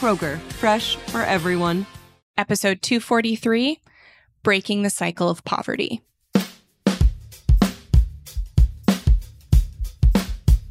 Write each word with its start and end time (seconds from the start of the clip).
Kroger, 0.00 0.38
fresh 0.54 0.96
for 0.96 1.20
everyone. 1.20 1.84
Episode 2.38 2.80
243 2.80 3.78
Breaking 4.42 4.80
the 4.80 4.88
Cycle 4.88 5.28
of 5.28 5.44
Poverty. 5.44 6.00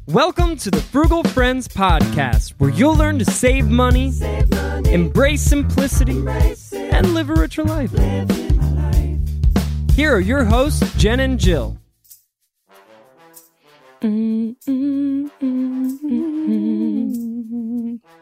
Welcome 0.08 0.56
to 0.56 0.70
the 0.72 0.80
Frugal 0.80 1.22
Friends 1.22 1.68
Podcast, 1.68 2.54
where 2.58 2.70
you'll 2.70 2.96
learn 2.96 3.20
to 3.20 3.24
save 3.24 3.68
money, 3.68 4.10
Save 4.10 4.50
money, 4.50 4.92
embrace 4.92 5.42
simplicity, 5.42 6.10
embrace 6.18 6.72
and 6.72 7.14
live 7.14 7.30
a 7.30 7.34
richer 7.34 7.62
life. 7.62 7.92
life. 7.92 8.30
Here 9.94 10.12
are 10.12 10.18
your 10.18 10.42
hosts, 10.42 10.92
Jen 10.96 11.20
and 11.20 11.38
Jill. 11.38 11.79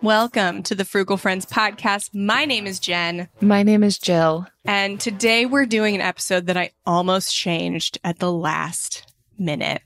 Welcome 0.02 0.64
to 0.64 0.74
the 0.74 0.84
Frugal 0.84 1.16
Friends 1.16 1.46
Podcast. 1.46 2.12
My 2.12 2.44
name 2.44 2.66
is 2.66 2.80
Jen, 2.80 3.28
My 3.40 3.62
name 3.62 3.84
is 3.84 3.96
Jill. 3.96 4.48
and 4.64 4.98
today 4.98 5.46
we're 5.46 5.66
doing 5.66 5.94
an 5.94 6.00
episode 6.00 6.46
that 6.46 6.56
I 6.56 6.72
almost 6.84 7.32
changed 7.32 7.98
at 8.02 8.18
the 8.18 8.32
last 8.32 9.12
minute 9.38 9.82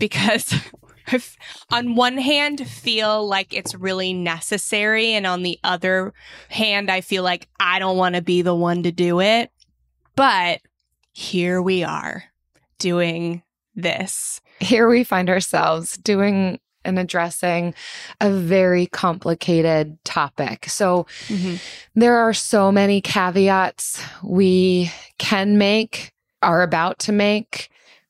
because 0.00 0.52
I, 1.06 1.22
on 1.70 1.94
one 1.94 2.18
hand, 2.18 2.66
feel 2.68 3.24
like 3.24 3.54
it's 3.54 3.76
really 3.76 4.12
necessary, 4.12 5.12
and 5.12 5.28
on 5.28 5.44
the 5.44 5.60
other 5.62 6.12
hand, 6.48 6.90
I 6.90 7.02
feel 7.02 7.22
like 7.22 7.48
I 7.60 7.78
don't 7.78 7.96
want 7.96 8.16
to 8.16 8.22
be 8.22 8.42
the 8.42 8.54
one 8.54 8.82
to 8.82 8.90
do 8.90 9.20
it. 9.20 9.52
But 10.16 10.60
here 11.12 11.62
we 11.62 11.84
are 11.84 12.24
doing 12.78 13.44
this. 13.76 14.40
Here 14.60 14.88
we 14.88 15.04
find 15.04 15.28
ourselves 15.30 15.96
doing 15.96 16.60
and 16.84 16.98
addressing 16.98 17.74
a 18.20 18.30
very 18.30 18.86
complicated 18.86 19.98
topic. 20.04 20.66
So 20.68 21.06
there 21.94 22.16
are 22.16 22.32
so 22.32 22.72
many 22.72 23.00
caveats 23.02 24.02
we 24.22 24.90
can 25.18 25.58
make, 25.58 26.12
are 26.42 26.62
about 26.62 26.98
to 27.00 27.12
make. 27.12 27.68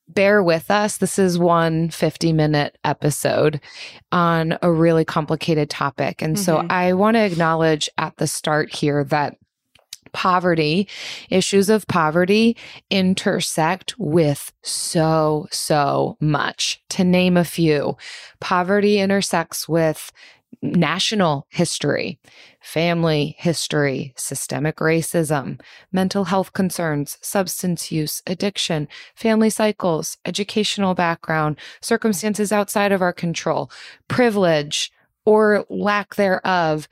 Bear 0.09 0.43
with 0.43 0.71
us. 0.71 0.99
This 0.99 1.19
is 1.19 1.39
one 1.39 1.91
50 1.91 2.33
minute 2.33 2.79
episode 2.85 3.61
on 4.13 4.59
a 4.63 4.71
really 4.71 5.05
complicated 5.05 5.71
topic. 5.71 6.21
And 6.23 6.39
so 6.39 6.59
Mhm. 6.59 6.71
I 6.71 6.93
want 6.95 7.15
to 7.17 7.21
acknowledge 7.25 7.89
at 7.97 8.17
the 8.17 8.27
start 8.27 8.75
here 8.75 9.05
that 9.05 9.37
poverty, 10.13 10.89
issues 11.29 11.69
of 11.69 11.87
poverty 11.87 12.57
intersect 12.91 13.95
with 13.99 14.53
so, 14.63 15.47
so 15.51 16.17
much. 16.21 16.83
To 16.91 17.05
name 17.05 17.37
a 17.37 17.45
few, 17.45 17.97
poverty 18.41 18.99
intersects 18.99 19.69
with 19.69 20.13
national 20.63 21.47
history, 21.49 22.19
family 22.61 23.35
history, 23.39 24.13
systemic 24.17 24.77
racism, 24.77 25.61
mental 25.93 26.25
health 26.25 26.53
concerns, 26.53 27.17
substance 27.21 27.91
use, 27.91 28.23
addiction, 28.27 28.89
family 29.15 29.51
cycles, 29.51 30.19
educational 30.25 30.95
background, 30.95 31.57
circumstances 31.81 32.53
outside 32.53 32.93
of 32.93 33.01
our 33.01 33.13
control, 33.13 33.71
privilege 34.09 34.93
or 35.25 35.65
lack 35.71 36.17
thereof. 36.17 36.89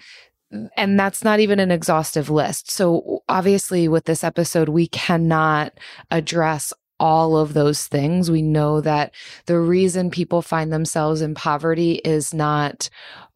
And 0.76 0.98
that's 0.98 1.22
not 1.22 1.40
even 1.40 1.60
an 1.60 1.70
exhaustive 1.70 2.30
list. 2.30 2.70
So, 2.70 3.22
obviously, 3.28 3.86
with 3.86 4.06
this 4.06 4.24
episode, 4.24 4.68
we 4.70 4.86
cannot 4.86 5.78
address 6.10 6.72
all 7.00 7.36
of 7.36 7.54
those 7.54 7.86
things. 7.86 8.30
We 8.30 8.42
know 8.42 8.80
that 8.80 9.14
the 9.46 9.58
reason 9.58 10.10
people 10.10 10.42
find 10.42 10.72
themselves 10.72 11.20
in 11.20 11.34
poverty 11.34 11.96
is 12.04 12.34
not 12.34 12.88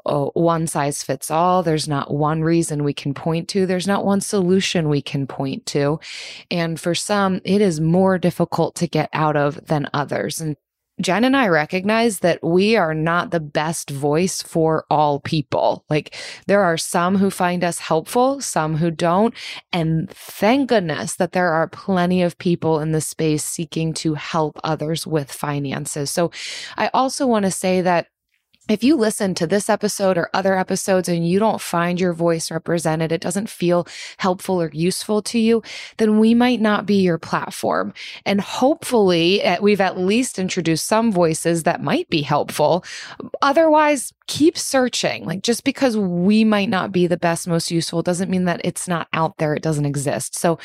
oh, 0.04 0.30
one 0.34 0.66
size 0.66 1.02
fits 1.02 1.30
all. 1.30 1.62
There's 1.62 1.88
not 1.88 2.12
one 2.12 2.42
reason 2.42 2.82
we 2.84 2.92
can 2.92 3.14
point 3.14 3.48
to. 3.50 3.66
There's 3.66 3.86
not 3.86 4.04
one 4.04 4.20
solution 4.20 4.88
we 4.88 5.02
can 5.02 5.26
point 5.26 5.64
to. 5.66 6.00
And 6.50 6.78
for 6.80 6.94
some, 6.94 7.40
it 7.44 7.60
is 7.60 7.80
more 7.80 8.18
difficult 8.18 8.74
to 8.76 8.88
get 8.88 9.08
out 9.12 9.36
of 9.36 9.66
than 9.66 9.88
others. 9.94 10.40
And 10.40 10.56
Jen 11.02 11.24
and 11.24 11.36
I 11.36 11.48
recognize 11.48 12.20
that 12.20 12.42
we 12.42 12.76
are 12.76 12.94
not 12.94 13.30
the 13.30 13.40
best 13.40 13.90
voice 13.90 14.40
for 14.42 14.86
all 14.90 15.20
people. 15.20 15.84
Like 15.90 16.14
there 16.46 16.62
are 16.62 16.78
some 16.78 17.16
who 17.16 17.30
find 17.30 17.64
us 17.64 17.78
helpful, 17.78 18.40
some 18.40 18.76
who 18.76 18.90
don't. 18.90 19.34
And 19.72 20.08
thank 20.10 20.68
goodness 20.68 21.16
that 21.16 21.32
there 21.32 21.52
are 21.52 21.68
plenty 21.68 22.22
of 22.22 22.38
people 22.38 22.80
in 22.80 22.92
the 22.92 23.00
space 23.00 23.44
seeking 23.44 23.92
to 23.94 24.14
help 24.14 24.58
others 24.64 25.06
with 25.06 25.30
finances. 25.30 26.10
So 26.10 26.30
I 26.76 26.90
also 26.94 27.26
want 27.26 27.44
to 27.44 27.50
say 27.50 27.80
that 27.80 28.06
if 28.68 28.84
you 28.84 28.96
listen 28.96 29.34
to 29.34 29.46
this 29.46 29.68
episode 29.68 30.16
or 30.16 30.30
other 30.32 30.56
episodes 30.56 31.08
and 31.08 31.26
you 31.26 31.38
don't 31.38 31.60
find 31.60 32.00
your 32.00 32.12
voice 32.12 32.50
represented, 32.50 33.10
it 33.10 33.20
doesn't 33.20 33.48
feel 33.48 33.86
helpful 34.18 34.62
or 34.62 34.70
useful 34.72 35.20
to 35.22 35.38
you, 35.38 35.62
then 35.96 36.18
we 36.18 36.32
might 36.32 36.60
not 36.60 36.86
be 36.86 37.02
your 37.02 37.18
platform. 37.18 37.92
And 38.24 38.40
hopefully, 38.40 39.42
we've 39.60 39.80
at 39.80 39.98
least 39.98 40.38
introduced 40.38 40.86
some 40.86 41.10
voices 41.10 41.64
that 41.64 41.82
might 41.82 42.08
be 42.08 42.22
helpful. 42.22 42.84
Otherwise, 43.42 44.12
keep 44.28 44.56
searching. 44.56 45.24
Like 45.24 45.42
just 45.42 45.64
because 45.64 45.96
we 45.96 46.44
might 46.44 46.68
not 46.68 46.92
be 46.92 47.06
the 47.06 47.16
best, 47.16 47.48
most 47.48 47.70
useful 47.70 48.02
doesn't 48.02 48.30
mean 48.30 48.44
that 48.44 48.60
it's 48.64 48.86
not 48.86 49.08
out 49.12 49.38
there. 49.38 49.54
It 49.54 49.62
doesn't 49.62 49.84
exist. 49.84 50.34
So, 50.34 50.58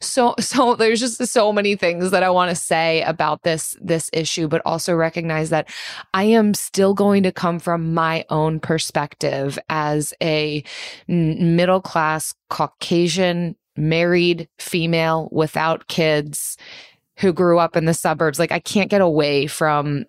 so, 0.00 0.34
so 0.40 0.74
there's 0.74 1.00
just 1.00 1.24
so 1.26 1.52
many 1.52 1.76
things 1.76 2.10
that 2.10 2.22
I 2.22 2.30
want 2.30 2.50
to 2.50 2.56
say 2.56 3.02
about 3.02 3.42
this, 3.42 3.76
this 3.80 4.10
issue, 4.12 4.48
but 4.48 4.62
also 4.64 4.94
recognize 4.94 5.50
that 5.50 5.68
I 6.12 6.24
am 6.24 6.52
still 6.54 6.92
going 6.92 7.22
to 7.22 7.32
come 7.32 7.45
from 7.58 7.94
my 7.94 8.24
own 8.30 8.60
perspective 8.60 9.58
as 9.68 10.12
a 10.22 10.62
middle 11.08 11.80
class 11.80 12.34
Caucasian 12.50 13.56
married 13.76 14.48
female 14.58 15.28
without 15.32 15.86
kids 15.88 16.56
who 17.18 17.32
grew 17.32 17.58
up 17.58 17.76
in 17.76 17.86
the 17.86 17.94
suburbs. 17.94 18.38
Like 18.38 18.52
I 18.52 18.58
can't 18.58 18.90
get 18.90 19.00
away 19.00 19.46
from 19.46 20.04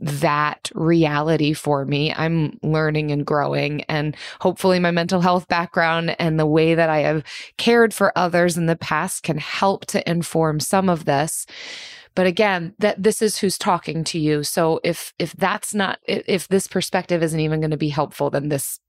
that 0.00 0.70
reality 0.74 1.52
for 1.52 1.84
me. 1.84 2.14
I'm 2.14 2.58
learning 2.62 3.10
and 3.10 3.26
growing 3.26 3.82
and 3.84 4.16
hopefully 4.40 4.78
my 4.78 4.90
mental 4.90 5.20
health 5.20 5.48
background 5.48 6.16
and 6.18 6.40
the 6.40 6.46
way 6.46 6.74
that 6.74 6.88
I 6.88 7.00
have 7.00 7.24
cared 7.58 7.92
for 7.92 8.16
others 8.16 8.56
in 8.56 8.66
the 8.66 8.76
past 8.76 9.22
can 9.22 9.38
help 9.38 9.84
to 9.86 10.08
inform 10.08 10.60
some 10.60 10.88
of 10.88 11.04
this. 11.04 11.46
But 12.16 12.26
again, 12.26 12.74
that 12.80 13.00
this 13.00 13.22
is 13.22 13.38
who's 13.38 13.56
talking 13.58 14.02
to 14.04 14.18
you. 14.18 14.42
So 14.42 14.80
if 14.82 15.14
if 15.20 15.32
that's 15.34 15.72
not 15.74 16.00
if, 16.08 16.48
this 16.48 16.66
perspective 16.66 17.22
isn't 17.22 17.38
even 17.38 17.60
going 17.60 17.70
to 17.70 17.76
be 17.76 17.90
helpful, 17.90 18.30
then 18.30 18.48
this 18.48 18.80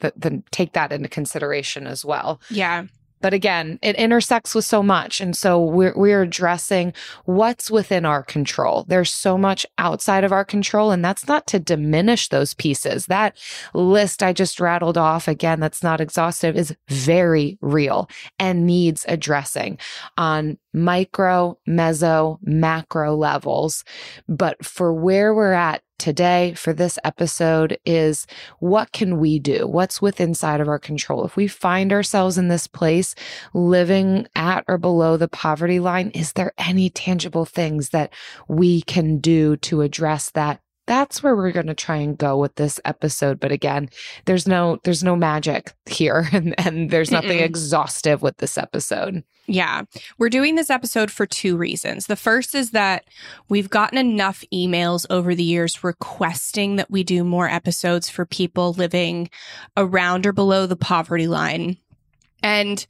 th- 0.00 0.14
then 0.16 0.44
take 0.52 0.74
that 0.74 0.92
into 0.92 1.08
consideration 1.08 1.88
as 1.88 2.04
well. 2.04 2.40
Yeah. 2.50 2.84
But 3.20 3.32
again, 3.32 3.78
it 3.80 3.96
intersects 3.96 4.54
with 4.54 4.66
so 4.66 4.82
much. 4.82 5.18
And 5.22 5.34
so 5.34 5.58
we're, 5.64 5.94
we're 5.96 6.20
addressing 6.20 6.92
what's 7.24 7.70
within 7.70 8.04
our 8.04 8.22
control. 8.22 8.84
There's 8.86 9.10
so 9.10 9.38
much 9.38 9.64
outside 9.78 10.24
of 10.24 10.32
our 10.32 10.44
control. 10.44 10.90
And 10.90 11.02
that's 11.02 11.26
not 11.26 11.46
to 11.46 11.58
diminish 11.58 12.28
those 12.28 12.52
pieces. 12.52 13.06
That 13.06 13.38
list 13.72 14.22
I 14.22 14.34
just 14.34 14.60
rattled 14.60 14.98
off, 14.98 15.26
again, 15.26 15.58
that's 15.58 15.82
not 15.82 16.02
exhaustive, 16.02 16.54
is 16.54 16.76
very 16.90 17.56
real 17.62 18.10
and 18.38 18.66
needs 18.66 19.06
addressing 19.08 19.78
on 20.18 20.58
micro, 20.74 21.56
meso, 21.66 22.38
macro 22.42 23.16
levels. 23.16 23.84
But 24.28 24.64
for 24.64 24.92
where 24.92 25.34
we're 25.34 25.52
at 25.52 25.82
today 25.98 26.52
for 26.54 26.72
this 26.72 26.98
episode 27.04 27.78
is 27.86 28.26
what 28.58 28.92
can 28.92 29.18
we 29.18 29.38
do? 29.38 29.66
What's 29.66 30.02
within 30.02 30.34
inside 30.34 30.60
of 30.60 30.68
our 30.68 30.78
control? 30.78 31.24
If 31.24 31.36
we 31.36 31.46
find 31.46 31.92
ourselves 31.92 32.36
in 32.36 32.48
this 32.48 32.66
place 32.66 33.14
living 33.52 34.26
at 34.34 34.64
or 34.66 34.78
below 34.78 35.16
the 35.16 35.28
poverty 35.28 35.78
line, 35.78 36.10
is 36.10 36.32
there 36.32 36.52
any 36.58 36.90
tangible 36.90 37.44
things 37.44 37.90
that 37.90 38.12
we 38.48 38.82
can 38.82 39.18
do 39.18 39.56
to 39.58 39.82
address 39.82 40.30
that 40.30 40.60
that's 40.86 41.22
where 41.22 41.34
we're 41.34 41.52
going 41.52 41.66
to 41.66 41.74
try 41.74 41.96
and 41.96 42.18
go 42.18 42.36
with 42.36 42.54
this 42.56 42.80
episode 42.84 43.40
but 43.40 43.52
again 43.52 43.88
there's 44.26 44.46
no 44.46 44.78
there's 44.84 45.02
no 45.04 45.16
magic 45.16 45.72
here 45.86 46.28
and, 46.32 46.54
and 46.58 46.90
there's 46.90 47.10
nothing 47.10 47.38
Mm-mm. 47.38 47.44
exhaustive 47.44 48.22
with 48.22 48.36
this 48.38 48.58
episode 48.58 49.24
Yeah. 49.46 49.82
We're 50.16 50.30
doing 50.30 50.54
this 50.54 50.70
episode 50.70 51.10
for 51.10 51.26
two 51.26 51.56
reasons. 51.58 52.06
The 52.06 52.16
first 52.16 52.54
is 52.54 52.70
that 52.70 53.04
we've 53.50 53.68
gotten 53.68 53.98
enough 53.98 54.42
emails 54.52 55.04
over 55.10 55.34
the 55.34 55.42
years 55.42 55.84
requesting 55.84 56.76
that 56.76 56.90
we 56.90 57.04
do 57.04 57.24
more 57.24 57.46
episodes 57.48 58.08
for 58.08 58.24
people 58.24 58.72
living 58.72 59.28
around 59.76 60.26
or 60.26 60.32
below 60.32 60.66
the 60.66 60.76
poverty 60.76 61.26
line. 61.26 61.76
And 62.42 62.86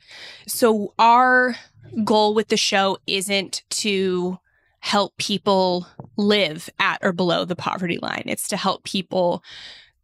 so 0.47 0.95
our 0.97 1.57
goal 2.05 2.35
with 2.35 2.49
the 2.49 2.57
show 2.57 2.99
isn't 3.09 3.65
to 3.71 4.39
help 4.79 5.17
people 5.17 5.89
live 6.17 6.69
at 6.79 6.99
or 7.03 7.13
below 7.13 7.45
the 7.45 7.57
poverty 7.57 7.99
line. 7.99 8.25
It's 8.27 8.49
to 8.49 8.57
help 8.57 8.85
people 8.85 9.43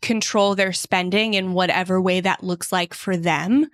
control 0.02 0.54
their 0.54 0.72
spending 0.72 1.34
in 1.34 1.52
whatever 1.52 2.00
way 2.00 2.20
that 2.20 2.42
looks 2.42 2.72
like 2.72 2.94
for 2.94 3.16
them. 3.16 3.66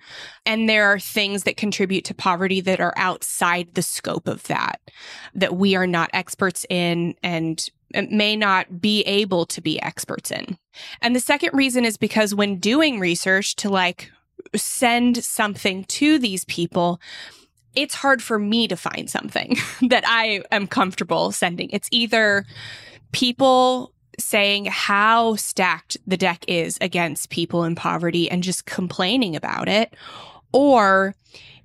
And 0.45 0.67
there 0.67 0.85
are 0.91 0.99
things 0.99 1.43
that 1.43 1.57
contribute 1.57 2.03
to 2.05 2.13
poverty 2.13 2.59
that 2.61 2.79
are 2.79 2.93
outside 2.97 3.73
the 3.73 3.81
scope 3.81 4.27
of 4.27 4.43
that, 4.43 4.81
that 5.35 5.55
we 5.55 5.75
are 5.75 5.87
not 5.87 6.09
experts 6.13 6.65
in 6.69 7.15
and 7.23 7.65
uh, 7.95 8.03
may 8.11 8.35
not 8.35 8.81
be 8.81 9.03
able 9.03 9.45
to 9.45 9.61
be 9.61 9.81
experts 9.81 10.31
in. 10.31 10.57
And 11.01 11.15
the 11.15 11.21
second 11.21 11.51
reason 11.53 11.85
is 11.85 11.97
because 11.97 12.35
when 12.35 12.59
doing 12.59 12.99
research 12.99 13.55
to 13.57 13.69
like 13.69 14.11
send 14.55 15.23
something 15.23 15.85
to 15.85 16.19
these 16.19 16.43
people, 16.45 16.99
it's 17.77 17.93
hard 17.93 18.23
for 18.23 18.39
me 18.39 18.67
to 18.67 18.75
find 18.75 19.07
something 19.07 19.55
that 19.83 20.03
I 20.07 20.41
am 20.51 20.67
comfortable 20.67 21.31
sending. 21.31 21.69
It's 21.69 21.87
either 21.91 22.45
people 23.11 23.93
saying 24.19 24.65
how 24.65 25.35
stacked 25.35 25.95
the 26.07 26.17
deck 26.17 26.43
is 26.47 26.79
against 26.81 27.29
people 27.29 27.63
in 27.63 27.75
poverty 27.75 28.31
and 28.31 28.41
just 28.41 28.65
complaining 28.65 29.35
about 29.35 29.69
it, 29.69 29.95
or 30.51 31.13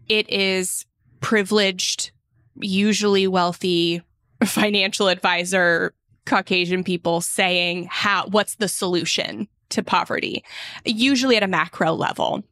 it 0.06 0.29
is 0.29 0.85
privileged, 1.23 2.11
usually 2.56 3.26
wealthy 3.26 4.03
financial 4.44 5.09
advisor, 5.09 5.94
Caucasian 6.26 6.85
people 6.85 7.23
saying 7.23 7.88
how, 7.91 8.26
what's 8.26 8.56
the 8.56 8.69
solution 8.69 9.49
to 9.70 9.82
poverty, 9.82 10.44
usually 10.85 11.38
at 11.38 11.43
a 11.43 11.49
macro 11.49 11.94
level. 11.94 12.44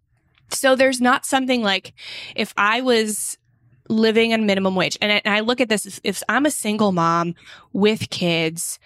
So 0.49 0.75
there's 0.75 1.01
not 1.01 1.27
something 1.27 1.63
like 1.63 1.93
if 2.35 2.55
I 2.57 2.81
was 2.81 3.37
living 3.91 4.33
on 4.33 4.47
minimum 4.47 4.75
wage 4.75 4.97
and 5.03 5.13
I, 5.13 5.21
and 5.25 5.35
I 5.35 5.41
look 5.41 5.61
at 5.61 5.69
this 5.69 6.01
if, 6.05 6.23
I'm 6.29 6.47
a 6.47 6.51
single 6.51 6.93
mom 6.93 7.35
with 7.73 8.09
kids 8.11 8.79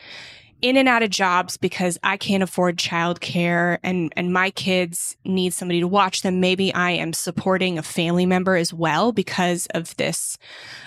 in 0.62 0.78
and 0.78 0.88
out 0.88 1.02
of 1.02 1.10
jobs 1.10 1.58
because 1.58 1.98
I 2.02 2.16
can't 2.16 2.42
afford 2.42 2.78
childcare 2.78 3.78
and 3.82 4.12
and 4.16 4.32
my 4.32 4.50
kids 4.50 5.14
need 5.24 5.52
somebody 5.52 5.80
to 5.80 5.86
watch 5.86 6.22
them. 6.22 6.40
Maybe 6.40 6.72
I 6.72 6.92
am 6.92 7.12
supporting 7.12 7.76
a 7.76 7.82
family 7.82 8.24
member 8.24 8.56
as 8.56 8.72
well 8.72 9.12
because 9.12 9.66
of 9.74 9.94
this 9.96 10.38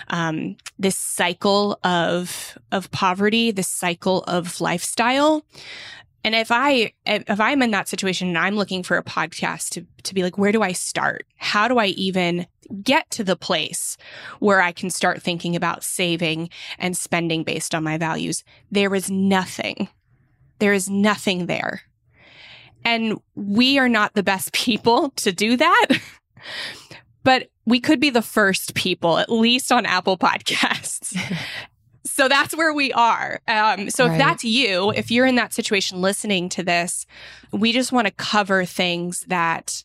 um, 0.08 0.56
this 0.80 0.96
cycle 0.96 1.78
of 1.84 2.58
of 2.72 2.90
poverty, 2.90 3.52
this 3.52 3.68
cycle 3.68 4.24
of 4.24 4.60
lifestyle. 4.60 5.44
And 6.24 6.34
if 6.34 6.50
I 6.50 6.92
if 7.06 7.40
I'm 7.40 7.62
in 7.62 7.70
that 7.70 7.88
situation 7.88 8.28
and 8.28 8.38
I'm 8.38 8.56
looking 8.56 8.82
for 8.82 8.96
a 8.96 9.04
podcast 9.04 9.70
to 9.70 9.86
to 10.02 10.14
be 10.14 10.22
like, 10.22 10.36
where 10.36 10.52
do 10.52 10.62
I 10.62 10.72
start? 10.72 11.26
How 11.36 11.68
do 11.68 11.78
I 11.78 11.86
even 11.86 12.46
get 12.82 13.10
to 13.12 13.24
the 13.24 13.36
place 13.36 13.96
where 14.40 14.60
I 14.60 14.72
can 14.72 14.90
start 14.90 15.22
thinking 15.22 15.56
about 15.56 15.84
saving 15.84 16.50
and 16.78 16.96
spending 16.96 17.44
based 17.44 17.74
on 17.74 17.84
my 17.84 17.98
values? 17.98 18.44
There 18.70 18.94
is 18.94 19.10
nothing. 19.10 19.88
There 20.58 20.72
is 20.72 20.90
nothing 20.90 21.46
there. 21.46 21.82
And 22.84 23.20
we 23.34 23.78
are 23.78 23.88
not 23.88 24.14
the 24.14 24.22
best 24.22 24.52
people 24.52 25.10
to 25.16 25.32
do 25.32 25.56
that. 25.56 25.86
but 27.22 27.50
we 27.64 27.80
could 27.80 28.00
be 28.00 28.10
the 28.10 28.22
first 28.22 28.74
people, 28.74 29.18
at 29.18 29.30
least 29.30 29.70
on 29.70 29.86
Apple 29.86 30.18
Podcasts. 30.18 31.16
so 32.18 32.28
that's 32.28 32.56
where 32.56 32.74
we 32.74 32.92
are. 32.92 33.40
Um, 33.46 33.90
so 33.90 34.04
Right. 34.04 34.14
if 34.14 34.18
that's 34.18 34.42
you, 34.42 34.90
if 34.90 35.08
you're 35.08 35.24
in 35.24 35.36
that 35.36 35.54
situation 35.54 36.00
listening 36.00 36.48
to 36.48 36.64
this, 36.64 37.06
we 37.52 37.72
just 37.72 37.92
want 37.92 38.08
to 38.08 38.12
cover 38.12 38.64
things 38.64 39.20
that 39.28 39.84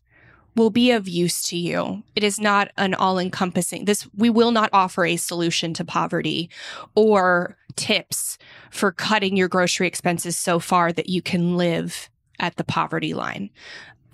will 0.56 0.71
be 0.71 0.89
of 0.89 1.07
use 1.07 1.44
to 1.50 1.56
you. 1.57 2.01
It 2.15 2.24
is 2.24 2.39
not 2.39 2.71
an 2.75 2.95
all 2.95 3.19
encompassing, 3.19 3.85
this, 3.85 4.07
we 4.18 4.31
will 4.31 4.50
not 4.50 4.71
offer 4.74 5.06
a 5.06 5.15
solution 5.15 5.75
to 5.75 5.85
poverty 5.85 6.50
or 6.95 7.56
tips 7.75 8.39
for 8.71 8.91
cutting 8.91 9.38
your 9.38 9.47
grocery 9.47 9.85
expenses 9.85 10.35
so 10.35 10.57
far 10.57 10.91
that 10.91 11.09
you 11.09 11.21
can 11.21 11.56
live 11.56 12.09
at 12.39 12.56
the 12.56 12.63
poverty 12.63 13.13
line. 13.13 13.51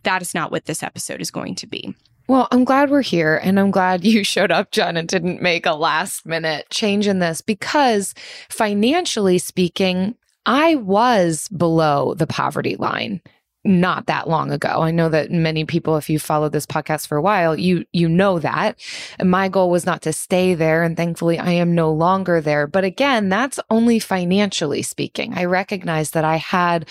That 0.04 0.22
is 0.22 0.34
not 0.36 0.52
what 0.52 0.66
this 0.66 0.84
episode 0.84 1.22
is 1.22 1.32
going 1.32 1.56
to 1.56 1.68
be. 1.68 1.96
Well, 2.30 2.48
I'm 2.52 2.64
glad 2.64 2.92
we're 2.92 3.02
here 3.02 3.38
and 3.42 3.60
I'm 3.60 3.72
glad 3.72 4.06
you 4.06 4.24
showed 4.24 4.52
up, 4.52 4.70
Jen, 4.70 4.98
and 4.98 5.08
didn't 5.08 5.42
make 5.42 5.66
a 5.66 5.74
last 5.74 6.28
minute 6.28 6.70
change 6.70 7.08
in 7.08 7.18
this 7.18 7.42
because 7.42 8.14
financially 8.50 9.40
speaking, 9.40 10.16
I 10.46 10.76
was 10.76 11.48
below 11.48 12.14
the 12.14 12.28
poverty 12.28 12.76
line 12.76 13.22
not 13.66 14.06
that 14.06 14.30
long 14.30 14.52
ago. 14.52 14.82
I 14.82 14.92
know 14.92 15.10
that 15.10 15.32
many 15.32 15.66
people, 15.66 15.98
if 15.98 16.10
you 16.10 16.18
followed 16.18 16.54
this 16.54 16.66
podcast 16.66 17.08
for 17.08 17.18
a 17.18 17.22
while, 17.22 17.58
you 17.58 17.86
you 17.92 18.08
know 18.08 18.40
that. 18.40 18.80
And 19.18 19.30
my 19.30 19.50
goal 19.50 19.70
was 19.70 19.86
not 19.86 20.02
to 20.04 20.14
stay 20.14 20.54
there. 20.54 20.84
And 20.84 20.96
thankfully 20.96 21.38
I 21.38 21.52
am 21.52 21.76
no 21.76 21.92
longer 21.92 22.40
there. 22.40 22.68
But 22.68 22.86
again, 22.86 23.30
that's 23.30 23.60
only 23.70 24.00
financially 24.00 24.82
speaking. 24.82 25.34
I 25.34 25.46
recognize 25.46 26.12
that 26.12 26.24
I 26.24 26.38
had 26.38 26.88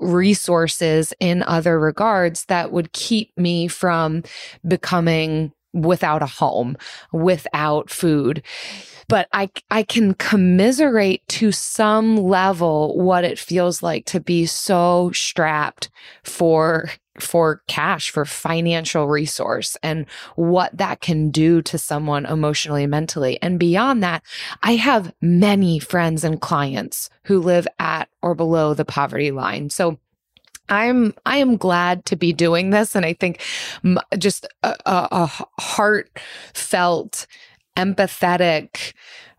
resources 0.00 1.12
in 1.20 1.42
other 1.42 1.78
regards 1.78 2.46
that 2.46 2.72
would 2.72 2.92
keep 2.92 3.36
me 3.36 3.68
from 3.68 4.22
becoming 4.66 5.52
without 5.72 6.22
a 6.22 6.26
home, 6.26 6.76
without 7.12 7.90
food. 7.90 8.42
But 9.10 9.28
I, 9.32 9.50
I 9.70 9.82
can 9.82 10.14
commiserate 10.14 11.26
to 11.28 11.52
some 11.52 12.16
level 12.16 12.96
what 12.96 13.24
it 13.24 13.38
feels 13.38 13.82
like 13.82 14.06
to 14.06 14.20
be 14.20 14.46
so 14.46 15.10
strapped 15.12 15.90
for 16.22 16.90
for 17.18 17.60
cash 17.68 18.10
for 18.10 18.24
financial 18.24 19.06
resource 19.06 19.76
and 19.82 20.06
what 20.36 20.74
that 20.78 21.02
can 21.02 21.30
do 21.30 21.60
to 21.60 21.76
someone 21.76 22.24
emotionally 22.24 22.84
and 22.84 22.90
mentally. 22.90 23.38
And 23.42 23.58
beyond 23.58 24.02
that 24.02 24.22
i 24.62 24.76
have 24.76 25.12
many 25.20 25.78
friends 25.78 26.24
and 26.24 26.40
clients 26.40 27.10
who 27.24 27.40
live 27.40 27.66
at 27.78 28.08
or 28.22 28.34
below 28.34 28.72
the 28.72 28.86
poverty 28.86 29.32
line. 29.32 29.68
So 29.68 29.98
I'm 30.70 31.14
I 31.26 31.38
am 31.38 31.56
glad 31.56 32.04
to 32.06 32.16
be 32.16 32.32
doing 32.32 32.70
this, 32.70 32.94
and 32.94 33.04
I 33.04 33.12
think 33.12 33.42
just 34.16 34.46
a, 34.62 34.76
a, 34.86 35.08
a 35.10 35.26
heartfelt, 35.60 37.26
empathetic 37.80 38.92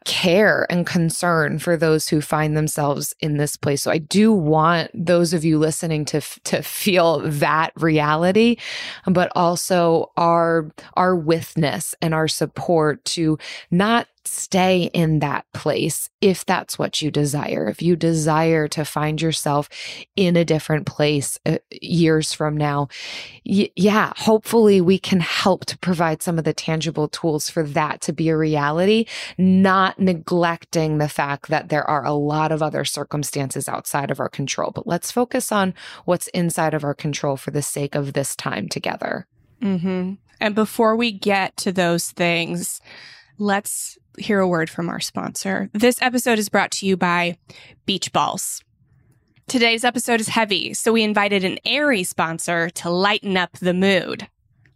care 0.03 0.65
and 0.71 0.88
concern 0.88 1.60
for 1.60 1.77
those 1.77 2.07
who 2.07 2.21
find 2.21 2.57
themselves 2.57 3.13
in 3.19 3.38
this 3.38 3.55
place. 3.55 3.83
So 3.83 3.91
I 3.91 4.00
do 4.00 4.33
want 4.33 4.89
those 4.93 5.33
of 5.33 5.45
you 5.45 5.60
listening 5.60 6.05
to 6.05 6.21
to 6.45 6.63
feel 6.63 7.19
that 7.19 7.71
reality, 7.75 8.57
but 9.05 9.31
also 9.36 10.12
our 10.17 10.71
our 10.95 11.15
witness 11.15 11.93
and 12.01 12.13
our 12.13 12.27
support 12.27 13.05
to 13.05 13.38
not 13.69 14.07
stay 14.25 14.89
in 14.93 15.19
that 15.19 15.45
place 15.53 16.09
if 16.21 16.45
that's 16.45 16.77
what 16.77 17.01
you 17.01 17.11
desire. 17.11 17.67
If 17.67 17.81
you 17.81 17.95
desire 17.95 18.67
to 18.69 18.85
find 18.85 19.21
yourself 19.21 19.69
in 20.15 20.35
a 20.35 20.45
different 20.45 20.85
place 20.85 21.39
uh, 21.45 21.57
years 21.71 22.33
from 22.33 22.55
now, 22.55 22.87
y- 23.45 23.71
yeah, 23.75 24.13
hopefully 24.17 24.81
we 24.81 24.99
can 24.99 25.19
help 25.19 25.65
to 25.65 25.77
provide 25.79 26.21
some 26.21 26.37
of 26.37 26.43
the 26.43 26.53
tangible 26.53 27.07
tools 27.07 27.49
for 27.49 27.63
that 27.63 28.01
to 28.01 28.13
be 28.13 28.29
a 28.29 28.37
reality, 28.37 29.05
not 29.37 29.99
neglecting 29.99 30.97
the 30.97 31.09
fact 31.09 31.47
that 31.47 31.69
there 31.69 31.89
are 31.89 32.05
a 32.05 32.13
lot 32.13 32.51
of 32.51 32.61
other 32.61 32.85
circumstances 32.85 33.67
outside 33.67 34.11
of 34.11 34.19
our 34.19 34.29
control. 34.29 34.71
But 34.71 34.87
let's 34.87 35.11
focus 35.11 35.51
on 35.51 35.73
what's 36.05 36.27
inside 36.29 36.73
of 36.73 36.83
our 36.83 36.93
control 36.93 37.37
for 37.37 37.51
the 37.51 37.61
sake 37.61 37.95
of 37.95 38.13
this 38.13 38.35
time 38.35 38.67
together. 38.69 39.27
Mm-hmm. 39.61 40.13
And 40.39 40.55
before 40.55 40.95
we 40.95 41.11
get 41.11 41.55
to 41.57 41.71
those 41.71 42.09
things, 42.09 42.81
let's 43.37 43.97
hear 44.17 44.39
a 44.39 44.47
word 44.47 44.69
from 44.69 44.89
our 44.89 44.99
sponsor. 44.99 45.69
This 45.73 46.01
episode 46.01 46.39
is 46.39 46.49
brought 46.49 46.71
to 46.71 46.85
you 46.85 46.97
by 46.97 47.37
Beach 47.85 48.11
Balls. 48.11 48.63
Today's 49.47 49.83
episode 49.83 50.19
is 50.19 50.29
heavy, 50.29 50.73
so 50.73 50.93
we 50.93 51.03
invited 51.03 51.43
an 51.43 51.59
airy 51.65 52.03
sponsor 52.03 52.69
to 52.71 52.89
lighten 52.89 53.35
up 53.35 53.57
the 53.59 53.73
mood. 53.73 54.27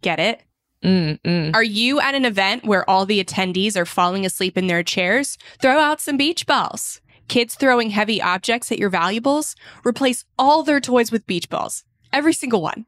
Get 0.02 0.18
it? 0.20 0.42
Mm, 0.82 1.20
mm. 1.22 1.54
Are 1.54 1.62
you 1.62 2.00
at 2.00 2.14
an 2.14 2.24
event 2.24 2.64
where 2.64 2.88
all 2.88 3.06
the 3.06 3.22
attendees 3.22 3.76
are 3.76 3.86
falling 3.86 4.26
asleep 4.26 4.58
in 4.58 4.66
their 4.66 4.82
chairs? 4.82 5.38
Throw 5.60 5.78
out 5.78 6.00
some 6.00 6.16
beach 6.16 6.46
balls. 6.46 7.00
Kids 7.28 7.54
throwing 7.54 7.90
heavy 7.90 8.22
objects 8.22 8.70
at 8.70 8.78
your 8.78 8.90
valuables? 8.90 9.56
Replace 9.84 10.24
all 10.38 10.62
their 10.62 10.80
toys 10.80 11.10
with 11.10 11.26
beach 11.26 11.48
balls. 11.48 11.84
Every 12.12 12.32
single 12.32 12.62
one. 12.62 12.86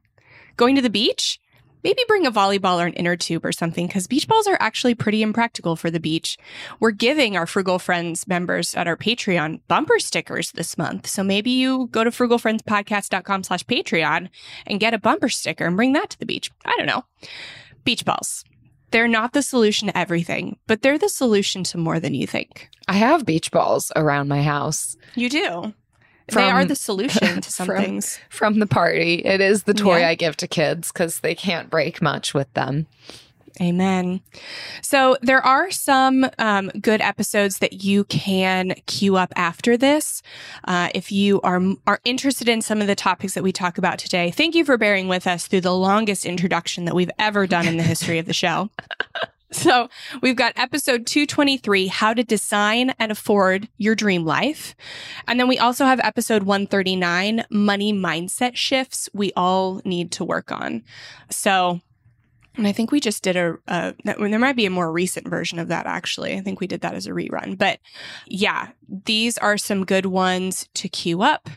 Going 0.55 0.75
to 0.75 0.81
the 0.81 0.89
beach? 0.89 1.39
Maybe 1.83 2.01
bring 2.07 2.25
a 2.25 2.31
volleyball 2.31 2.81
or 2.81 2.87
an 2.87 2.93
inner 2.93 3.15
tube 3.15 3.45
or 3.45 3.51
something 3.51 3.87
because 3.87 4.07
beach 4.07 4.27
balls 4.27 4.47
are 4.47 4.57
actually 4.59 4.95
pretty 4.95 5.21
impractical 5.21 5.75
for 5.75 5.89
the 5.89 5.99
beach. 5.99 6.37
We're 6.79 6.91
giving 6.91 7.37
our 7.37 7.45
Frugal 7.45 7.79
Friends 7.79 8.27
members 8.27 8.75
at 8.75 8.87
our 8.87 8.97
Patreon 8.97 9.61
bumper 9.67 9.99
stickers 9.99 10.51
this 10.51 10.77
month. 10.77 11.07
So 11.07 11.23
maybe 11.23 11.51
you 11.51 11.87
go 11.87 12.03
to 12.03 12.11
frugalfriendspodcast.com 12.11 13.43
slash 13.43 13.65
Patreon 13.65 14.29
and 14.67 14.79
get 14.79 14.93
a 14.93 14.99
bumper 14.99 15.29
sticker 15.29 15.65
and 15.65 15.77
bring 15.77 15.93
that 15.93 16.09
to 16.11 16.19
the 16.19 16.25
beach. 16.25 16.51
I 16.65 16.75
don't 16.77 16.87
know. 16.87 17.05
Beach 17.85 18.03
balls. 18.03 18.43
They're 18.91 19.07
not 19.07 19.33
the 19.33 19.43
solution 19.43 19.87
to 19.87 19.97
everything, 19.97 20.57
but 20.67 20.81
they're 20.81 20.97
the 20.97 21.09
solution 21.09 21.63
to 21.65 21.77
more 21.77 21.99
than 21.99 22.13
you 22.15 22.25
think. 22.25 22.69
I 22.87 22.93
have 22.93 23.25
beach 23.25 23.51
balls 23.51 23.91
around 23.95 24.27
my 24.27 24.41
house 24.41 24.97
You 25.15 25.29
do. 25.29 25.73
They 26.31 26.49
are 26.49 26.65
the 26.65 26.75
solution 26.75 27.41
to 27.41 27.51
some 27.51 27.67
from- 27.67 27.83
things. 27.83 28.19
from 28.29 28.59
the 28.59 28.67
party. 28.67 29.15
It 29.25 29.41
is 29.41 29.63
the 29.63 29.73
toy 29.73 29.99
Yeah. 29.99 30.09
I 30.09 30.15
give 30.15 30.37
to 30.37 30.47
kids 30.47 30.91
because 30.91 31.19
they 31.19 31.35
can't 31.35 31.69
break 31.69 32.01
much 32.01 32.33
with 32.33 32.51
them. 32.53 32.87
Amen. 33.61 34.21
So 34.81 35.17
there 35.21 35.45
are 35.45 35.69
some 35.69 36.29
um, 36.37 36.69
good 36.79 37.01
episodes 37.01 37.57
that 37.59 37.83
you 37.83 38.05
can 38.05 38.73
queue 38.85 39.17
up 39.17 39.33
after 39.35 39.75
this. 39.75 40.21
Uh, 40.63 40.87
if 40.95 41.11
you 41.11 41.41
are 41.41 41.61
are 41.85 41.99
interested 42.05 42.47
in 42.47 42.61
some 42.61 42.79
of 42.79 42.87
the 42.87 42.95
topics 42.95 43.33
that 43.33 43.43
we 43.43 43.51
talk 43.51 43.77
about 43.77 43.99
today, 43.99 44.31
thank 44.31 44.55
you 44.55 44.63
for 44.63 44.77
bearing 44.77 45.09
with 45.09 45.27
us 45.27 45.45
through 45.47 45.61
the 45.61 45.75
longest 45.75 46.25
introduction 46.25 46.85
that 46.85 46.95
we've 46.95 47.11
ever 47.19 47.47
done 47.47 47.67
in 47.67 47.75
the 47.75 47.83
history 47.83 48.17
of 48.17 48.27
the 48.27 48.33
show. 48.33 48.69
So 49.59 49.89
we've 50.21 50.35
got 50.35 50.53
episode 50.57 51.07
223, 51.07 51.87
how 51.87 52.13
to 52.13 52.23
design 52.23 52.93
and 52.99 53.11
afford 53.11 53.67
your 53.77 53.95
dream 53.95 54.23
life. 54.23 54.75
And 55.27 55.39
then 55.39 55.47
we 55.47 55.57
also 55.57 55.85
have 55.85 55.99
episode 56.01 56.43
139, 56.43 57.45
money 57.49 57.91
mindset 57.91 58.55
shifts 58.55 59.09
we 59.11 59.33
all 59.35 59.81
need 59.83 60.11
to 60.13 60.23
work 60.23 60.51
on. 60.51 60.83
So, 61.31 61.81
and 62.57 62.67
I 62.67 62.71
think 62.71 62.91
we 62.91 62.99
just 62.99 63.23
did 63.23 63.35
a, 63.35 63.57
a 63.67 63.95
there 64.03 64.39
might 64.39 64.55
be 64.55 64.67
a 64.67 64.71
more 64.71 64.91
recent 64.91 65.27
version 65.27 65.57
of 65.57 65.67
that 65.69 65.87
actually. 65.87 66.35
I 66.35 66.41
think 66.41 66.59
we 66.59 66.67
did 66.67 66.81
that 66.81 66.93
as 66.93 67.07
a 67.07 67.11
rerun. 67.11 67.57
But 67.57 67.79
yeah, 68.27 68.69
these 68.87 69.37
are 69.39 69.57
some 69.57 69.83
good 69.83 70.05
ones 70.05 70.69
to 70.75 70.87
queue 70.87 71.23
up. 71.23 71.49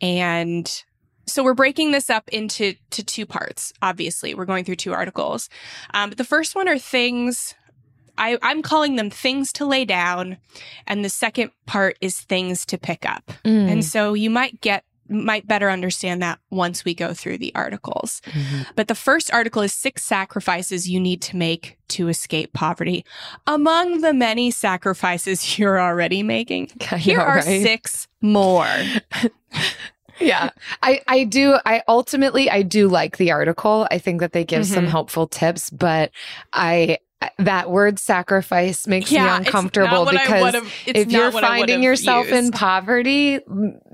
And 0.00 0.84
so 1.26 1.42
we're 1.42 1.54
breaking 1.54 1.92
this 1.92 2.10
up 2.10 2.28
into 2.30 2.74
to 2.90 3.02
two 3.02 3.26
parts. 3.26 3.72
Obviously, 3.82 4.34
we're 4.34 4.44
going 4.44 4.64
through 4.64 4.76
two 4.76 4.92
articles. 4.92 5.48
Um, 5.92 6.10
but 6.10 6.18
the 6.18 6.24
first 6.24 6.54
one 6.54 6.68
are 6.68 6.78
things 6.78 7.54
I, 8.16 8.38
I'm 8.42 8.62
calling 8.62 8.96
them 8.96 9.10
things 9.10 9.52
to 9.54 9.66
lay 9.66 9.84
down, 9.84 10.36
and 10.86 11.04
the 11.04 11.08
second 11.08 11.50
part 11.66 11.96
is 12.00 12.20
things 12.20 12.64
to 12.66 12.78
pick 12.78 13.04
up. 13.04 13.32
Mm. 13.44 13.70
And 13.70 13.84
so 13.84 14.14
you 14.14 14.30
might 14.30 14.60
get 14.60 14.84
might 15.06 15.46
better 15.46 15.70
understand 15.70 16.22
that 16.22 16.38
once 16.50 16.82
we 16.82 16.94
go 16.94 17.12
through 17.12 17.36
the 17.36 17.54
articles. 17.54 18.22
Mhm. 18.24 18.66
But 18.74 18.88
the 18.88 18.94
first 18.94 19.30
article 19.32 19.60
is 19.60 19.74
six 19.74 20.02
sacrifices 20.02 20.88
you 20.88 20.98
need 20.98 21.20
to 21.22 21.36
make 21.36 21.76
to 21.88 22.08
escape 22.08 22.54
poverty. 22.54 23.04
Among 23.46 24.00
the 24.00 24.14
many 24.14 24.50
sacrifices 24.50 25.58
you're 25.58 25.78
already 25.78 26.22
making, 26.22 26.70
I 26.90 26.96
here 26.96 27.20
are 27.20 27.36
right? 27.36 27.62
six 27.62 28.08
more. 28.22 28.66
yeah. 30.20 30.50
I 30.82 31.00
i 31.08 31.24
do 31.24 31.56
i 31.64 31.82
ultimately 31.88 32.50
i 32.50 32.62
do 32.62 32.88
like 32.88 33.16
the 33.16 33.30
article. 33.32 33.86
I 33.90 33.98
think 33.98 34.20
that 34.20 34.32
they 34.32 34.44
give 34.44 34.66
some 34.66 34.86
Mhm. 34.86 34.90
helpful 34.90 35.26
tips 35.26 35.70
but 35.70 36.10
i 36.52 36.98
that 37.38 37.70
word 37.70 37.98
sacrifice 37.98 38.86
makes 38.86 39.10
me 39.10 39.16
uncomfortable 39.38 40.04
because 40.04 40.54
if 40.86 41.10
you're 41.10 41.30
finding 41.32 41.82
yourself 41.82 42.26
in 42.26 42.50
poverty 42.50 43.40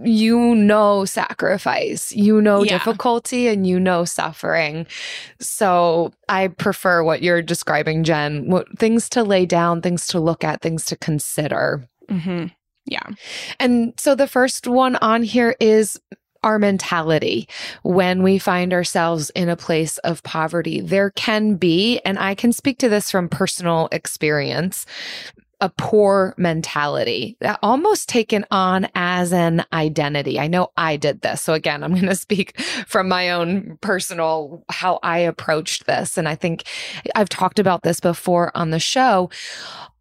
you 0.05 0.55
know 0.57 1.05
sacrifice. 1.05 2.11
You 2.12 2.43
know 2.43 2.65
Yeah. 2.65 2.79
difficulty 2.79 3.47
and 3.47 3.67
you 3.67 3.79
know 3.79 4.05
suffering. 4.05 4.87
So 5.39 6.12
i 6.29 6.49
prefer 6.49 7.05
what 7.05 7.23
you're 7.23 7.43
describing 7.43 8.03
jen 8.05 8.49
what 8.50 8.67
things 8.79 9.09
to 9.11 9.23
lay 9.23 9.47
down 9.47 9.81
things 9.81 10.09
to 10.09 10.19
look 10.21 10.43
at 10.43 10.61
things 10.61 10.85
to 10.87 10.97
consider. 10.97 11.89
Hmm 12.09 12.47
Yeah. 12.90 13.06
and 13.59 13.94
so 13.97 14.14
the 14.14 14.26
first 14.26 14.66
one 14.66 14.97
on 14.97 15.23
here 15.23 15.56
is 15.61 15.99
our 16.42 16.59
mentality 16.59 17.49
when 17.82 18.23
we 18.23 18.38
find 18.38 18.73
ourselves 18.73 19.30
in 19.30 19.49
a 19.49 19.56
place 19.56 19.99
of 19.99 20.23
poverty. 20.23 20.80
There 20.80 21.11
can 21.11 21.56
be, 21.56 22.00
and 22.00 22.18
I 22.18 22.35
can 22.35 22.52
speak 22.52 22.78
to 22.78 22.88
this 22.88 23.11
from 23.11 23.28
personal 23.28 23.88
experience, 23.92 24.87
a 25.61 25.68
poor 25.68 26.35
mentality 26.38 27.37
that 27.40 27.59
almost 27.62 28.09
taken 28.09 28.47
on 28.50 28.88
as 28.94 29.32
an 29.32 29.62
identity. 29.75 30.40
I 30.40 30.47
know 30.47 30.68
I 30.78 30.97
did 30.97 31.20
this. 31.20 31.42
So 31.42 31.52
again, 31.52 31.85
I'm 31.85 31.92
going 31.94 32.06
to 32.06 32.14
speak 32.14 32.59
from 32.87 33.09
my 33.09 33.30
own 33.30 33.76
personal 33.82 34.64
how 34.70 34.99
I 35.02 35.18
approached 35.18 35.87
this 35.87 36.16
and 36.16 36.26
I 36.26 36.35
think 36.35 36.64
I've 37.14 37.28
talked 37.28 37.59
about 37.59 37.82
this 37.82 38.00
before 38.00 38.56
on 38.56 38.70
the 38.70 38.80
show 38.80 39.28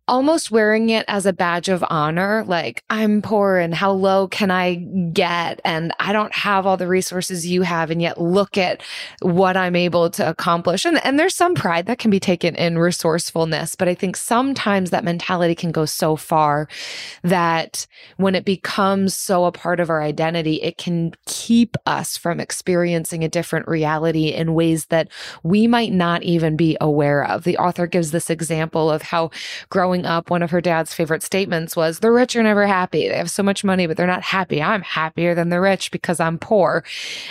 almost 0.10 0.50
wearing 0.50 0.90
it 0.90 1.06
as 1.08 1.28
a 1.28 1.32
badge 1.32 1.70
of 1.70 1.86
honor 1.90 2.44
like 2.48 2.84
i'm 2.90 3.22
poor 3.22 3.58
and 3.58 3.76
how 3.76 3.92
low 3.92 4.28
can 4.28 4.50
i 4.50 4.74
get? 5.14 5.62
And 5.64 5.94
i 6.00 6.12
don't 6.12 6.34
have 6.34 6.66
all 6.66 6.78
the 6.78 6.88
resources 6.88 7.46
you 7.46 7.62
have 7.62 7.92
and 7.92 8.02
yet 8.02 8.20
look 8.20 8.58
at 8.58 8.82
what 9.22 9.56
i'm 9.56 9.76
able 9.76 10.10
to 10.10 10.28
accomplish. 10.28 10.84
And, 10.84 11.04
and 11.06 11.20
there's 11.20 11.36
some 11.36 11.54
pride 11.54 11.86
that 11.86 12.00
can 12.00 12.10
be 12.10 12.20
taken 12.20 12.56
in 12.56 12.80
resourcefulness 12.80 13.76
but 13.76 13.88
i 13.88 13.94
think 13.94 14.18
sometimes 14.18 14.90
that 14.90 15.04
mentality 15.04 15.54
can 15.54 15.72
go 15.72 15.86
so 15.86 16.16
far 16.16 16.68
that 17.24 17.86
when 18.18 18.34
it 18.34 18.46
becomes 18.46 19.16
so 19.16 19.46
a 19.46 19.52
part 19.52 19.80
of 19.80 19.92
our 19.92 20.02
identity 20.02 20.56
it 20.64 20.78
can 20.78 21.14
keep 21.28 21.78
us 21.86 22.18
from 22.18 22.40
experiencing 22.40 23.24
a 23.24 23.30
different 23.30 23.68
reality 23.68 24.30
in 24.30 24.56
ways 24.56 24.88
that 24.88 25.08
we 25.44 25.68
might 25.68 25.94
not 25.94 26.24
even 26.24 26.56
be 26.56 26.78
aware 26.82 27.24
of. 27.26 27.44
The 27.44 27.58
author 27.58 27.88
gives 27.88 28.12
this 28.12 28.30
example 28.30 28.90
of 28.90 29.04
how 29.04 29.32
growing 29.70 29.99
up, 30.06 30.30
one 30.30 30.42
of 30.44 30.52
her 30.52 30.62
dad's 30.62 30.94
favorite 30.94 31.24
statements 31.24 31.76
was, 31.76 32.00
The 32.00 32.12
rich 32.12 32.36
are 32.36 32.44
never 32.44 32.68
happy. 32.68 33.08
They 33.08 33.18
have 33.18 33.30
so 33.32 33.44
much 33.44 33.64
money, 33.64 33.88
but 33.88 33.98
they're 33.98 34.08
not 34.08 34.22
happy. 34.24 34.62
I'm 34.62 34.82
happier 34.82 35.36
than 35.36 35.50
the 35.50 35.60
rich 35.62 35.92
because 35.92 36.20
I'm 36.20 36.38
poor. 36.38 36.84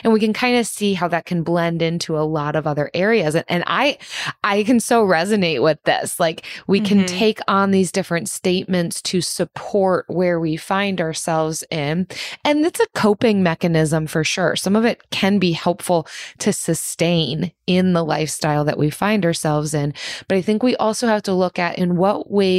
And 0.05 0.13
we 0.13 0.21
can 0.21 0.33
kind 0.33 0.57
of 0.59 0.67
see 0.67 0.95
how 0.95 1.09
that 1.09 1.27
can 1.27 1.43
blend 1.43 1.83
into 1.83 2.19
a 2.19 2.21
lot 2.27 2.57
of 2.57 2.67
other 2.67 2.91
areas. 2.95 3.35
And, 3.35 3.45
and 3.49 3.65
I, 3.67 3.99
I 4.45 4.63
can 4.65 4.81
so 4.81 5.05
resonate 5.07 5.63
with 5.63 5.83
this. 5.85 6.19
Like 6.21 6.45
we 6.67 6.81
can 6.81 7.01
Mhm. 7.05 7.07
take 7.07 7.41
on 7.49 7.71
these 7.71 7.93
different 7.93 8.29
statements 8.29 9.01
to 9.03 9.21
support 9.21 10.05
where 10.09 10.41
we 10.41 10.57
find 10.57 11.01
ourselves 11.01 11.65
in. 11.71 12.07
And 12.45 12.65
it's 12.65 12.81
a 12.81 12.87
coping 12.95 13.43
mechanism 13.43 14.07
for 14.07 14.25
sure. 14.25 14.57
Some 14.57 14.77
of 14.77 14.85
it 14.85 15.03
can 15.11 15.39
be 15.39 15.53
helpful 15.53 16.07
to 16.39 16.53
sustain 16.53 17.53
in 17.67 17.93
the 17.93 18.05
lifestyle 18.05 18.65
that 18.65 18.79
we 18.79 18.89
find 18.91 19.25
ourselves 19.27 19.75
in. 19.75 19.93
But 20.27 20.39
I 20.39 20.43
think 20.43 20.63
we 20.63 20.75
also 20.77 21.07
have 21.07 21.23
to 21.25 21.35
look 21.35 21.59
at 21.59 21.79
in 21.79 21.97
what 21.97 22.31
ways 22.31 22.58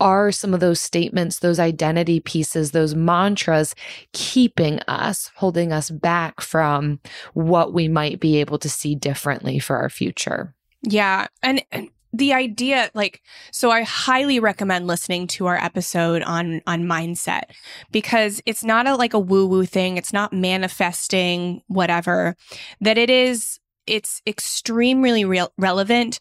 are 0.00 0.32
some 0.32 0.54
of 0.54 0.60
those 0.60 0.80
statements, 0.80 1.38
those 1.38 1.58
identity 1.58 2.20
pieces, 2.20 2.70
those 2.70 2.94
mantras 2.94 3.74
keeping 4.12 4.80
us, 4.88 5.30
holding 5.36 5.72
us 5.72 5.90
back 5.90 6.40
from 6.40 7.00
what 7.32 7.72
we 7.72 7.88
might 7.88 8.20
be 8.20 8.38
able 8.38 8.58
to 8.58 8.68
see 8.68 8.94
differently 8.94 9.58
for 9.58 9.76
our 9.76 9.88
future. 9.88 10.54
Yeah. 10.82 11.28
And, 11.42 11.64
and 11.72 11.88
the 12.12 12.32
idea, 12.32 12.90
like, 12.94 13.22
so 13.50 13.70
I 13.70 13.82
highly 13.82 14.38
recommend 14.38 14.86
listening 14.86 15.26
to 15.28 15.46
our 15.46 15.56
episode 15.56 16.22
on, 16.22 16.62
on 16.66 16.84
mindset 16.84 17.44
because 17.90 18.40
it's 18.46 18.62
not 18.62 18.86
a, 18.86 18.94
like 18.94 19.14
a 19.14 19.18
woo 19.18 19.46
woo 19.46 19.64
thing. 19.64 19.96
It's 19.96 20.12
not 20.12 20.32
manifesting 20.32 21.62
whatever 21.66 22.36
that 22.80 22.98
it 22.98 23.10
is. 23.10 23.58
It's 23.86 24.22
extremely 24.26 25.24
real, 25.24 25.52
relevant 25.58 26.20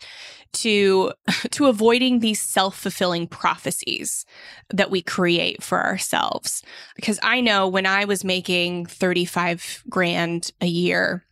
to, 0.53 1.13
to 1.51 1.65
avoiding 1.67 2.19
these 2.19 2.41
self-fulfilling 2.41 3.27
prophecies 3.27 4.25
that 4.69 4.91
we 4.91 5.01
create 5.01 5.61
for 5.61 5.83
ourselves. 5.83 6.63
Because 6.95 7.19
I 7.21 7.41
know 7.41 7.67
when 7.67 7.85
I 7.85 8.05
was 8.05 8.23
making 8.23 8.85
35 8.85 9.83
grand 9.89 10.51
a 10.61 10.67
year, 10.67 11.25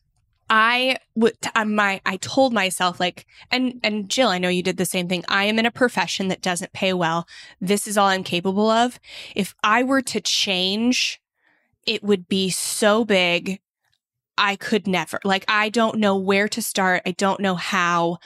I 0.52 0.98
would 1.16 1.38
my 1.66 2.02
I 2.06 2.18
told 2.18 2.52
myself 2.52 3.00
like 3.00 3.26
and 3.52 3.80
and 3.84 4.10
Jill 4.10 4.28
I 4.28 4.38
know 4.38 4.50
you 4.50 4.62
did 4.62 4.76
the 4.76 4.86
same 4.86 5.08
thing. 5.08 5.24
I 5.30 5.46
am 5.46 5.58
in 5.58 5.66
a 5.66 5.72
profession 5.72 6.28
that 6.28 6.42
doesn't 6.42 6.74
pay 6.74 6.92
well. 6.92 7.26
This 7.62 7.88
is 7.88 7.98
all 7.98 8.08
I'm 8.08 8.26
capable 8.26 8.70
of. 8.70 9.00
If 9.34 9.56
I 9.64 9.84
were 9.84 10.02
to 10.02 10.20
change 10.20 11.22
it 11.88 12.04
would 12.04 12.28
be 12.28 12.50
so 12.50 13.06
big 13.06 13.62
I 14.38 14.58
could 14.58 14.88
never 14.88 15.22
like 15.24 15.46
I 15.48 15.70
don't 15.70 16.00
know 16.00 16.18
where 16.18 16.50
to 16.50 16.62
start. 16.62 17.04
I 17.06 17.12
don't 17.12 17.40
know 17.40 17.56
how 17.56 18.18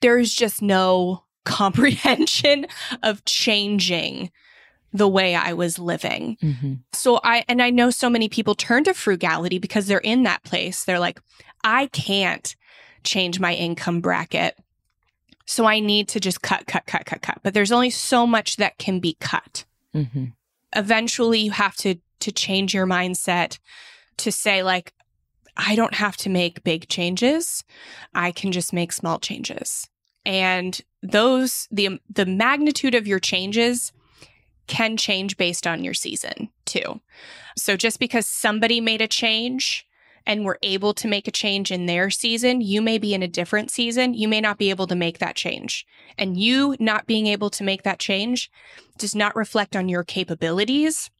there's 0.00 0.32
just 0.34 0.62
no 0.62 1.24
comprehension 1.44 2.66
of 3.02 3.24
changing 3.24 4.30
the 4.92 5.08
way 5.08 5.34
I 5.34 5.52
was 5.52 5.78
living 5.78 6.36
so 6.92 7.20
I, 7.22 7.44
and 7.48 7.60
I 7.60 7.70
know 7.70 7.90
so 7.90 8.08
many 8.08 8.28
people 8.28 8.54
turn 8.54 8.84
to 8.84 8.94
frugality 8.94 9.58
because 9.58 9.86
they're 9.86 9.98
in 9.98 10.22
that 10.22 10.42
place. 10.42 10.84
They're 10.84 10.98
like, 10.98 11.20
I 11.62 11.86
can't 11.88 12.56
change 13.04 13.38
my 13.38 13.52
income 13.54 14.00
bracket. 14.00 14.56
So 15.44 15.66
I 15.66 15.80
need 15.80 16.08
to 16.08 16.20
just 16.20 16.40
cut, 16.42 16.66
cut, 16.66 16.86
cut, 16.86 17.04
cut, 17.04 17.20
cut. 17.22 17.38
But 17.42 17.52
there's 17.54 17.72
only 17.72 17.90
so 17.90 18.26
much 18.26 18.56
that 18.56 18.78
can 18.78 18.98
be 19.00 19.16
cut. 19.20 19.64
Mhm. 19.94 20.32
eventually 20.74 21.40
you 21.40 21.50
have 21.52 21.76
to 21.76 21.96
to 22.20 22.32
change 22.32 22.74
your 22.74 22.86
mindset 22.86 23.58
to 24.18 24.32
say 24.32 24.62
like 24.62 24.92
I 25.56 25.74
don't 25.74 25.94
have 25.94 26.16
to 26.18 26.28
make 26.28 26.64
big 26.64 26.88
changes. 26.88 27.64
I 28.14 28.32
can 28.32 28.52
just 28.52 28.72
make 28.72 28.92
small 28.92 29.18
changes. 29.18 29.88
And 30.24 30.80
those 31.02 31.68
the 31.70 31.86
um, 31.86 32.00
the 32.08 32.26
magnitude 32.26 32.94
of 32.94 33.06
your 33.06 33.20
changes 33.20 33.92
can 34.66 34.96
change 34.96 35.36
based 35.36 35.66
on 35.66 35.84
your 35.84 35.94
season 35.94 36.50
too. 36.64 37.00
So 37.56 37.76
just 37.76 38.00
because 38.00 38.26
somebody 38.26 38.80
made 38.80 39.00
a 39.00 39.06
change 39.06 39.86
and 40.26 40.44
were 40.44 40.58
able 40.62 40.92
to 40.94 41.06
make 41.06 41.28
a 41.28 41.32
change 41.32 41.70
in 41.70 41.86
their 41.86 42.10
season, 42.10 42.60
you 42.60 42.82
may 42.82 42.98
be 42.98 43.14
in 43.14 43.22
a 43.22 43.28
different 43.28 43.70
season. 43.70 44.12
You 44.12 44.26
may 44.26 44.40
not 44.40 44.58
be 44.58 44.70
able 44.70 44.88
to 44.88 44.96
make 44.96 45.18
that 45.20 45.36
change. 45.36 45.86
And 46.18 46.36
you 46.36 46.76
not 46.80 47.06
being 47.06 47.28
able 47.28 47.48
to 47.50 47.64
make 47.64 47.84
that 47.84 48.00
change 48.00 48.50
does 48.98 49.14
not 49.14 49.36
reflect 49.36 49.76
on 49.76 49.88
your 49.88 50.02
capabilities. 50.02 51.10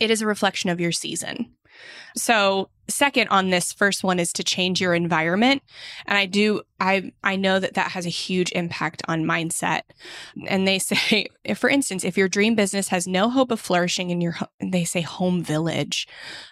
It 0.00 0.10
is 0.10 0.22
a 0.22 0.26
reflection 0.26 0.70
of 0.70 0.80
your 0.80 0.92
season. 0.92 1.54
So, 2.16 2.70
second 2.88 3.28
on 3.28 3.50
this 3.50 3.72
first 3.72 4.04
one 4.04 4.18
is 4.18 4.32
to 4.34 4.44
change 4.44 4.80
your 4.80 4.94
environment, 4.94 5.62
and 6.06 6.18
I 6.18 6.26
do 6.26 6.62
I 6.80 7.12
I 7.22 7.36
know 7.36 7.58
that 7.58 7.74
that 7.74 7.92
has 7.92 8.06
a 8.06 8.10
huge 8.10 8.52
impact 8.52 9.02
on 9.08 9.24
mindset. 9.24 9.82
And 10.46 10.66
they 10.66 10.78
say, 10.80 11.28
if, 11.44 11.58
for 11.58 11.70
instance, 11.70 12.04
if 12.04 12.16
your 12.16 12.28
dream 12.28 12.54
business 12.54 12.88
has 12.88 13.06
no 13.06 13.30
hope 13.30 13.50
of 13.50 13.60
flourishing 13.60 14.10
in 14.10 14.20
your 14.20 14.36
they 14.60 14.84
say 14.84 15.00
home 15.00 15.42
village, 15.42 16.06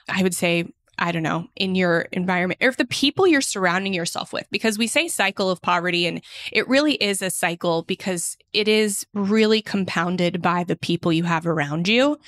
I 0.08 0.22
would 0.22 0.34
say 0.34 0.66
I 0.98 1.10
don't 1.10 1.22
know, 1.22 1.48
in 1.56 1.74
your 1.74 2.02
environment, 2.12 2.62
or 2.62 2.68
if 2.68 2.76
the 2.76 2.84
people 2.84 3.26
you're 3.26 3.40
surrounding 3.40 3.94
yourself 3.94 4.32
with, 4.32 4.46
because 4.50 4.78
we 4.78 4.86
say 4.86 5.08
cycle 5.08 5.50
of 5.50 5.62
poverty, 5.62 6.06
and 6.06 6.22
it 6.52 6.68
really 6.68 6.94
is 6.94 7.22
a 7.22 7.30
cycle 7.30 7.82
because 7.82 8.36
it 8.52 8.68
is 8.68 9.06
really 9.14 9.62
compounded 9.62 10.42
by 10.42 10.64
the 10.64 10.76
people 10.76 11.12
you 11.12 11.24
have 11.24 11.46
around 11.46 11.88
you 11.88 12.18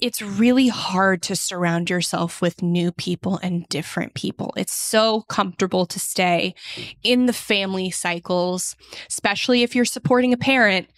it's 0.00 0.22
really 0.22 0.68
hard 0.68 1.22
to 1.22 1.36
surround 1.36 1.90
yourself 1.90 2.40
with 2.40 2.62
new 2.62 2.92
people 2.92 3.38
and 3.42 3.68
different 3.68 4.14
people. 4.14 4.52
It's 4.56 4.72
so 4.72 5.22
comfortable 5.22 5.86
to 5.86 5.98
stay 5.98 6.54
in 7.02 7.26
the 7.26 7.32
family 7.32 7.90
cycles, 7.90 8.76
especially 9.08 9.62
if 9.62 9.74
you're 9.74 9.84
supporting 9.84 10.32
a 10.32 10.36
parent 10.36 10.88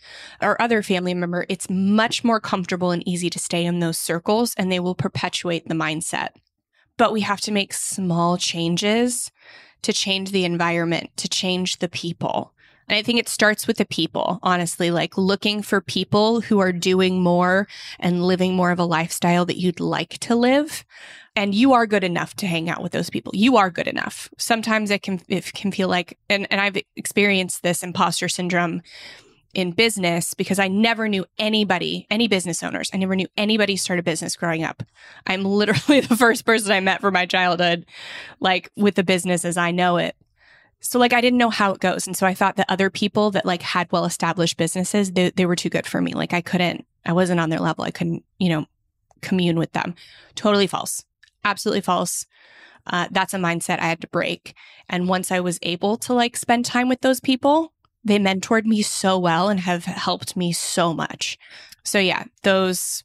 or 0.43 0.61
other 0.61 0.83
family 0.83 1.15
member. 1.15 1.47
It's 1.49 1.71
much 1.71 2.23
more 2.25 2.41
comfortable 2.41 2.91
and 2.91 3.07
easy 3.09 3.31
to 3.31 3.39
stay 3.39 3.65
in 3.65 3.81
those 3.81 3.99
circles 3.99 4.55
and 4.57 4.71
they 4.71 4.81
will 4.81 4.95
perpetuate 4.95 5.69
the 5.69 5.75
mindset. 5.75 6.31
But 6.97 7.13
we 7.13 7.23
have 7.23 7.41
to 7.43 7.53
make 7.53 7.73
small 7.73 8.37
changes 8.37 9.31
to 9.83 9.93
change 9.93 10.31
the 10.31 10.45
environment, 10.45 11.11
to 11.17 11.29
change 11.29 11.79
the 11.79 11.89
people. 11.89 12.53
And 12.91 12.99
I 12.99 13.03
think 13.03 13.21
it 13.21 13.29
starts 13.29 13.69
with 13.69 13.77
the 13.77 13.85
people, 13.85 14.41
honestly, 14.43 14.91
like 14.91 15.17
looking 15.17 15.63
for 15.63 15.81
people 15.81 16.41
who 16.41 16.59
are 16.59 16.73
doing 16.73 17.23
more 17.23 17.69
and 18.01 18.27
living 18.27 18.57
more 18.57 18.73
of 18.73 18.81
a 18.81 18.85
lifestyle 18.85 19.45
that 19.47 19.61
you'd 19.61 19.79
like 19.79 20.19
to 20.19 20.35
live. 20.35 20.85
And 21.37 21.55
you 21.55 21.73
are 21.73 21.87
good 21.87 22.03
enough 22.03 22.35
to 22.35 22.49
hang 22.49 22.69
out 22.69 22.83
with 22.83 22.91
those 22.91 23.09
people. 23.09 23.31
You 23.33 23.57
are 23.59 23.71
good 23.71 23.87
enough. 23.87 24.29
Sometimes 24.39 24.91
it 24.91 25.03
can, 25.03 25.21
it 25.29 25.53
can 25.53 25.71
feel 25.71 25.87
like, 25.87 26.19
and, 26.29 26.49
and 26.51 26.61
I've 26.61 26.83
experienced 26.97 27.63
this 27.63 27.85
imposter 27.85 28.29
syndrome 28.29 28.83
in 29.55 29.71
business 29.71 30.35
because 30.35 30.59
I 30.59 30.67
never 30.67 31.09
knew 31.09 31.25
anybody, 31.39 32.09
any 32.11 32.27
business 32.27 32.61
owners. 32.61 32.91
I 32.93 32.97
never 32.97 33.15
knew 33.15 33.29
anybody 33.37 33.77
start 33.77 34.01
a 34.01 34.03
business 34.03 34.35
growing 34.35 34.65
up. 34.65 34.83
I'm 35.29 35.45
literally 35.45 36.01
the 36.01 36.17
first 36.17 36.45
person 36.45 36.73
I 36.73 36.81
met 36.81 37.01
from 37.01 37.15
my 37.15 37.27
childhood, 37.27 37.87
like 38.41 38.69
with 38.77 38.97
the 38.97 39.05
business 39.05 39.45
as 39.45 39.57
I 39.57 39.71
know 39.71 39.97
it. 39.99 40.17
So 40.81 40.99
like 40.99 41.13
I 41.13 41.21
didn't 41.21 41.39
know 41.39 41.51
how 41.51 41.73
it 41.73 41.81
goes. 41.81 42.07
And 42.07 42.17
so 42.17 42.27
I 42.27 42.35
thought 42.35 42.57
that 42.57 42.71
other 42.71 42.91
people 42.91 43.31
that 43.33 43.47
like 43.47 43.63
had 43.63 43.91
well 43.93 44.05
established 44.05 44.57
businesses, 44.57 45.13
they, 45.13 45.31
they 45.31 45.47
were 45.47 45.57
too 45.57 45.69
good 45.69 45.87
for 45.87 46.01
me. 46.01 46.15
Like 46.15 46.33
I 46.33 46.41
couldn't, 46.41 46.87
I 47.05 47.13
wasn't 47.13 47.41
on 47.41 47.51
their 47.51 47.61
level. 47.61 47.85
I 47.85 47.91
couldn't, 47.91 48.25
you 48.39 48.49
know, 48.49 48.67
commune 49.21 49.59
with 49.59 49.73
them. 49.73 49.95
Totally 50.35 50.67
false. 50.67 51.05
Absolutely 51.45 51.83
false. 51.83 52.27
Uh, 52.87 53.09
that's 53.11 53.35
a 53.35 53.39
mindset 53.39 53.79
I 53.79 53.87
had 53.87 54.01
to 54.01 54.09
break. 54.09 54.55
And 54.89 55.09
once 55.09 55.31
I 55.31 55.41
was 55.41 55.59
able 55.63 55.97
to 55.99 56.15
like 56.15 56.37
spend 56.37 56.65
time 56.65 56.89
with 56.89 57.03
those 57.03 57.21
people, 57.21 57.73
they 58.03 58.19
mentored 58.19 58.65
me 58.65 58.83
so 58.83 59.19
well 59.19 59.49
and 59.49 59.61
have 59.61 59.85
helped 59.85 60.37
me 60.37 60.53
so 60.53 60.95
much. 60.95 61.39
So 61.83 61.99
yeah, 61.99 62.25
those 62.43 63.05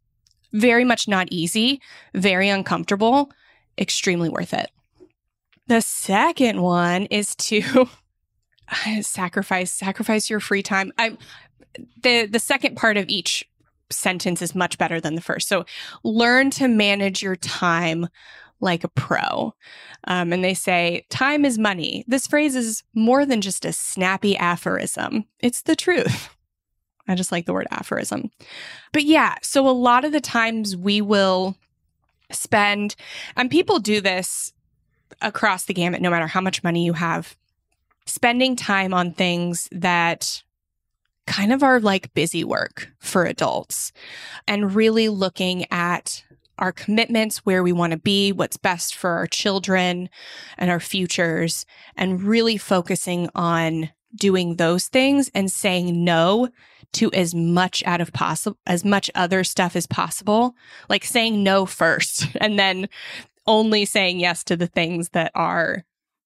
very 0.54 0.86
much 0.86 1.08
not 1.08 1.28
easy, 1.32 1.82
very 2.14 2.48
uncomfortable, 2.48 3.32
extremely 3.78 4.30
worth 4.30 4.54
it. 4.54 4.72
The 5.68 5.82
second 5.82 6.62
one 6.62 7.06
is 7.06 7.36
to 7.36 7.88
sacrifice 9.02 9.72
sacrifice 9.72 10.30
your 10.30 10.40
free 10.40 10.64
time. 10.64 10.92
I 10.98 11.18
the 12.02 12.26
the 12.26 12.40
second 12.40 12.76
part 12.76 12.98
of 12.98 13.06
each 13.08 13.44
sentence 13.92 14.42
is 14.42 14.56
much 14.56 14.78
better 14.78 15.00
than 15.00 15.16
the 15.16 15.22
first. 15.22 15.48
So 15.48 15.66
learn 16.04 16.50
to 16.52 16.68
manage 16.68 17.22
your 17.22 17.36
time 17.36 18.08
like 18.60 18.84
a 18.84 18.90
pro. 18.90 19.54
Um, 20.06 20.34
and 20.34 20.44
they 20.44 20.54
say, 20.54 21.06
time 21.10 21.46
is 21.46 21.58
money. 21.58 22.04
This 22.08 22.26
phrase 22.26 22.56
is 22.56 22.84
more 22.94 23.26
than 23.26 23.42
just 23.42 23.66
a 23.66 23.74
snappy 23.74 24.36
aphorism, 24.38 25.26
it's 25.40 25.62
the 25.62 25.76
truth. 25.76 26.30
I 27.08 27.14
just 27.14 27.32
like 27.32 27.46
the 27.46 27.54
word 27.54 27.68
aphorism. 27.70 28.32
But 28.92 29.04
yeah, 29.04 29.36
so 29.44 29.68
a 29.68 29.70
lot 29.70 30.06
of 30.06 30.12
the 30.12 30.22
times 30.22 30.76
we 30.76 31.02
will 31.02 31.56
spend, 32.32 32.96
and 33.38 33.52
people 33.52 33.78
do 33.78 34.02
this 34.02 34.54
across 35.22 35.66
the 35.66 35.74
gamut, 35.74 36.02
no 36.02 36.10
matter 36.10 36.28
how 36.28 36.42
much 36.42 36.64
money 36.64 36.86
you 36.86 36.94
have, 36.94 37.36
spending 38.06 38.56
time 38.56 38.94
on 38.94 39.12
things 39.12 39.68
that 39.72 40.44
kind 41.28 41.52
of 41.52 41.64
are 41.64 41.80
like 41.80 42.14
busy 42.14 42.44
work 42.44 42.92
for 43.00 43.26
adults 43.26 43.92
and 44.48 44.76
really 44.76 45.10
looking 45.10 45.66
at 45.72 46.24
our 46.58 46.72
commitments, 46.72 47.40
where 47.40 47.64
we 47.64 47.74
want 47.74 47.92
to 47.92 47.98
be, 47.98 48.32
what's 48.32 48.56
best 48.56 48.96
for 48.96 49.10
our 49.12 49.28
children 49.28 50.10
and 50.58 50.72
our 50.72 50.80
futures, 50.80 51.66
and 51.98 52.24
really 52.24 52.58
focusing 52.58 53.30
on 53.36 53.90
doing 54.16 54.56
those 54.56 54.88
things 54.88 55.30
and 55.36 55.52
saying 55.52 56.04
no 56.04 56.48
to 56.94 57.12
as 57.12 57.36
much 57.36 57.84
out 57.86 58.00
of 58.00 58.14
possible 58.14 58.58
as 58.66 58.86
much 58.86 59.12
other 59.16 59.44
stuff 59.44 59.76
as 59.76 59.86
possible. 59.86 60.56
Like 60.88 61.04
saying 61.04 61.44
no 61.44 61.66
first 61.66 62.28
and 62.40 62.58
then 62.58 62.88
only 63.48 63.86
saying 63.86 64.20
yes 64.20 64.44
to 64.46 64.56
the 64.56 64.68
things 64.68 65.10
that 65.10 65.32
are 65.36 65.84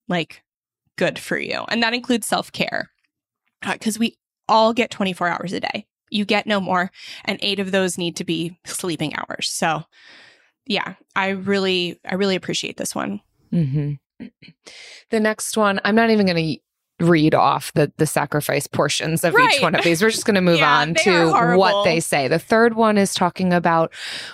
like 0.07 0.43
good 0.97 1.19
for 1.19 1.37
you. 1.37 1.65
And 1.69 1.81
that 1.83 1.93
includes 1.93 2.27
self 2.27 2.51
care 2.51 2.91
because 3.61 3.97
uh, 3.97 4.01
we 4.01 4.17
all 4.47 4.73
get 4.73 4.91
24 4.91 5.27
hours 5.27 5.53
a 5.53 5.59
day. 5.59 5.85
You 6.09 6.25
get 6.25 6.47
no 6.47 6.59
more. 6.59 6.91
And 7.25 7.39
eight 7.41 7.59
of 7.59 7.71
those 7.71 7.97
need 7.97 8.15
to 8.17 8.23
be 8.23 8.57
sleeping 8.65 9.13
hours. 9.15 9.49
So, 9.49 9.83
yeah, 10.65 10.95
I 11.15 11.29
really, 11.29 11.99
I 12.05 12.15
really 12.15 12.35
appreciate 12.35 12.77
this 12.77 12.95
one. 12.95 13.21
Mm-hmm. 13.53 13.93
The 15.11 15.19
next 15.19 15.57
one, 15.57 15.79
I'm 15.83 15.95
not 15.95 16.11
even 16.11 16.27
going 16.27 16.35
to 16.55 16.61
read 16.99 17.33
off 17.33 17.73
the 17.73 17.91
the 17.97 18.05
sacrifice 18.05 18.67
portions 18.67 19.23
of 19.23 19.33
right. 19.33 19.53
each 19.53 19.61
one 19.61 19.75
of 19.75 19.83
these. 19.83 20.01
We're 20.01 20.09
just 20.09 20.25
going 20.25 20.35
to 20.35 20.41
move 20.41 20.59
yeah, 20.59 20.79
on 20.79 20.93
to 20.95 21.55
what 21.57 21.83
they 21.83 21.99
say. 21.99 22.27
The 22.27 22.39
third 22.39 22.75
one 22.75 22.97
is 22.97 23.13
talking 23.13 23.53
about 23.53 23.91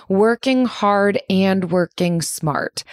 working 0.08 0.66
hard 0.66 1.20
and 1.30 1.70
working 1.70 2.22
smart. 2.22 2.84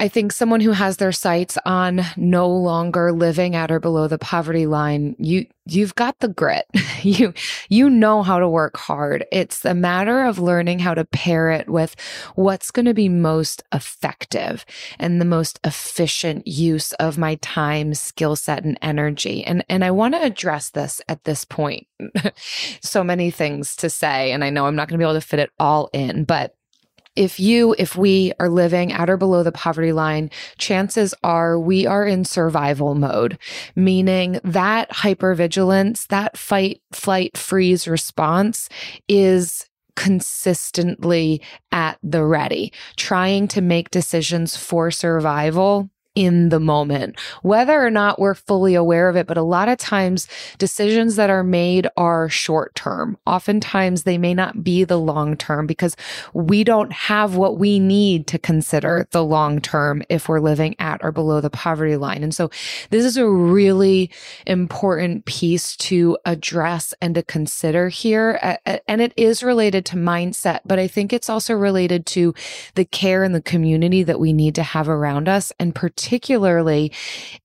I 0.00 0.08
think 0.08 0.32
someone 0.32 0.60
who 0.60 0.70
has 0.70 0.96
their 0.96 1.12
sights 1.12 1.58
on 1.66 2.00
no 2.16 2.48
longer 2.48 3.12
living 3.12 3.54
at 3.54 3.70
or 3.70 3.78
below 3.78 4.08
the 4.08 4.16
poverty 4.16 4.66
line, 4.66 5.14
you 5.18 5.44
you've 5.66 5.94
got 5.94 6.18
the 6.20 6.28
grit. 6.28 6.64
you 7.02 7.34
you 7.68 7.90
know 7.90 8.22
how 8.22 8.38
to 8.38 8.48
work 8.48 8.78
hard. 8.78 9.26
It's 9.30 9.62
a 9.66 9.74
matter 9.74 10.24
of 10.24 10.38
learning 10.38 10.78
how 10.78 10.94
to 10.94 11.04
pair 11.04 11.50
it 11.50 11.68
with 11.68 11.96
what's 12.34 12.70
going 12.70 12.86
to 12.86 12.94
be 12.94 13.10
most 13.10 13.62
effective 13.74 14.64
and 14.98 15.20
the 15.20 15.26
most 15.26 15.60
efficient 15.64 16.46
use 16.46 16.94
of 16.94 17.18
my 17.18 17.34
time, 17.36 17.92
skill 17.92 18.36
set 18.36 18.64
and 18.64 18.78
energy. 18.80 19.44
And 19.44 19.62
and 19.68 19.84
I 19.84 19.90
want 19.90 20.14
to 20.14 20.22
address 20.22 20.70
this 20.70 21.02
at 21.08 21.24
this 21.24 21.44
point. 21.44 21.86
so 22.80 23.04
many 23.04 23.30
things 23.30 23.76
to 23.76 23.90
say 23.90 24.32
and 24.32 24.42
I 24.42 24.48
know 24.48 24.64
I'm 24.64 24.76
not 24.76 24.88
going 24.88 24.98
to 24.98 25.04
be 25.04 25.06
able 25.06 25.20
to 25.20 25.26
fit 25.26 25.40
it 25.40 25.50
all 25.58 25.90
in, 25.92 26.24
but 26.24 26.54
if 27.16 27.40
you, 27.40 27.74
if 27.78 27.96
we 27.96 28.32
are 28.38 28.48
living 28.48 28.92
at 28.92 29.10
or 29.10 29.16
below 29.16 29.42
the 29.42 29.52
poverty 29.52 29.92
line, 29.92 30.30
chances 30.58 31.14
are 31.22 31.58
we 31.58 31.86
are 31.86 32.06
in 32.06 32.24
survival 32.24 32.94
mode, 32.94 33.38
meaning 33.74 34.40
that 34.44 34.90
hypervigilance, 34.90 36.06
that 36.08 36.36
fight, 36.36 36.80
flight, 36.92 37.36
freeze 37.36 37.88
response 37.88 38.68
is 39.08 39.66
consistently 39.96 41.42
at 41.72 41.98
the 42.02 42.24
ready, 42.24 42.72
trying 42.96 43.48
to 43.48 43.60
make 43.60 43.90
decisions 43.90 44.56
for 44.56 44.90
survival 44.90 45.90
in 46.16 46.48
the 46.48 46.58
moment, 46.58 47.18
whether 47.42 47.84
or 47.84 47.90
not 47.90 48.18
we're 48.18 48.34
fully 48.34 48.74
aware 48.74 49.08
of 49.08 49.16
it. 49.16 49.26
But 49.26 49.36
a 49.36 49.42
lot 49.42 49.68
of 49.68 49.78
times, 49.78 50.26
decisions 50.58 51.16
that 51.16 51.30
are 51.30 51.44
made 51.44 51.86
are 51.96 52.28
short 52.28 52.74
term. 52.74 53.16
Oftentimes, 53.26 54.02
they 54.02 54.18
may 54.18 54.34
not 54.34 54.64
be 54.64 54.82
the 54.82 54.98
long 54.98 55.36
term 55.36 55.66
because 55.66 55.96
we 56.34 56.64
don't 56.64 56.92
have 56.92 57.36
what 57.36 57.58
we 57.58 57.78
need 57.78 58.26
to 58.26 58.38
consider 58.38 59.06
the 59.12 59.24
long 59.24 59.60
term 59.60 60.02
if 60.08 60.28
we're 60.28 60.40
living 60.40 60.74
at 60.80 61.00
or 61.02 61.12
below 61.12 61.40
the 61.40 61.50
poverty 61.50 61.96
line. 61.96 62.24
And 62.24 62.34
so, 62.34 62.50
this 62.90 63.04
is 63.04 63.16
a 63.16 63.28
really 63.28 64.10
important 64.46 65.26
piece 65.26 65.76
to 65.76 66.18
address 66.24 66.92
and 67.00 67.14
to 67.14 67.22
consider 67.22 67.88
here. 67.88 68.58
And 68.88 69.00
it 69.00 69.12
is 69.16 69.44
related 69.44 69.86
to 69.86 69.96
mindset, 69.96 70.60
but 70.66 70.80
I 70.80 70.88
think 70.88 71.12
it's 71.12 71.30
also 71.30 71.54
related 71.54 72.04
to 72.06 72.34
the 72.74 72.84
care 72.84 73.22
and 73.22 73.34
the 73.34 73.40
community 73.40 74.02
that 74.02 74.18
we 74.18 74.32
need 74.32 74.56
to 74.56 74.64
have 74.64 74.88
around 74.88 75.28
us. 75.28 75.52
And 75.60 75.72
particularly 75.72 75.99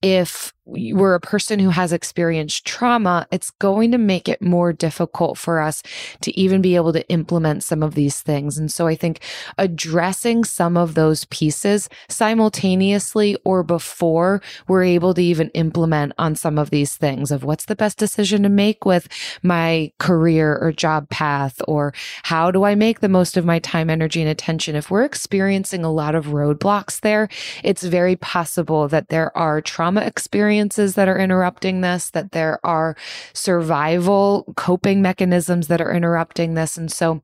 if 0.02 0.54
we're 0.66 1.14
a 1.14 1.20
person 1.20 1.60
who 1.60 1.70
has 1.70 1.94
experienced 1.94 2.66
trauma, 2.66 3.28
it's 3.32 3.52
going 3.52 3.92
to 3.92 4.00
make 4.00 4.28
it 4.28 4.42
more 4.42 4.74
difficult 4.74 5.38
for 5.38 5.62
us 5.62 5.84
to 6.22 6.38
even 6.40 6.62
be 6.62 6.76
able 6.76 6.92
to 6.92 7.08
implement 7.10 7.64
some 7.64 7.84
of 7.84 7.94
these 7.94 8.22
things. 8.22 8.58
And 8.58 8.72
so 8.72 8.88
I 8.88 8.96
think 8.96 9.20
addressing 9.60 10.44
some 10.44 10.76
of 10.76 10.96
those 10.96 11.26
pieces 11.26 11.88
simultaneously 12.10 13.38
or 13.46 13.62
before 13.62 14.42
we're 14.68 14.84
able 14.84 15.14
to 15.14 15.22
even 15.22 15.50
implement 15.50 16.14
on 16.18 16.36
some 16.36 16.58
of 16.58 16.72
these 16.72 16.98
things 16.98 17.30
of 17.30 17.44
what's 17.44 17.66
the 17.66 17.76
best 17.76 18.00
decision 18.00 18.42
to 18.42 18.50
make 18.50 18.86
with 18.86 19.08
my 19.44 19.92
career 20.00 20.58
or 20.58 20.72
job 20.72 21.08
path, 21.10 21.62
or 21.68 21.94
how 22.24 22.50
do 22.50 22.64
I 22.64 22.74
make 22.74 23.02
the 23.02 23.10
most 23.10 23.38
of 23.38 23.46
my 23.46 23.60
time, 23.60 23.90
energy, 23.90 24.22
and 24.22 24.30
attention? 24.30 24.76
If 24.76 24.90
we're 24.90 25.04
experiencing 25.04 25.86
a 25.86 25.92
lot 25.92 26.16
of 26.16 26.28
roadblocks 26.28 27.02
there, 27.02 27.30
it's 27.64 27.84
very 27.84 28.16
possible 28.16 28.88
that 28.88 29.10
there 29.10 29.36
are 29.38 29.62
trauma 29.62 30.02
experiences 30.02 30.55
experiences 30.56 30.96
that 30.96 31.08
are 31.08 31.20
interrupting 31.20 31.82
this, 31.82 32.10
that 32.12 32.32
there 32.32 32.60
are 32.64 32.96
survival 33.34 34.46
coping 34.56 35.02
mechanisms 35.02 35.68
that 35.68 35.82
are 35.82 35.92
interrupting 35.92 36.54
this. 36.54 36.78
And 36.78 36.92
so 36.92 37.22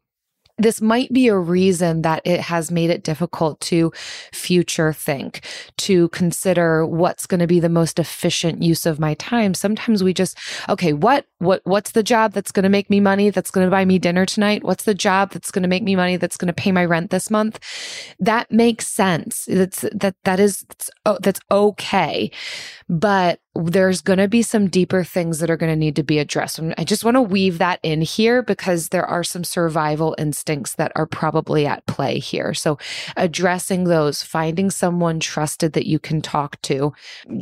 this 0.62 0.82
might 0.82 1.12
be 1.12 1.28
a 1.28 1.38
reason 1.38 2.02
that 2.04 2.22
it 2.26 2.40
has 2.40 2.72
made 2.72 2.90
it 2.90 3.04
difficult 3.04 3.60
to 3.62 3.92
future 4.32 4.94
think, 4.94 5.46
to 5.78 6.10
consider 6.10 6.86
what's 6.86 7.26
going 7.26 7.40
to 7.40 7.48
be 7.48 7.60
the 7.60 7.70
most 7.70 8.00
efficient 8.00 8.62
use 8.62 8.86
of 8.86 9.00
my 9.00 9.14
time. 9.16 9.54
Sometimes 9.54 10.04
we 10.04 10.14
just, 10.14 10.38
okay, 10.70 10.94
what, 10.94 11.26
what, 11.40 11.62
what's 11.64 11.92
the 11.92 12.04
job 12.04 12.34
that's 12.34 12.52
going 12.52 12.64
to 12.64 12.70
make 12.70 12.90
me 12.90 13.00
money? 13.00 13.30
That's 13.30 13.52
going 13.52 13.66
to 13.66 13.72
buy 13.72 13.86
me 13.86 14.00
dinner 14.00 14.26
tonight? 14.26 14.64
What's 14.64 14.84
the 14.84 14.94
job 14.94 15.32
that's 15.32 15.52
going 15.52 15.64
to 15.64 15.70
make 15.70 15.84
me 15.84 15.96
money? 15.96 16.18
That's 16.18 16.38
going 16.38 16.48
to 16.48 16.54
pay 16.54 16.72
my 16.72 16.86
rent 16.86 17.10
this 17.10 17.32
month? 17.32 17.60
That 18.20 18.52
makes 18.52 18.88
sense. 18.88 19.46
That's, 19.46 19.82
that, 19.94 20.16
that 20.24 20.40
is, 20.40 20.66
that's, 20.68 20.92
oh, 21.06 21.18
that's 21.22 21.40
okay. 21.50 22.32
But 22.88 23.40
there's 23.54 24.00
going 24.00 24.20
to 24.20 24.30
be 24.30 24.42
some 24.42 24.70
deeper 24.70 25.04
things 25.04 25.40
that 25.40 25.50
are 25.50 25.58
going 25.58 25.72
to 25.72 25.76
need 25.76 25.96
to 25.98 26.04
be 26.04 26.20
addressed. 26.20 26.58
And 26.58 26.74
I 26.78 26.86
just 26.86 27.04
want 27.04 27.16
to 27.16 27.22
weave 27.22 27.58
that 27.58 27.80
in 27.84 28.02
here 28.02 28.42
because 28.42 28.90
there 28.90 29.06
are 29.06 29.26
some 29.26 29.44
survival 29.44 30.16
instincts 30.18 30.76
that 30.76 30.92
are 30.96 31.06
probably 31.06 31.66
at 31.66 31.86
play 31.86 32.20
here. 32.20 32.54
So, 32.54 32.78
addressing 33.18 33.86
those, 33.86 34.24
finding 34.24 34.70
someone 34.70 35.20
trusted 35.20 35.74
that 35.74 35.86
you 35.86 36.00
can 36.00 36.22
talk 36.22 36.62
to, 36.64 36.94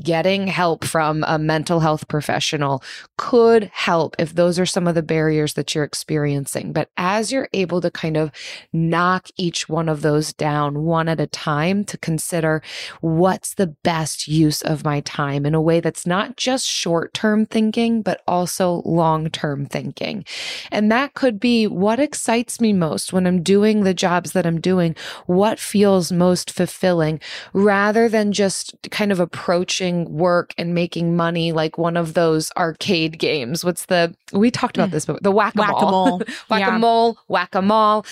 getting 0.01 0.47
help 0.47 0.83
from 0.83 1.23
a 1.27 1.37
mental 1.37 1.79
health 1.79 2.07
professional 2.07 2.83
could 3.17 3.69
help 3.73 4.15
if 4.17 4.33
those 4.33 4.57
are 4.57 4.65
some 4.65 4.87
of 4.87 4.95
the 4.95 5.03
barriers 5.03 5.53
that 5.53 5.75
you're 5.75 5.83
experiencing. 5.83 6.73
But 6.73 6.89
as 6.97 7.31
you're 7.31 7.49
able 7.53 7.81
to 7.81 7.91
kind 7.91 8.17
of 8.17 8.31
knock 8.73 9.27
each 9.37 9.69
one 9.69 9.87
of 9.87 10.01
those 10.01 10.33
down 10.33 10.83
one 10.83 11.07
at 11.07 11.19
a 11.19 11.27
time 11.27 11.83
to 11.85 11.97
consider 11.99 12.63
what's 13.01 13.53
the 13.53 13.67
best 13.67 14.27
use 14.27 14.63
of 14.63 14.83
my 14.83 15.01
time 15.01 15.45
in 15.45 15.53
a 15.53 15.61
way 15.61 15.79
that's 15.79 15.98
it's 15.99 16.07
not 16.07 16.37
just 16.37 16.65
short 16.65 17.13
term 17.13 17.45
thinking, 17.45 18.01
but 18.01 18.21
also 18.25 18.81
long 18.85 19.29
term 19.29 19.65
thinking. 19.65 20.23
And 20.71 20.89
that 20.93 21.13
could 21.13 21.41
be 21.41 21.67
what 21.67 21.99
excites 21.99 22.61
me 22.61 22.71
most 22.71 23.11
when 23.11 23.27
I'm 23.27 23.43
doing 23.43 23.83
the 23.83 23.93
jobs 23.93 24.31
that 24.31 24.45
I'm 24.45 24.61
doing, 24.61 24.95
what 25.25 25.59
feels 25.59 26.09
most 26.09 26.51
fulfilling, 26.51 27.19
rather 27.51 28.07
than 28.07 28.31
just 28.31 28.77
kind 28.91 29.11
of 29.11 29.19
approaching 29.19 30.09
work 30.17 30.53
and 30.57 30.73
making 30.73 31.17
money 31.17 31.51
like 31.51 31.77
one 31.77 31.97
of 31.97 32.13
those 32.13 32.49
arcade 32.55 33.19
games. 33.19 33.65
What's 33.65 33.87
the, 33.87 34.15
we 34.31 34.51
talked 34.51 34.77
about 34.77 34.89
mm. 34.89 34.93
this, 34.93 35.05
but 35.05 35.21
the 35.21 35.33
whack 35.33 35.55
a 35.55 35.65
mole. 35.81 36.21
Whack 36.47 36.65
a 36.65 36.71
mole, 36.79 37.17
whack 37.27 37.55
a 37.55 37.61
mole 37.61 38.05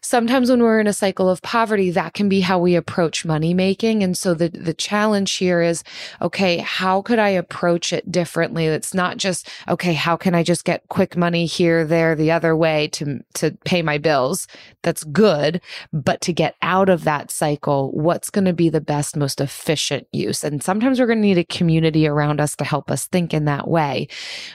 sometimes 0.00 0.50
when 0.50 0.62
we're 0.62 0.80
in 0.80 0.86
a 0.86 0.92
cycle 0.92 1.28
of 1.28 1.42
poverty, 1.42 1.90
that 1.90 2.14
can 2.14 2.28
be 2.28 2.40
how 2.40 2.58
we 2.58 2.74
approach 2.74 3.24
money 3.24 3.54
making. 3.54 4.02
And 4.02 4.16
so 4.16 4.34
the, 4.34 4.48
the 4.48 4.74
challenge 4.74 5.34
here 5.34 5.60
is, 5.62 5.84
okay, 6.20 6.58
how 6.58 7.02
could 7.02 7.18
I 7.18 7.30
approach 7.30 7.92
it 7.92 8.10
differently? 8.10 8.66
It's 8.66 8.94
not 8.94 9.16
just, 9.16 9.48
okay, 9.68 9.94
how 9.94 10.16
can 10.16 10.34
I 10.34 10.42
just 10.42 10.64
get 10.64 10.88
quick 10.88 11.16
money 11.16 11.46
here, 11.46 11.84
there, 11.84 12.14
the 12.14 12.30
other 12.30 12.56
way 12.56 12.88
to, 12.88 13.20
to 13.34 13.50
pay 13.64 13.82
my 13.82 13.98
bills? 13.98 14.46
That's 14.82 15.04
good. 15.04 15.60
But 15.92 16.20
to 16.22 16.32
get 16.32 16.56
out 16.62 16.88
of 16.88 17.04
that 17.04 17.30
cycle, 17.30 17.90
what's 17.92 18.30
going 18.30 18.44
to 18.44 18.52
be 18.52 18.68
the 18.68 18.80
best, 18.80 19.16
most 19.16 19.40
efficient 19.40 20.06
use? 20.12 20.44
And 20.44 20.62
sometimes 20.62 21.00
we're 21.00 21.06
going 21.06 21.22
to 21.22 21.28
need 21.28 21.38
a 21.38 21.44
community 21.44 22.06
around 22.06 22.40
us 22.40 22.56
to 22.56 22.64
help 22.64 22.90
us 22.90 23.06
think 23.06 23.34
in 23.34 23.44
that 23.46 23.68
way. 23.68 24.08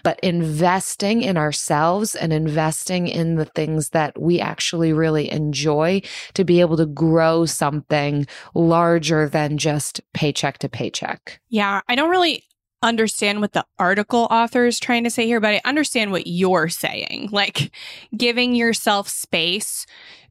But 0.03 0.19
investing 0.21 1.21
in 1.21 1.37
ourselves 1.37 2.15
and 2.15 2.31
investing 2.31 3.07
in 3.07 3.35
the 3.35 3.45
things 3.45 3.89
that 3.89 4.19
we 4.19 4.39
actually 4.39 4.93
really 4.93 5.31
enjoy 5.33 6.01
to 6.33 6.43
be 6.43 6.61
able 6.61 6.77
to 6.77 6.85
grow 6.85 7.45
something 7.45 8.27
larger 8.53 9.27
than 9.27 9.57
just 9.57 10.01
paycheck 10.13 10.59
to 10.59 10.69
paycheck. 10.69 11.39
Yeah, 11.49 11.81
I 11.87 11.95
don't 11.95 12.09
really 12.09 12.43
understand 12.81 13.41
what 13.41 13.53
the 13.53 13.65
article 13.79 14.27
author 14.29 14.65
is 14.65 14.79
trying 14.79 15.05
to 15.05 15.09
say 15.09 15.25
here, 15.25 15.39
but 15.39 15.53
I 15.53 15.61
understand 15.65 16.11
what 16.11 16.27
you're 16.27 16.69
saying. 16.69 17.29
Like 17.31 17.71
giving 18.15 18.53
yourself 18.55 19.07
space 19.09 19.85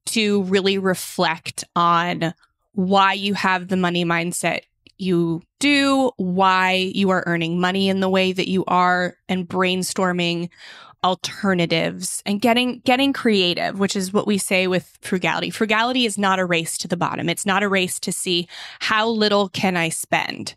to 0.06 0.42
really 0.44 0.78
reflect 0.78 1.64
on 1.74 2.34
why 2.72 3.14
you 3.14 3.34
have 3.34 3.68
the 3.68 3.76
money 3.76 4.04
mindset 4.04 4.60
you 4.98 5.42
do, 5.58 6.12
why 6.16 6.92
you 6.94 7.10
are 7.10 7.24
earning 7.26 7.60
money 7.60 7.88
in 7.88 8.00
the 8.00 8.08
way 8.08 8.32
that 8.32 8.48
you 8.48 8.64
are, 8.66 9.16
and 9.28 9.48
brainstorming 9.48 10.48
alternatives 11.04 12.22
and 12.24 12.40
getting 12.40 12.80
getting 12.80 13.12
creative 13.12 13.78
which 13.78 13.96
is 13.96 14.12
what 14.12 14.26
we 14.26 14.38
say 14.38 14.66
with 14.66 14.98
frugality. 15.00 15.50
Frugality 15.50 16.06
is 16.06 16.16
not 16.16 16.38
a 16.38 16.44
race 16.44 16.78
to 16.78 16.88
the 16.88 16.96
bottom. 16.96 17.28
It's 17.28 17.46
not 17.46 17.62
a 17.62 17.68
race 17.68 17.98
to 18.00 18.12
see 18.12 18.48
how 18.80 19.08
little 19.08 19.48
can 19.48 19.76
i 19.76 19.88
spend. 19.88 20.54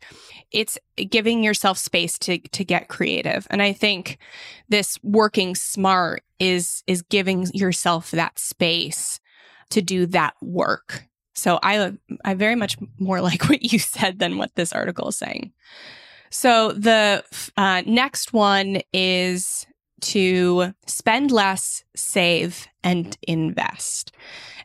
It's 0.51 0.77
giving 1.10 1.43
yourself 1.43 1.77
space 1.77 2.19
to 2.19 2.38
to 2.38 2.63
get 2.63 2.89
creative. 2.89 3.47
And 3.49 3.62
i 3.62 3.73
think 3.73 4.17
this 4.69 4.99
working 5.03 5.55
smart 5.55 6.23
is 6.39 6.84
is 6.86 7.01
giving 7.01 7.47
yourself 7.53 8.12
that 8.12 8.38
space 8.38 9.19
to 9.71 9.81
do 9.81 10.05
that 10.08 10.36
work. 10.41 11.05
So 11.34 11.60
i 11.63 11.91
i 12.23 12.36
very 12.36 12.55
much 12.55 12.77
more 12.99 13.21
like 13.29 13.49
what 13.49 13.63
you 13.63 13.79
said 13.79 14.19
than 14.19 14.38
what 14.38 14.53
this 14.55 14.73
article 14.73 15.10
is 15.10 15.17
saying. 15.17 15.53
So 16.29 16.73
the 16.73 17.23
uh, 17.55 17.84
next 17.86 18.34
one 18.34 18.81
is 18.91 19.65
to 20.06 20.74
spend 20.86 21.32
less, 21.32 21.84
save, 21.96 22.68
and 22.84 23.18
invest. 23.24 24.12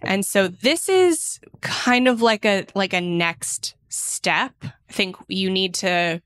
And 0.02 0.24
so 0.24 0.48
this 0.48 0.88
is 0.88 1.40
kind 1.60 2.08
of 2.08 2.22
like 2.22 2.44
a 2.44 2.66
like 2.74 2.92
a 2.92 3.00
next 3.00 3.74
step. 3.88 4.54
I 4.62 4.92
think 4.92 5.16
you 5.28 5.50
need 5.50 5.74
to 5.74 6.22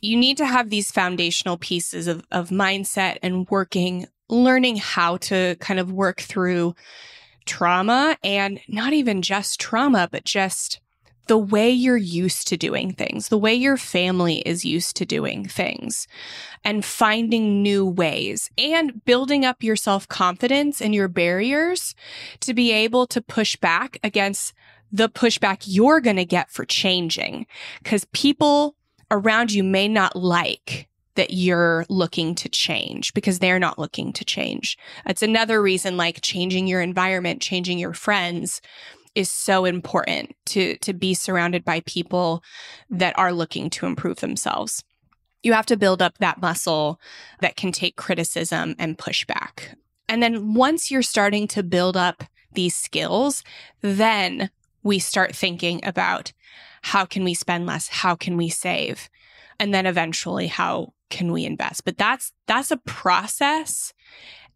you 0.00 0.16
need 0.16 0.36
to 0.38 0.46
have 0.46 0.70
these 0.70 0.90
foundational 0.90 1.56
pieces 1.56 2.06
of, 2.06 2.24
of 2.30 2.50
mindset 2.50 3.18
and 3.22 3.48
working, 3.50 4.06
learning 4.28 4.76
how 4.76 5.16
to 5.18 5.56
kind 5.56 5.80
of 5.80 5.92
work 5.92 6.20
through 6.20 6.74
trauma 7.46 8.16
and 8.22 8.60
not 8.68 8.92
even 8.92 9.22
just 9.22 9.60
trauma, 9.60 10.08
but 10.10 10.24
just 10.24 10.80
the 11.28 11.38
way 11.38 11.70
you're 11.70 11.96
used 11.96 12.48
to 12.48 12.56
doing 12.56 12.92
things, 12.92 13.28
the 13.28 13.38
way 13.38 13.54
your 13.54 13.76
family 13.76 14.38
is 14.40 14.64
used 14.64 14.96
to 14.96 15.06
doing 15.06 15.46
things, 15.46 16.08
and 16.64 16.84
finding 16.84 17.62
new 17.62 17.86
ways 17.86 18.50
and 18.58 19.04
building 19.04 19.44
up 19.44 19.62
your 19.62 19.76
self 19.76 20.08
confidence 20.08 20.80
and 20.80 20.94
your 20.94 21.08
barriers 21.08 21.94
to 22.40 22.52
be 22.52 22.72
able 22.72 23.06
to 23.06 23.22
push 23.22 23.56
back 23.56 23.98
against 24.02 24.52
the 24.90 25.08
pushback 25.08 25.64
you're 25.66 26.00
going 26.00 26.16
to 26.16 26.24
get 26.24 26.50
for 26.50 26.64
changing. 26.64 27.46
Because 27.82 28.06
people 28.12 28.74
around 29.10 29.52
you 29.52 29.62
may 29.62 29.86
not 29.86 30.16
like 30.16 30.88
that 31.14 31.32
you're 31.32 31.84
looking 31.88 32.32
to 32.32 32.48
change 32.48 33.12
because 33.12 33.40
they're 33.40 33.58
not 33.58 33.78
looking 33.78 34.12
to 34.12 34.24
change. 34.24 34.78
It's 35.04 35.22
another 35.22 35.60
reason 35.60 35.96
like 35.96 36.20
changing 36.22 36.68
your 36.68 36.80
environment, 36.80 37.42
changing 37.42 37.78
your 37.80 37.92
friends 37.92 38.60
is 39.14 39.30
so 39.30 39.64
important 39.64 40.34
to 40.46 40.76
to 40.78 40.92
be 40.92 41.14
surrounded 41.14 41.64
by 41.64 41.80
people 41.80 42.42
that 42.90 43.18
are 43.18 43.32
looking 43.32 43.70
to 43.70 43.86
improve 43.86 44.20
themselves. 44.20 44.82
You 45.42 45.52
have 45.52 45.66
to 45.66 45.76
build 45.76 46.02
up 46.02 46.18
that 46.18 46.40
muscle 46.40 47.00
that 47.40 47.56
can 47.56 47.72
take 47.72 47.96
criticism 47.96 48.74
and 48.78 48.98
pushback. 48.98 49.74
And 50.08 50.22
then 50.22 50.54
once 50.54 50.90
you're 50.90 51.02
starting 51.02 51.46
to 51.48 51.62
build 51.62 51.96
up 51.96 52.24
these 52.52 52.74
skills, 52.74 53.44
then 53.82 54.50
we 54.82 54.98
start 54.98 55.34
thinking 55.34 55.80
about 55.84 56.32
how 56.82 57.04
can 57.04 57.24
we 57.24 57.34
spend 57.34 57.66
less? 57.66 57.88
How 57.88 58.14
can 58.14 58.36
we 58.36 58.48
save? 58.48 59.08
And 59.60 59.74
then 59.74 59.86
eventually, 59.86 60.46
how 60.46 60.92
can 61.10 61.32
we 61.32 61.44
invest? 61.44 61.84
But 61.84 61.98
that's 61.98 62.32
that's 62.46 62.70
a 62.70 62.76
process, 62.78 63.92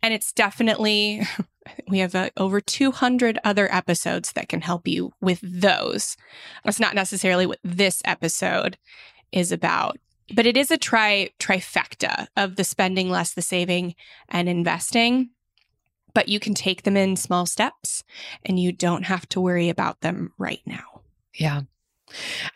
and 0.03 0.13
it's 0.13 0.33
definitely 0.33 1.23
we 1.89 1.99
have 1.99 2.15
uh, 2.15 2.31
over 2.37 2.61
200 2.61 3.39
other 3.45 3.73
episodes 3.73 4.33
that 4.33 4.49
can 4.49 4.61
help 4.61 4.89
you 4.89 5.13
with 5.21 5.41
those. 5.43 6.17
That's 6.65 6.81
not 6.81 6.95
necessarily 6.95 7.47
what 7.47 7.61
this 7.63 8.03
episode 8.05 8.79
is 9.31 9.53
about, 9.53 9.99
but 10.35 10.47
it 10.47 10.57
is 10.57 10.71
a 10.71 10.79
tri 10.79 11.31
trifecta 11.39 12.29
of 12.37 12.57
the 12.57 12.65
spending 12.65 13.11
less, 13.11 13.33
the 13.33 13.43
saving, 13.43 13.95
and 14.29 14.49
investing. 14.49 15.31
But 16.15 16.29
you 16.29 16.39
can 16.39 16.53
take 16.53 16.83
them 16.83 16.97
in 16.97 17.17
small 17.17 17.47
steps, 17.47 18.05
and 18.45 18.61
you 18.61 18.71
don't 18.71 19.05
have 19.05 19.27
to 19.31 19.41
worry 19.41 19.71
about 19.71 20.03
them 20.03 20.33
right 20.37 20.61
now. 20.67 21.01
Yeah. 21.35 21.63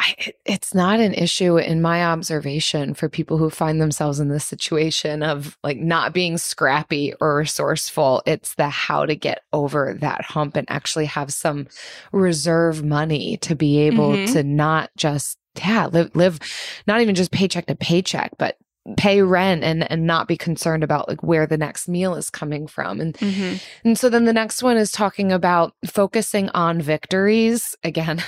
I, 0.01 0.33
it's 0.45 0.75
not 0.75 1.01
an 1.01 1.15
issue 1.15 1.57
in 1.59 1.83
my 1.83 2.05
observation 2.05 2.95
for 2.95 3.09
people 3.09 3.39
who 3.39 3.51
find 3.51 3.81
themselves 3.81 4.21
in 4.21 4.29
this 4.29 4.45
situation 4.45 5.23
of 5.23 5.57
like 5.63 5.79
not 5.79 6.13
being 6.13 6.39
scrappy 6.39 7.15
or 7.21 7.37
resourceful. 7.39 8.23
It's 8.27 8.55
the 8.55 8.69
how 8.69 9.07
to 9.07 9.15
get 9.15 9.43
over 9.53 9.97
that 10.01 10.23
hump 10.25 10.57
and 10.57 10.71
actually 10.71 11.07
have 11.07 11.33
some 11.33 11.67
reserve 12.13 12.85
money 12.85 13.37
to 13.39 13.55
be 13.55 13.79
able 13.81 14.13
Mhm. 14.13 14.33
to 14.33 14.43
not 14.43 14.91
just, 14.97 15.39
yeah, 15.59 15.87
live, 15.87 16.15
live 16.15 16.39
not 16.87 17.01
even 17.01 17.15
just 17.15 17.31
paycheck 17.31 17.67
to 17.67 17.75
paycheck, 17.75 18.33
but 18.39 18.57
pay 18.97 19.23
rent 19.23 19.65
and 19.65 19.91
and 19.91 20.07
not 20.07 20.29
be 20.29 20.37
concerned 20.37 20.85
about 20.85 21.09
like 21.09 21.23
where 21.23 21.47
the 21.47 21.59
next 21.59 21.89
meal 21.89 22.15
is 22.15 22.31
coming 22.31 22.67
from 22.67 23.01
and 23.01 23.15
mm-hmm. 23.15 23.57
and 23.85 23.99
so 23.99 24.09
then 24.09 24.25
the 24.25 24.33
next 24.33 24.63
one 24.63 24.77
is 24.77 24.93
talking 24.93 25.33
about 25.33 25.75
focusing 25.85 26.49
on 26.51 26.81
victories. 26.81 27.75
Again, 27.83 28.23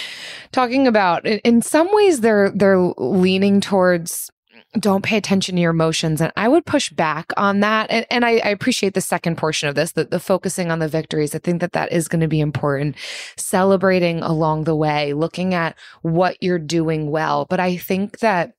talking 0.52 0.86
about 0.86 1.26
in, 1.26 1.38
in 1.40 1.62
some 1.62 1.88
ways 1.92 2.20
they're 2.20 2.50
they're 2.50 2.92
leaning 2.98 3.60
towards 3.60 4.30
don't 4.78 5.04
pay 5.04 5.18
attention 5.18 5.56
to 5.56 5.60
your 5.60 5.70
emotions. 5.70 6.20
And 6.20 6.32
I 6.34 6.48
would 6.48 6.64
push 6.64 6.90
back 6.90 7.30
on 7.36 7.60
that. 7.60 7.90
And, 7.90 8.06
and 8.10 8.24
I, 8.24 8.38
I 8.38 8.48
appreciate 8.48 8.94
the 8.94 9.02
second 9.02 9.36
portion 9.36 9.68
of 9.68 9.74
this, 9.74 9.92
the, 9.92 10.04
the 10.04 10.20
focusing 10.20 10.70
on 10.70 10.78
the 10.78 10.88
victories. 10.88 11.34
I 11.34 11.40
think 11.40 11.60
that 11.60 11.72
that 11.72 11.92
is 11.92 12.08
going 12.08 12.20
to 12.20 12.28
be 12.28 12.40
important. 12.40 12.96
Celebrating 13.36 14.20
along 14.20 14.64
the 14.64 14.74
way, 14.74 15.12
looking 15.12 15.52
at 15.52 15.76
what 16.00 16.42
you're 16.42 16.58
doing 16.58 17.10
well. 17.10 17.46
But 17.50 17.60
I 17.60 17.76
think 17.76 18.20
that 18.20 18.54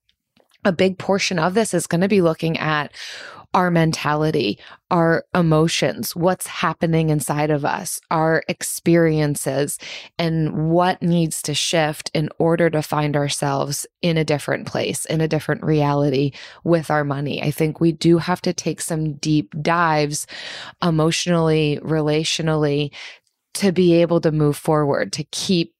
a 0.64 0.72
big 0.72 0.98
portion 0.98 1.38
of 1.38 1.54
this 1.54 1.74
is 1.74 1.86
going 1.86 2.00
to 2.00 2.08
be 2.08 2.22
looking 2.22 2.58
at 2.58 2.92
our 3.54 3.70
mentality, 3.70 4.58
our 4.90 5.24
emotions, 5.32 6.16
what's 6.16 6.48
happening 6.48 7.08
inside 7.08 7.50
of 7.50 7.64
us, 7.64 8.00
our 8.10 8.42
experiences, 8.48 9.78
and 10.18 10.70
what 10.70 11.00
needs 11.00 11.40
to 11.40 11.54
shift 11.54 12.10
in 12.14 12.28
order 12.38 12.68
to 12.68 12.82
find 12.82 13.16
ourselves 13.16 13.86
in 14.02 14.18
a 14.18 14.24
different 14.24 14.66
place, 14.66 15.04
in 15.04 15.20
a 15.20 15.28
different 15.28 15.62
reality 15.62 16.32
with 16.64 16.90
our 16.90 17.04
money. 17.04 17.40
I 17.42 17.52
think 17.52 17.80
we 17.80 17.92
do 17.92 18.18
have 18.18 18.42
to 18.42 18.52
take 18.52 18.80
some 18.80 19.14
deep 19.14 19.54
dives 19.62 20.26
emotionally, 20.82 21.78
relationally, 21.82 22.92
to 23.54 23.70
be 23.70 23.94
able 23.94 24.20
to 24.20 24.32
move 24.32 24.56
forward, 24.56 25.12
to 25.12 25.22
keep, 25.30 25.72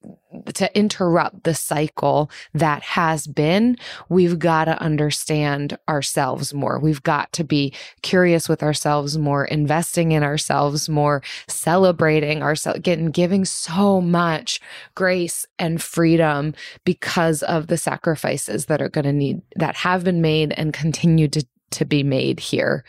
to 0.54 0.76
interrupt 0.76 1.44
the 1.44 1.54
cycle 1.54 2.30
that 2.52 2.82
has 2.82 3.26
been, 3.26 3.76
we've 4.08 4.38
got 4.38 4.64
to 4.66 4.80
understand 4.80 5.78
ourselves 5.88 6.52
more. 6.54 6.78
We've 6.78 7.02
got 7.02 7.32
to 7.34 7.44
be 7.44 7.72
curious 8.02 8.48
with 8.48 8.62
ourselves 8.62 9.16
more, 9.18 9.44
investing 9.44 10.12
in 10.12 10.22
ourselves 10.22 10.88
more, 10.88 11.22
celebrating 11.46 12.42
ourselves, 12.42 12.80
getting, 12.80 13.10
giving 13.10 13.44
so 13.44 14.00
much 14.00 14.60
grace 14.94 15.46
and 15.58 15.80
freedom 15.82 16.54
because 16.84 17.42
of 17.44 17.68
the 17.68 17.76
sacrifices 17.76 18.66
that 18.66 18.82
are 18.82 18.88
going 18.88 19.04
to 19.04 19.12
need, 19.12 19.42
that 19.56 19.76
have 19.76 20.04
been 20.04 20.20
made 20.20 20.52
and 20.56 20.72
continue 20.72 21.28
to 21.28 21.44
to 21.70 21.84
be 21.84 22.04
made 22.04 22.38
here 22.38 22.84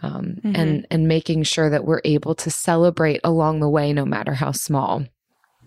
um, 0.00 0.36
Mhm. 0.44 0.52
and 0.56 0.86
and 0.92 1.08
making 1.08 1.42
sure 1.42 1.68
that 1.70 1.84
we're 1.84 2.00
able 2.04 2.36
to 2.36 2.50
celebrate 2.50 3.20
along 3.24 3.58
the 3.58 3.68
way 3.68 3.92
no 3.92 4.04
matter 4.04 4.34
how 4.34 4.52
small 4.52 5.02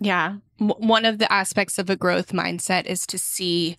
Yeah. 0.02 0.38
One 0.58 1.06
of 1.06 1.20
the 1.20 1.32
aspects 1.32 1.78
of 1.78 1.90
a 1.90 1.96
growth 1.96 2.34
mindset 2.34 2.88
is 2.88 3.06
to 3.06 3.20
see 3.20 3.78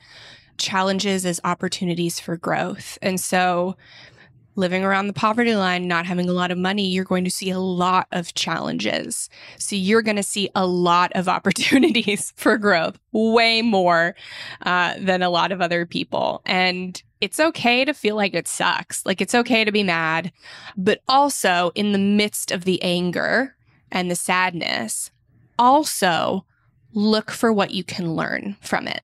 challenges 0.56 1.26
as 1.26 1.40
opportunities 1.42 2.20
for 2.20 2.36
growth. 2.36 2.96
And 3.02 3.20
so, 3.20 3.76
living 4.54 4.84
around 4.84 5.08
the 5.08 5.14
poverty 5.14 5.56
line, 5.56 5.88
not 5.88 6.06
having 6.06 6.28
a 6.28 6.32
lot 6.32 6.52
of 6.52 6.58
money, 6.58 6.86
you're 6.86 7.04
going 7.04 7.24
to 7.24 7.30
see 7.30 7.50
a 7.50 7.58
lot 7.58 8.06
of 8.12 8.34
challenges. 8.34 9.28
So, 9.58 9.74
you're 9.74 10.02
going 10.02 10.16
to 10.16 10.22
see 10.22 10.48
a 10.54 10.64
lot 10.64 11.10
of 11.16 11.28
opportunities 11.36 12.32
for 12.36 12.56
growth, 12.56 13.00
way 13.10 13.60
more 13.60 14.14
uh, 14.64 14.94
than 15.00 15.22
a 15.22 15.30
lot 15.30 15.50
of 15.50 15.60
other 15.60 15.86
people. 15.86 16.40
And 16.46 17.02
it's 17.20 17.40
okay 17.40 17.84
to 17.84 17.94
feel 17.94 18.14
like 18.14 18.34
it 18.34 18.46
sucks. 18.46 19.04
Like, 19.04 19.20
it's 19.20 19.34
okay 19.34 19.64
to 19.64 19.72
be 19.72 19.82
mad. 19.82 20.30
But 20.76 21.00
also, 21.08 21.72
in 21.74 21.90
the 21.90 21.98
midst 21.98 22.52
of 22.52 22.64
the 22.64 22.80
anger 22.80 23.56
and 23.90 24.08
the 24.08 24.16
sadness, 24.16 25.10
also 25.62 26.44
look 26.92 27.30
for 27.30 27.52
what 27.52 27.70
you 27.70 27.84
can 27.84 28.14
learn 28.14 28.56
from 28.60 28.88
it. 28.88 29.02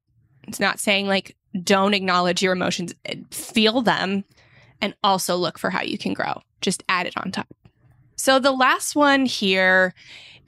It's 0.49 0.59
not 0.59 0.81
saying 0.81 1.07
like 1.07 1.37
don't 1.63 1.95
acknowledge 1.95 2.43
your 2.43 2.53
emotions, 2.53 2.95
feel 3.31 3.81
them, 3.81 4.25
and 4.81 4.95
also 5.05 5.37
look 5.37 5.59
for 5.59 5.71
how 5.71 5.83
you 5.83 5.97
can 5.97 6.13
grow. 6.13 6.43
Just 6.61 6.83
add 6.89 7.07
it 7.07 7.17
on 7.17 7.31
top. 7.31 7.47
So 8.17 8.41
the 8.41 8.53
last 8.53 8.97
one 8.97 9.25
here 9.25 9.95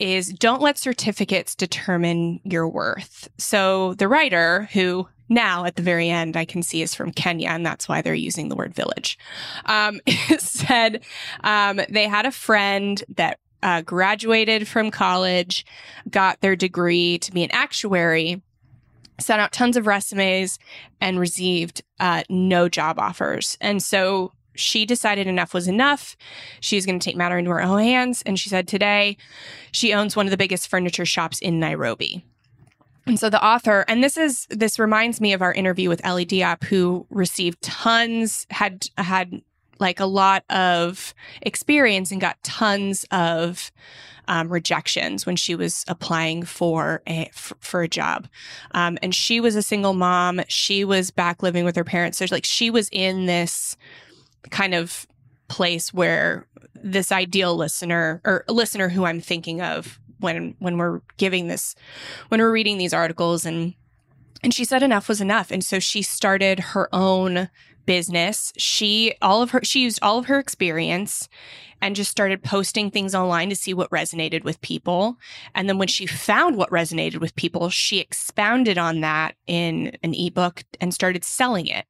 is 0.00 0.32
don't 0.32 0.60
let 0.60 0.78
certificates 0.78 1.54
determine 1.54 2.40
your 2.42 2.68
worth. 2.68 3.28
So 3.38 3.94
the 3.94 4.08
writer 4.08 4.68
who 4.72 5.06
now 5.28 5.64
at 5.64 5.76
the 5.76 5.82
very 5.82 6.10
end 6.10 6.36
I 6.36 6.44
can 6.44 6.62
see 6.62 6.82
is 6.82 6.94
from 6.94 7.12
Kenya, 7.12 7.50
and 7.50 7.64
that's 7.64 7.88
why 7.88 8.02
they're 8.02 8.14
using 8.14 8.48
the 8.48 8.56
word 8.56 8.74
village, 8.74 9.16
um, 9.66 10.00
said 10.38 11.02
um, 11.44 11.80
they 11.88 12.08
had 12.08 12.26
a 12.26 12.32
friend 12.32 13.02
that 13.14 13.38
uh, 13.62 13.82
graduated 13.82 14.66
from 14.66 14.90
college, 14.90 15.64
got 16.10 16.40
their 16.40 16.56
degree 16.56 17.18
to 17.18 17.32
be 17.32 17.44
an 17.44 17.50
actuary, 17.52 18.42
sent 19.18 19.40
out 19.40 19.52
tons 19.52 19.76
of 19.76 19.86
resumes, 19.86 20.58
and 21.00 21.20
received 21.20 21.82
uh, 21.98 22.22
no 22.28 22.68
job 22.68 22.98
offers. 22.98 23.56
And 23.60 23.82
so 23.82 24.32
she 24.54 24.84
decided 24.84 25.26
enough 25.26 25.54
was 25.54 25.68
enough. 25.68 26.16
She's 26.60 26.86
going 26.86 26.98
to 26.98 27.04
take 27.04 27.16
matter 27.16 27.38
into 27.38 27.50
her 27.50 27.62
own 27.62 27.80
hands. 27.80 28.22
And 28.26 28.38
she 28.38 28.48
said 28.48 28.66
today 28.66 29.16
she 29.72 29.94
owns 29.94 30.16
one 30.16 30.26
of 30.26 30.30
the 30.30 30.36
biggest 30.36 30.68
furniture 30.68 31.06
shops 31.06 31.38
in 31.40 31.60
Nairobi. 31.60 32.24
And 33.06 33.18
so 33.18 33.30
the 33.30 33.44
author, 33.44 33.84
and 33.88 34.04
this 34.04 34.16
is 34.16 34.46
this 34.50 34.78
reminds 34.78 35.20
me 35.20 35.32
of 35.32 35.42
our 35.42 35.52
interview 35.52 35.88
with 35.88 36.04
Ellie 36.04 36.26
Diop, 36.26 36.64
who 36.64 37.06
received 37.10 37.62
tons, 37.62 38.46
had 38.50 38.86
had 38.98 39.42
like 39.80 40.00
a 40.00 40.06
lot 40.06 40.44
of 40.50 41.14
experience 41.42 42.10
and 42.10 42.20
got 42.20 42.42
tons 42.42 43.04
of 43.10 43.72
um, 44.28 44.48
rejections 44.48 45.26
when 45.26 45.34
she 45.36 45.54
was 45.56 45.84
applying 45.88 46.44
for 46.44 47.02
a 47.08 47.30
for 47.32 47.82
a 47.82 47.88
job. 47.88 48.28
Um, 48.72 48.96
and 49.02 49.14
she 49.14 49.40
was 49.40 49.56
a 49.56 49.62
single 49.62 49.94
mom. 49.94 50.40
She 50.48 50.84
was 50.84 51.10
back 51.10 51.42
living 51.42 51.64
with 51.64 51.74
her 51.76 51.84
parents. 51.84 52.18
So 52.18 52.26
like 52.30 52.44
she 52.44 52.70
was 52.70 52.88
in 52.92 53.26
this 53.26 53.76
kind 54.50 54.74
of 54.74 55.06
place 55.48 55.92
where 55.92 56.46
this 56.74 57.10
ideal 57.10 57.56
listener 57.56 58.20
or 58.24 58.44
listener 58.48 58.88
who 58.88 59.04
I'm 59.04 59.20
thinking 59.20 59.60
of 59.60 59.98
when 60.20 60.54
when 60.60 60.78
we're 60.78 61.00
giving 61.16 61.48
this 61.48 61.74
when 62.28 62.40
we're 62.40 62.52
reading 62.52 62.78
these 62.78 62.94
articles 62.94 63.44
and 63.44 63.74
and 64.42 64.54
she 64.54 64.64
said 64.64 64.82
enough 64.82 65.08
was 65.08 65.20
enough 65.20 65.50
and 65.50 65.64
so 65.64 65.78
she 65.78 66.02
started 66.02 66.60
her 66.60 66.88
own 66.94 67.48
business 67.90 68.52
she 68.56 69.12
all 69.20 69.42
of 69.42 69.50
her 69.50 69.58
she 69.64 69.82
used 69.82 69.98
all 70.00 70.16
of 70.16 70.26
her 70.26 70.38
experience 70.38 71.28
and 71.80 71.96
just 71.96 72.08
started 72.08 72.40
posting 72.40 72.88
things 72.88 73.16
online 73.16 73.48
to 73.48 73.56
see 73.56 73.74
what 73.74 73.90
resonated 73.90 74.44
with 74.44 74.60
people. 74.60 75.16
And 75.56 75.68
then 75.68 75.76
when 75.76 75.88
she 75.88 76.06
found 76.06 76.54
what 76.54 76.70
resonated 76.70 77.18
with 77.18 77.34
people 77.34 77.68
she 77.68 77.98
expounded 77.98 78.78
on 78.78 79.00
that 79.00 79.34
in 79.48 79.96
an 80.04 80.14
ebook 80.14 80.62
and 80.80 80.94
started 80.94 81.24
selling 81.24 81.66
it. 81.66 81.84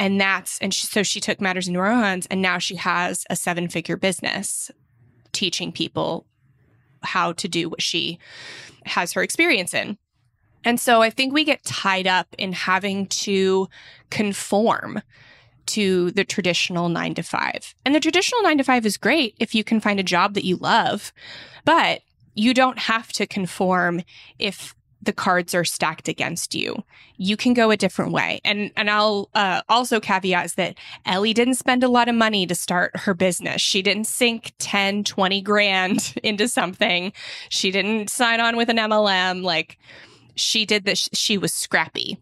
And 0.00 0.20
that's 0.20 0.58
and 0.58 0.74
she, 0.74 0.88
so 0.88 1.04
she 1.04 1.20
took 1.20 1.40
matters 1.40 1.68
into 1.68 1.78
her 1.78 1.86
own 1.86 2.02
hands 2.02 2.26
and 2.28 2.42
now 2.42 2.58
she 2.58 2.74
has 2.74 3.24
a 3.30 3.36
seven 3.36 3.68
figure 3.68 3.96
business 3.96 4.72
teaching 5.30 5.70
people 5.70 6.26
how 7.04 7.34
to 7.34 7.46
do 7.46 7.68
what 7.68 7.82
she 7.82 8.18
has 8.84 9.12
her 9.12 9.22
experience 9.22 9.74
in. 9.74 9.96
And 10.64 10.80
so 10.80 11.02
I 11.02 11.10
think 11.10 11.32
we 11.32 11.44
get 11.44 11.62
tied 11.62 12.08
up 12.08 12.26
in 12.36 12.52
having 12.52 13.06
to 13.06 13.68
conform 14.10 15.00
to 15.66 16.10
the 16.12 16.24
traditional 16.24 16.88
nine 16.88 17.14
to 17.14 17.22
five. 17.22 17.74
And 17.84 17.94
the 17.94 18.00
traditional 18.00 18.42
nine 18.42 18.58
to 18.58 18.64
five 18.64 18.86
is 18.86 18.96
great 18.96 19.34
if 19.38 19.54
you 19.54 19.64
can 19.64 19.80
find 19.80 20.00
a 20.00 20.04
job 20.04 20.34
that 20.34 20.44
you 20.44 20.56
love, 20.56 21.12
but 21.64 22.02
you 22.34 22.54
don't 22.54 22.78
have 22.78 23.12
to 23.14 23.26
conform 23.26 24.02
if 24.38 24.74
the 25.02 25.12
cards 25.12 25.54
are 25.54 25.64
stacked 25.64 26.08
against 26.08 26.54
you. 26.54 26.82
You 27.16 27.36
can 27.36 27.54
go 27.54 27.70
a 27.70 27.76
different 27.76 28.12
way. 28.12 28.40
And 28.44 28.70
and 28.76 28.90
I'll 28.90 29.30
uh, 29.34 29.62
also 29.68 30.00
caveat 30.00 30.52
that 30.56 30.76
Ellie 31.04 31.32
didn't 31.32 31.54
spend 31.54 31.82
a 31.82 31.88
lot 31.88 32.08
of 32.08 32.14
money 32.14 32.46
to 32.46 32.54
start 32.54 32.96
her 32.96 33.14
business. 33.14 33.62
She 33.62 33.82
didn't 33.82 34.06
sink 34.06 34.52
10, 34.58 35.04
20 35.04 35.40
grand 35.42 36.14
into 36.22 36.48
something. 36.48 37.12
She 37.48 37.70
didn't 37.70 38.10
sign 38.10 38.40
on 38.40 38.56
with 38.56 38.68
an 38.68 38.78
MLM 38.78 39.42
like 39.42 39.78
she 40.34 40.66
did 40.66 40.84
that. 40.84 40.98
She 40.98 41.38
was 41.38 41.54
scrappy. 41.54 42.18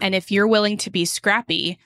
And 0.00 0.14
if 0.14 0.30
you're 0.30 0.48
willing 0.48 0.76
to 0.78 0.90
be 0.90 1.04
scrappy, 1.04 1.78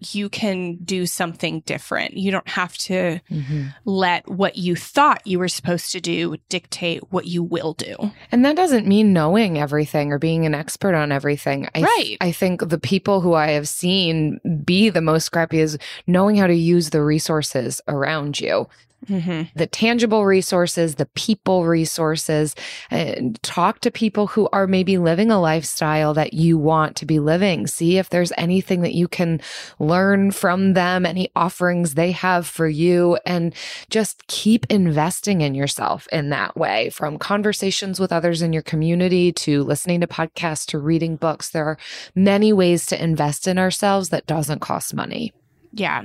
you 0.00 0.28
can 0.28 0.76
do 0.76 1.06
something 1.06 1.60
different. 1.60 2.14
You 2.16 2.30
don't 2.30 2.48
have 2.48 2.76
to 2.78 3.20
Mm-hmm. 3.30 3.66
let 3.84 4.28
what 4.28 4.56
you 4.56 4.76
thought 4.76 5.26
you 5.26 5.38
were 5.38 5.48
supposed 5.48 5.90
to 5.92 6.00
do 6.00 6.36
dictate 6.48 7.00
what 7.12 7.26
you 7.26 7.42
will 7.42 7.72
do. 7.72 8.12
And 8.30 8.44
that 8.44 8.56
doesn't 8.56 8.86
mean 8.86 9.12
knowing 9.12 9.58
everything 9.58 10.12
or 10.12 10.18
being 10.18 10.46
an 10.46 10.54
expert 10.54 10.94
on 10.94 11.12
everything. 11.12 11.68
I, 11.74 11.80
Right. 11.82 12.16
I 12.20 12.32
think 12.32 12.68
the 12.68 12.78
people 12.78 13.20
who 13.20 13.34
I 13.34 13.52
have 13.52 13.68
seen 13.68 14.38
be 14.64 14.90
the 14.90 15.00
most 15.00 15.24
scrappy 15.24 15.60
is 15.60 15.78
knowing 16.06 16.36
how 16.36 16.46
to 16.46 16.54
use 16.54 16.90
the 16.90 17.02
resources 17.02 17.80
around 17.88 18.40
you. 18.40 18.68
Mm-hmm. 19.08 19.42
the 19.56 19.68
tangible 19.68 20.24
resources, 20.24 20.96
the 20.96 21.06
people 21.06 21.64
resources, 21.64 22.56
and 22.90 23.40
talk 23.44 23.78
to 23.80 23.90
people 23.92 24.26
who 24.26 24.48
are 24.52 24.66
maybe 24.66 24.98
living 24.98 25.30
a 25.30 25.40
lifestyle 25.40 26.12
that 26.14 26.32
you 26.34 26.58
want 26.58 26.96
to 26.96 27.06
be 27.06 27.20
living. 27.20 27.68
See 27.68 27.98
if 27.98 28.10
there's 28.10 28.32
anything 28.36 28.80
that 28.80 28.94
you 28.94 29.06
can 29.06 29.40
learn 29.78 30.32
from 30.32 30.72
them, 30.72 31.06
any 31.06 31.30
offerings 31.36 31.94
they 31.94 32.10
have 32.12 32.48
for 32.48 32.66
you, 32.66 33.16
and 33.24 33.54
just 33.90 34.26
keep 34.26 34.66
investing 34.70 35.40
in 35.40 35.54
yourself 35.54 36.08
in 36.10 36.30
that 36.30 36.56
way 36.56 36.90
from 36.90 37.16
conversations 37.16 38.00
with 38.00 38.10
others 38.10 38.42
in 38.42 38.52
your 38.52 38.62
community 38.62 39.30
to 39.32 39.62
listening 39.62 40.00
to 40.00 40.08
podcasts 40.08 40.66
to 40.66 40.80
reading 40.80 41.14
books. 41.14 41.50
There 41.50 41.66
are 41.66 41.78
many 42.16 42.52
ways 42.52 42.86
to 42.86 43.00
invest 43.00 43.46
in 43.46 43.56
ourselves 43.56 44.08
that 44.08 44.26
doesn't 44.26 44.60
cost 44.60 44.94
money. 44.94 45.32
Yeah. 45.76 46.04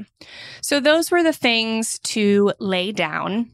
So 0.61 0.79
those 0.81 1.11
were 1.11 1.23
the 1.23 1.33
things 1.33 1.97
to 1.99 2.53
lay 2.59 2.91
down. 2.91 3.51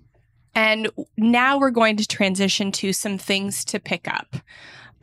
And 0.56 0.90
now 1.16 1.60
we're 1.60 1.70
going 1.70 1.98
to 1.98 2.08
transition 2.08 2.72
to 2.74 2.92
some 2.92 3.20
things 3.20 3.64
to 3.66 3.80
pick 3.80 4.08
up 4.08 4.38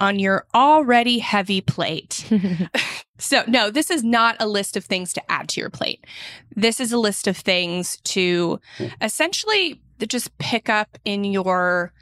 on 0.00 0.18
your 0.18 0.44
already 0.52 1.20
heavy 1.20 1.60
plate. 1.60 2.28
so, 3.18 3.44
no, 3.46 3.70
this 3.70 3.90
is 3.90 4.02
not 4.02 4.36
a 4.40 4.48
list 4.48 4.76
of 4.76 4.84
things 4.84 5.12
to 5.12 5.22
add 5.30 5.48
to 5.50 5.60
your 5.60 5.70
plate. 5.70 6.04
This 6.56 6.80
is 6.80 6.90
a 6.90 6.98
list 6.98 7.28
of 7.28 7.36
things 7.36 7.98
to 7.98 8.58
essentially 9.00 9.80
just 10.08 10.36
pick 10.38 10.68
up 10.68 10.98
in 11.04 11.22
your 11.22 11.92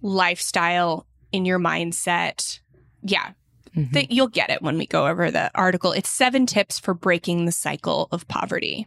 lifestyle, 0.00 1.06
in 1.30 1.44
your 1.44 1.58
mindset. 1.58 2.60
Yeah, 3.02 3.32
Mhm. 3.76 3.92
that 3.92 4.10
you'll 4.10 4.28
get 4.28 4.50
it 4.50 4.62
when 4.62 4.78
we 4.78 4.86
go 4.86 5.06
over 5.06 5.30
the 5.30 5.50
article. 5.54 5.92
It's 5.92 6.10
seven 6.10 6.46
tips 6.46 6.78
for 6.78 6.94
breaking 6.94 7.44
the 7.46 7.52
cycle 7.52 8.08
of 8.12 8.28
poverty. 8.28 8.86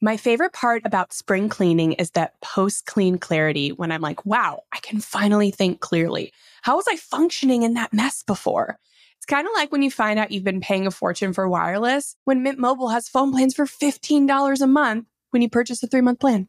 My 0.00 0.16
favorite 0.16 0.52
part 0.52 0.82
about 0.84 1.12
spring 1.12 1.48
cleaning 1.48 1.94
is 1.94 2.10
that 2.10 2.40
post 2.42 2.84
clean 2.86 3.16
clarity 3.18 3.70
when 3.70 3.90
I'm 3.90 4.02
like, 4.02 4.26
wow, 4.26 4.62
I 4.72 4.78
can 4.80 5.00
finally 5.00 5.50
think 5.50 5.80
clearly. 5.80 6.32
How 6.62 6.76
was 6.76 6.86
I 6.88 6.96
functioning 6.96 7.62
in 7.62 7.74
that 7.74 7.92
mess 7.92 8.22
before? 8.22 8.78
It's 9.16 9.26
kind 9.26 9.46
of 9.46 9.52
like 9.54 9.72
when 9.72 9.82
you 9.82 9.90
find 9.90 10.18
out 10.18 10.30
you've 10.30 10.44
been 10.44 10.60
paying 10.60 10.86
a 10.86 10.90
fortune 10.90 11.32
for 11.32 11.48
wireless 11.48 12.16
when 12.24 12.42
Mint 12.42 12.58
Mobile 12.58 12.90
has 12.90 13.08
phone 13.08 13.32
plans 13.32 13.54
for 13.54 13.64
$15 13.64 14.60
a 14.60 14.66
month 14.66 15.06
when 15.30 15.40
you 15.40 15.48
purchase 15.48 15.82
a 15.82 15.86
three 15.86 16.02
month 16.02 16.20
plan. 16.20 16.48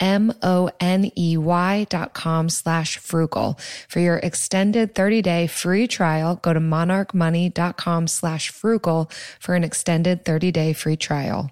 M-O-N-E-Y 0.00 1.86
dot 1.88 2.14
com 2.14 2.48
slash 2.48 2.98
frugal. 2.98 3.58
For 3.88 4.00
your 4.00 4.16
extended 4.16 4.94
30-day 4.94 5.46
free 5.46 5.86
trial, 5.86 6.36
go 6.36 6.52
to 6.52 6.60
monarchmoney.com 6.60 8.06
slash 8.06 8.50
frugal 8.50 9.10
for 9.38 9.54
an 9.54 9.64
extended 9.64 10.24
30-day 10.24 10.72
free 10.72 10.96
trial. 10.96 11.50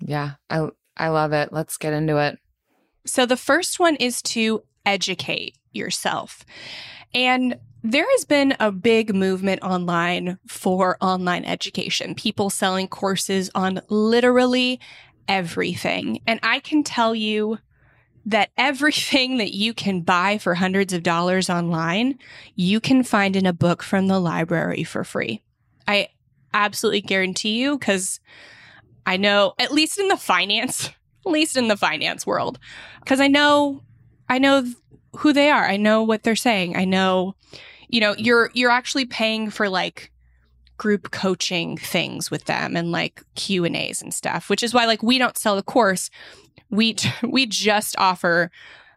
Yeah, 0.00 0.32
I, 0.48 0.68
I 0.96 1.08
love 1.08 1.32
it. 1.32 1.52
Let's 1.52 1.76
get 1.76 1.92
into 1.92 2.16
it. 2.18 2.38
So 3.06 3.26
the 3.26 3.36
first 3.36 3.78
one 3.78 3.96
is 3.96 4.22
to 4.22 4.62
educate 4.84 5.56
yourself. 5.72 6.44
And 7.14 7.58
there 7.82 8.06
has 8.10 8.24
been 8.24 8.54
a 8.60 8.70
big 8.70 9.14
movement 9.14 9.62
online 9.62 10.38
for 10.46 10.98
online 11.00 11.44
education, 11.44 12.14
people 12.14 12.50
selling 12.50 12.88
courses 12.88 13.50
on 13.54 13.80
literally 13.88 14.80
everything. 15.30 16.20
And 16.26 16.40
I 16.42 16.58
can 16.58 16.82
tell 16.82 17.14
you 17.14 17.58
that 18.26 18.50
everything 18.58 19.38
that 19.38 19.54
you 19.54 19.72
can 19.72 20.02
buy 20.02 20.38
for 20.38 20.56
hundreds 20.56 20.92
of 20.92 21.04
dollars 21.04 21.48
online, 21.48 22.18
you 22.56 22.80
can 22.80 23.04
find 23.04 23.36
in 23.36 23.46
a 23.46 23.52
book 23.52 23.82
from 23.82 24.08
the 24.08 24.18
library 24.18 24.82
for 24.82 25.04
free. 25.04 25.40
I 25.86 26.08
absolutely 26.52 27.00
guarantee 27.00 27.60
you 27.60 27.78
because 27.78 28.18
I 29.06 29.16
know, 29.16 29.54
at 29.58 29.72
least 29.72 29.98
in 29.98 30.08
the 30.08 30.16
finance, 30.16 30.88
at 31.26 31.32
least 31.32 31.56
in 31.56 31.68
the 31.68 31.76
finance 31.76 32.26
world, 32.26 32.58
because 32.98 33.20
I 33.20 33.28
know, 33.28 33.82
I 34.28 34.38
know 34.38 34.66
who 35.18 35.32
they 35.32 35.48
are. 35.48 35.64
I 35.64 35.76
know 35.76 36.02
what 36.02 36.24
they're 36.24 36.36
saying. 36.36 36.76
I 36.76 36.84
know, 36.84 37.36
you 37.88 38.00
know, 38.00 38.16
you're 38.18 38.50
you're 38.52 38.70
actually 38.70 39.06
paying 39.06 39.50
for 39.50 39.68
like 39.68 40.10
group 40.80 41.10
coaching 41.10 41.76
things 41.76 42.30
with 42.30 42.46
them 42.46 42.74
and 42.74 42.90
like 42.90 43.22
Q 43.34 43.66
and 43.66 43.76
A's 43.76 44.00
and 44.00 44.14
stuff, 44.14 44.48
which 44.48 44.62
is 44.62 44.72
why 44.72 44.86
like 44.86 45.02
we 45.02 45.18
don't 45.18 45.36
sell 45.36 45.54
the 45.54 45.62
course. 45.62 46.08
We 46.70 46.96
we 47.22 47.44
just 47.44 47.94
offer 47.98 48.50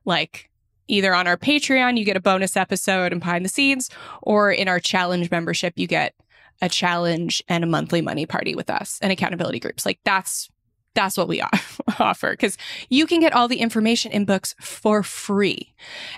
like 0.06 0.50
either 0.88 1.14
on 1.14 1.28
our 1.28 1.36
Patreon 1.36 1.98
you 1.98 2.06
get 2.06 2.16
a 2.16 2.22
bonus 2.22 2.56
episode 2.56 3.12
and 3.12 3.20
behind 3.20 3.44
the 3.44 3.50
scenes, 3.50 3.90
or 4.22 4.50
in 4.50 4.70
our 4.70 4.80
challenge 4.80 5.30
membership 5.30 5.74
you 5.76 5.86
get 5.86 6.16
a 6.62 6.70
challenge 6.70 7.44
and 7.50 7.66
a 7.66 7.68
monthly 7.68 8.02
money 8.02 8.26
party 8.26 8.56
with 8.56 8.70
us 8.70 8.98
and 9.02 9.12
accountability 9.12 9.60
groups. 9.60 9.86
Like 9.86 10.00
that's 10.06 10.50
that's 10.94 11.18
what 11.18 11.28
we 11.28 11.42
offer 12.00 12.32
because 12.32 12.58
you 12.88 13.06
can 13.06 13.20
get 13.20 13.34
all 13.34 13.50
the 13.50 13.60
information 13.60 14.10
in 14.14 14.24
books 14.24 14.56
for 14.62 15.04
free 15.04 15.74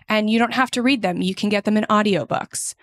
and 0.07 0.29
you 0.29 0.37
don't 0.37 0.53
have 0.53 0.69
to 0.69 0.83
read 0.83 1.01
them. 1.01 1.23
You 1.23 1.33
can 1.33 1.49
get 1.49 1.63
them 1.63 1.75
in 1.75 1.85
audiobooks. 1.85 2.75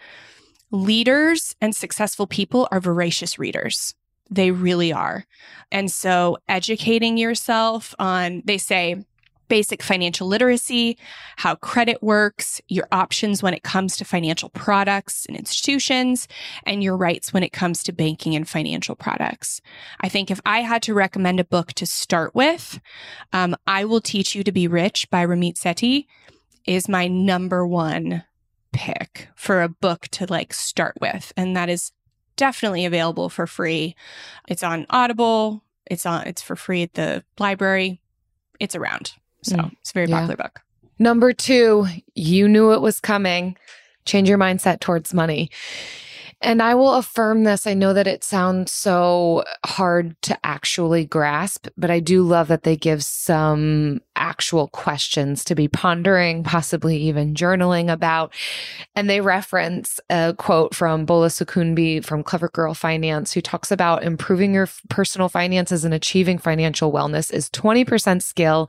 Leaders 0.72 1.54
and 1.60 1.76
successful 1.76 2.26
people 2.26 2.66
are 2.72 2.80
voracious 2.80 3.38
readers. 3.38 3.94
They 4.30 4.50
really 4.50 4.92
are. 4.92 5.26
And 5.70 5.90
so 5.90 6.38
educating 6.48 7.18
yourself 7.18 7.94
on, 7.98 8.42
they 8.46 8.56
say, 8.58 9.04
basic 9.48 9.82
financial 9.82 10.26
literacy, 10.26 10.96
how 11.36 11.54
credit 11.56 12.02
works, 12.02 12.58
your 12.68 12.88
options 12.90 13.42
when 13.42 13.52
it 13.52 13.62
comes 13.62 13.98
to 13.98 14.04
financial 14.04 14.48
products 14.48 15.26
and 15.26 15.36
institutions, 15.36 16.26
and 16.64 16.82
your 16.82 16.96
rights 16.96 17.34
when 17.34 17.42
it 17.42 17.52
comes 17.52 17.82
to 17.82 17.92
banking 17.92 18.34
and 18.34 18.48
financial 18.48 18.96
products. 18.96 19.60
I 20.00 20.08
think 20.08 20.30
if 20.30 20.40
I 20.46 20.62
had 20.62 20.80
to 20.84 20.94
recommend 20.94 21.38
a 21.38 21.44
book 21.44 21.74
to 21.74 21.84
start 21.84 22.34
with, 22.34 22.80
um, 23.34 23.54
I 23.66 23.84
Will 23.84 24.00
Teach 24.00 24.34
You 24.34 24.42
to 24.42 24.52
Be 24.52 24.66
Rich 24.66 25.10
by 25.10 25.26
Ramit 25.26 25.56
Sethi 25.56 26.06
is 26.64 26.88
my 26.88 27.06
number 27.06 27.66
one 27.66 28.24
pick 28.72 29.28
for 29.34 29.62
a 29.62 29.68
book 29.68 30.08
to 30.12 30.26
like 30.28 30.52
start 30.52 30.94
with. 31.00 31.32
And 31.36 31.56
that 31.56 31.68
is 31.68 31.92
definitely 32.36 32.84
available 32.84 33.28
for 33.28 33.46
free. 33.46 33.94
It's 34.48 34.62
on 34.62 34.86
Audible. 34.90 35.62
It's 35.90 36.06
on, 36.06 36.26
it's 36.26 36.42
for 36.42 36.56
free 36.56 36.82
at 36.82 36.94
the 36.94 37.22
library. 37.38 38.00
It's 38.60 38.74
around. 38.74 39.12
So 39.42 39.56
Mm. 39.56 39.72
it's 39.80 39.90
a 39.90 39.94
very 39.94 40.06
Yeah. 40.08 40.16
popular 40.20 40.36
book. 40.36 40.60
Number 40.98 41.32
two, 41.32 41.86
you 42.14 42.48
knew 42.48 42.72
it 42.72 42.80
was 42.80 43.00
coming. 43.00 43.56
Change 44.04 44.28
your 44.28 44.38
mindset 44.38 44.80
towards 44.80 45.12
money. 45.12 45.50
And 46.43 46.61
I 46.61 46.74
will 46.74 46.95
affirm 46.95 47.45
this. 47.45 47.66
I 47.66 47.74
know 47.74 47.95
that 47.95 48.09
it 48.09 48.24
sounds 48.24 48.72
so 48.72 49.45
hard 49.64 50.20
to 50.22 50.36
actually 50.45 51.05
grasp, 51.05 51.68
but 51.76 51.90
I 51.90 52.01
do 52.01 52.22
love 52.22 52.49
that 52.49 52.64
they 52.64 52.76
give 52.76 53.05
some 53.05 54.01
actual 54.16 54.68
questions 54.68 55.45
to 55.45 55.55
be 55.55 55.68
pondering, 55.68 56.43
possibly 56.43 56.97
even 56.97 57.34
journaling 57.34 57.93
about. 57.93 58.32
And 58.95 59.09
they 59.09 59.20
reference 59.20 60.01
a 60.11 60.34
quote 60.36 60.74
from 60.74 61.05
Bola 61.05 61.28
Sokunbi 61.28 62.05
from 62.05 62.22
Clever 62.22 62.49
Girl 62.49 62.74
Finance, 62.74 63.32
who 63.32 63.40
talks 63.40 63.70
about 63.70 64.03
improving 64.03 64.55
your 64.55 64.68
personal 64.88 65.28
finances 65.28 65.84
and 65.84 65.95
achieving 65.95 66.38
financial 66.38 66.93
wellness 66.93 67.32
is 67.32 67.49
20% 67.51 68.22
skill 68.22 68.68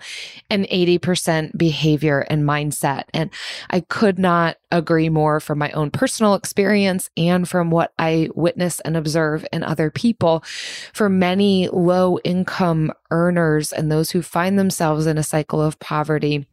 and 0.50 0.66
80% 0.66 1.58
behavior 1.58 2.22
and 2.30 2.44
mindset. 2.44 3.04
And 3.14 3.30
I 3.70 3.82
could 3.82 4.20
not 4.20 4.58
agree 4.72 5.10
more 5.10 5.40
from 5.40 5.60
my 5.60 5.72
own 5.72 5.92
personal 5.92 6.34
experience 6.34 7.10
and 7.16 7.48
from 7.48 7.62
what 7.70 7.93
I 7.97 8.30
witness 8.36 8.80
and 8.82 8.97
observe 8.97 9.45
in 9.51 9.64
other 9.64 9.89
people. 9.89 10.43
For 10.93 11.09
many 11.09 11.70
low 11.70 12.20
income 12.24 12.93
earners 13.11 13.72
and 13.72 13.91
those 13.91 14.11
who 14.11 14.22
find 14.22 14.57
themselves 14.57 15.07
in 15.07 15.18
a 15.18 15.24
cycle 15.24 15.61
of 15.61 15.80
poverty, 15.80 16.47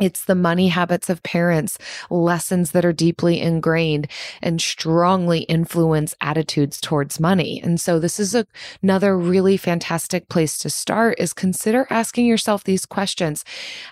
it's 0.00 0.24
the 0.24 0.34
money 0.34 0.68
habits 0.68 1.10
of 1.10 1.22
parents, 1.22 1.78
lessons 2.10 2.72
that 2.72 2.84
are 2.84 2.92
deeply 2.92 3.40
ingrained 3.40 4.08
and 4.42 4.60
strongly 4.60 5.40
influence 5.40 6.14
attitudes 6.20 6.80
towards 6.80 7.20
money. 7.20 7.60
And 7.62 7.80
so 7.80 7.98
this 7.98 8.20
is 8.20 8.34
a, 8.34 8.46
another 8.82 9.16
really 9.16 9.56
fantastic 9.56 10.28
place 10.28 10.58
to 10.58 10.70
start 10.70 11.18
is 11.18 11.32
consider 11.32 11.86
asking 11.90 12.26
yourself 12.26 12.64
these 12.64 12.86
questions. 12.86 13.44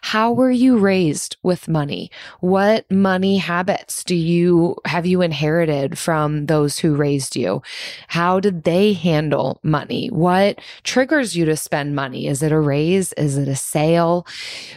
How 0.02 0.32
were 0.32 0.50
you 0.50 0.78
raised 0.78 1.36
with 1.42 1.68
money? 1.68 2.10
What 2.40 2.90
money 2.90 3.38
habits 3.38 4.04
do 4.04 4.14
you 4.14 4.76
have 4.84 5.06
you 5.06 5.22
inherited 5.22 5.98
from 5.98 6.46
those 6.46 6.78
who 6.78 6.94
raised 6.94 7.36
you? 7.36 7.62
How 8.08 8.40
did 8.40 8.64
they 8.64 8.92
handle 8.92 9.58
money? 9.62 10.08
What 10.08 10.60
triggers 10.84 11.36
you 11.36 11.44
to 11.46 11.56
spend 11.56 11.94
money? 11.94 12.26
Is 12.26 12.42
it 12.42 12.52
a 12.52 12.60
raise? 12.60 13.12
Is 13.14 13.36
it 13.36 13.48
a 13.48 13.56
sale? 13.56 14.26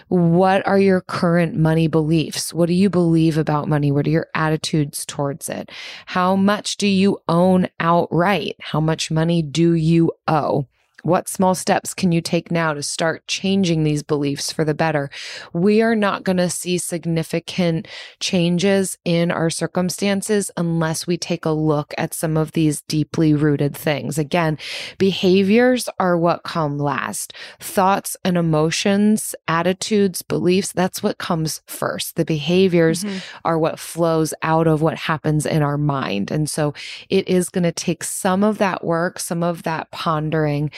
What 0.07 0.65
are 0.67 0.79
your 0.79 1.01
current 1.19 1.53
money 1.53 1.85
beliefs? 1.85 2.53
What 2.53 2.67
do 2.67 2.73
you 2.73 2.89
believe 2.89 3.37
about 3.37 3.67
money? 3.67 3.91
What 3.91 4.07
are 4.07 4.09
your 4.09 4.27
attitudes 4.33 5.05
towards 5.05 5.49
it? 5.49 5.69
How 6.05 6.37
much 6.37 6.77
do 6.77 6.87
you 6.87 7.19
own 7.27 7.67
outright? 7.77 8.55
How 8.61 8.79
much 8.79 9.11
money 9.11 9.41
do 9.41 9.73
you 9.73 10.13
owe? 10.29 10.65
What 11.03 11.27
small 11.27 11.55
steps 11.55 11.93
can 11.93 12.11
you 12.11 12.21
take 12.21 12.51
now 12.51 12.73
to 12.73 12.83
start 12.83 13.27
changing 13.27 13.83
these 13.83 14.03
beliefs 14.03 14.51
for 14.51 14.65
the 14.65 14.73
better? 14.73 15.09
We 15.53 15.81
are 15.81 15.95
not 15.95 16.23
going 16.23 16.37
to 16.37 16.49
see 16.49 16.77
significant 16.77 17.87
changes 18.19 18.97
in 19.05 19.31
our 19.31 19.49
circumstances 19.49 20.51
unless 20.57 21.07
we 21.07 21.17
take 21.17 21.45
a 21.45 21.51
look 21.51 21.93
at 21.97 22.13
some 22.13 22.37
of 22.37 22.51
these 22.53 22.81
deeply 22.81 23.33
rooted 23.33 23.75
things. 23.75 24.17
Again, 24.17 24.57
behaviors 24.97 25.89
are 25.99 26.17
what 26.17 26.43
come 26.43 26.77
last. 26.77 27.33
Thoughts 27.59 28.17
and 28.23 28.37
emotions, 28.37 29.35
attitudes, 29.47 30.21
beliefs, 30.21 30.71
that's 30.71 31.03
what 31.03 31.17
comes 31.17 31.61
first. 31.67 32.15
The 32.15 32.25
behaviors 32.25 33.03
mm-hmm. 33.03 33.17
are 33.45 33.57
what 33.57 33.79
flows 33.79 34.33
out 34.41 34.67
of 34.67 34.81
what 34.81 34.97
happens 34.97 35.45
in 35.45 35.61
our 35.61 35.77
mind. 35.77 36.31
And 36.31 36.49
so 36.49 36.73
it 37.09 37.27
is 37.27 37.49
going 37.49 37.63
to 37.63 37.71
take 37.71 38.03
some 38.03 38.43
of 38.43 38.57
that 38.57 38.83
work, 38.83 39.19
some 39.19 39.43
of 39.43 39.63
that 39.63 39.91
pondering 39.91 40.71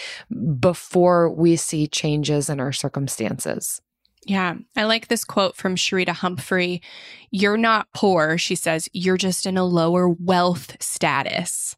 before 0.59 1.29
we 1.29 1.55
see 1.55 1.87
changes 1.87 2.49
in 2.49 2.59
our 2.59 2.71
circumstances. 2.71 3.81
Yeah. 4.25 4.55
I 4.75 4.83
like 4.83 5.07
this 5.07 5.23
quote 5.23 5.55
from 5.55 5.75
Sharita 5.75 6.09
Humphrey. 6.09 6.81
You're 7.31 7.57
not 7.57 7.87
poor, 7.93 8.37
she 8.37 8.55
says, 8.55 8.87
you're 8.93 9.17
just 9.17 9.45
in 9.45 9.57
a 9.57 9.63
lower 9.63 10.07
wealth 10.09 10.81
status. 10.81 11.75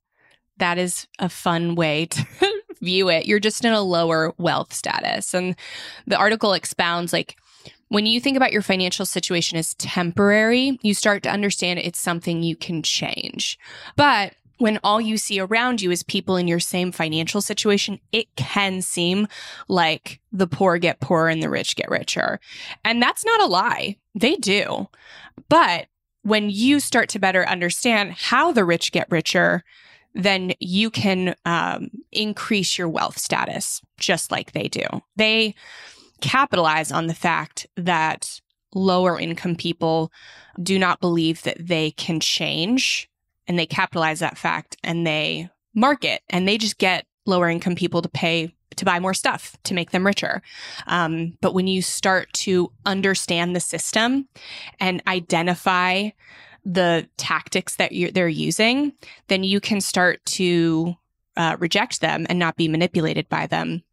That 0.57 0.77
is 0.77 1.07
a 1.19 1.29
fun 1.29 1.75
way 1.75 2.07
to 2.07 2.25
view 2.81 3.09
it. 3.09 3.25
You're 3.25 3.39
just 3.39 3.63
in 3.63 3.71
a 3.71 3.81
lower 3.81 4.33
wealth 4.37 4.73
status. 4.73 5.33
And 5.33 5.55
the 6.05 6.17
article 6.17 6.53
expounds 6.53 7.13
like, 7.13 7.37
when 7.87 8.05
you 8.07 8.19
think 8.19 8.35
about 8.35 8.51
your 8.51 8.63
financial 8.63 9.05
situation 9.05 9.57
as 9.57 9.75
temporary, 9.75 10.79
you 10.81 10.93
start 10.95 11.21
to 11.23 11.29
understand 11.29 11.79
it's 11.79 11.99
something 11.99 12.41
you 12.41 12.55
can 12.55 12.81
change. 12.81 13.59
But 13.95 14.33
when 14.63 14.79
all 14.81 15.01
you 15.01 15.17
see 15.17 15.41
around 15.41 15.81
you 15.81 15.91
is 15.91 16.03
people 16.03 16.37
in 16.37 16.47
your 16.47 16.57
same 16.57 16.93
financial 16.93 17.41
situation, 17.41 17.99
it 18.13 18.33
can 18.37 18.81
seem 18.81 19.27
like 19.67 20.21
the 20.31 20.47
poor 20.47 20.77
get 20.77 21.01
poorer 21.01 21.27
and 21.27 21.43
the 21.43 21.49
rich 21.49 21.75
get 21.75 21.91
richer. 21.91 22.39
And 22.85 23.01
that's 23.01 23.25
not 23.25 23.41
a 23.41 23.45
lie. 23.45 23.97
They 24.15 24.37
do. 24.37 24.87
But 25.49 25.87
when 26.21 26.49
you 26.49 26.79
start 26.79 27.09
to 27.09 27.19
better 27.19 27.45
understand 27.45 28.13
how 28.13 28.53
the 28.53 28.63
rich 28.63 28.93
get 28.93 29.11
richer, 29.11 29.65
then 30.15 30.53
you 30.61 30.89
can 30.89 31.35
um, 31.43 31.89
increase 32.13 32.77
your 32.77 32.87
wealth 32.87 33.17
status 33.17 33.81
just 33.97 34.31
like 34.31 34.53
they 34.53 34.69
do. 34.69 34.85
They 35.17 35.55
capitalize 36.21 36.89
on 36.89 37.07
the 37.07 37.13
fact 37.13 37.67
that 37.75 38.39
lower 38.73 39.19
income 39.19 39.57
people 39.57 40.09
do 40.61 40.79
not 40.79 41.01
believe 41.01 41.41
that 41.43 41.57
they 41.59 41.91
can 41.91 42.21
change 42.21 43.09
and 43.47 43.57
they 43.57 43.65
capitalize 43.65 44.19
that 44.19 44.37
fact 44.37 44.77
and 44.83 45.05
they 45.05 45.49
market 45.73 46.21
and 46.29 46.47
they 46.47 46.57
just 46.57 46.77
get 46.77 47.05
lower 47.25 47.49
income 47.49 47.75
people 47.75 48.01
to 48.01 48.09
pay 48.09 48.53
to 48.75 48.85
buy 48.85 48.99
more 48.99 49.13
stuff 49.13 49.55
to 49.63 49.73
make 49.73 49.91
them 49.91 50.05
richer. 50.05 50.41
Um, 50.87 51.37
but 51.41 51.53
when 51.53 51.67
you 51.67 51.81
start 51.81 52.31
to 52.33 52.71
understand 52.85 53.55
the 53.55 53.59
system 53.59 54.27
and 54.79 55.01
identify 55.07 56.09
the 56.65 57.07
tactics 57.17 57.75
that 57.75 57.91
they're 58.13 58.27
using, 58.27 58.93
then 59.27 59.43
you 59.43 59.59
can 59.59 59.81
start 59.81 60.25
to 60.25 60.95
uh, 61.35 61.57
reject 61.59 62.01
them 62.01 62.25
and 62.29 62.39
not 62.39 62.55
be 62.55 62.67
manipulated 62.67 63.27
by 63.29 63.47
them 63.47 63.83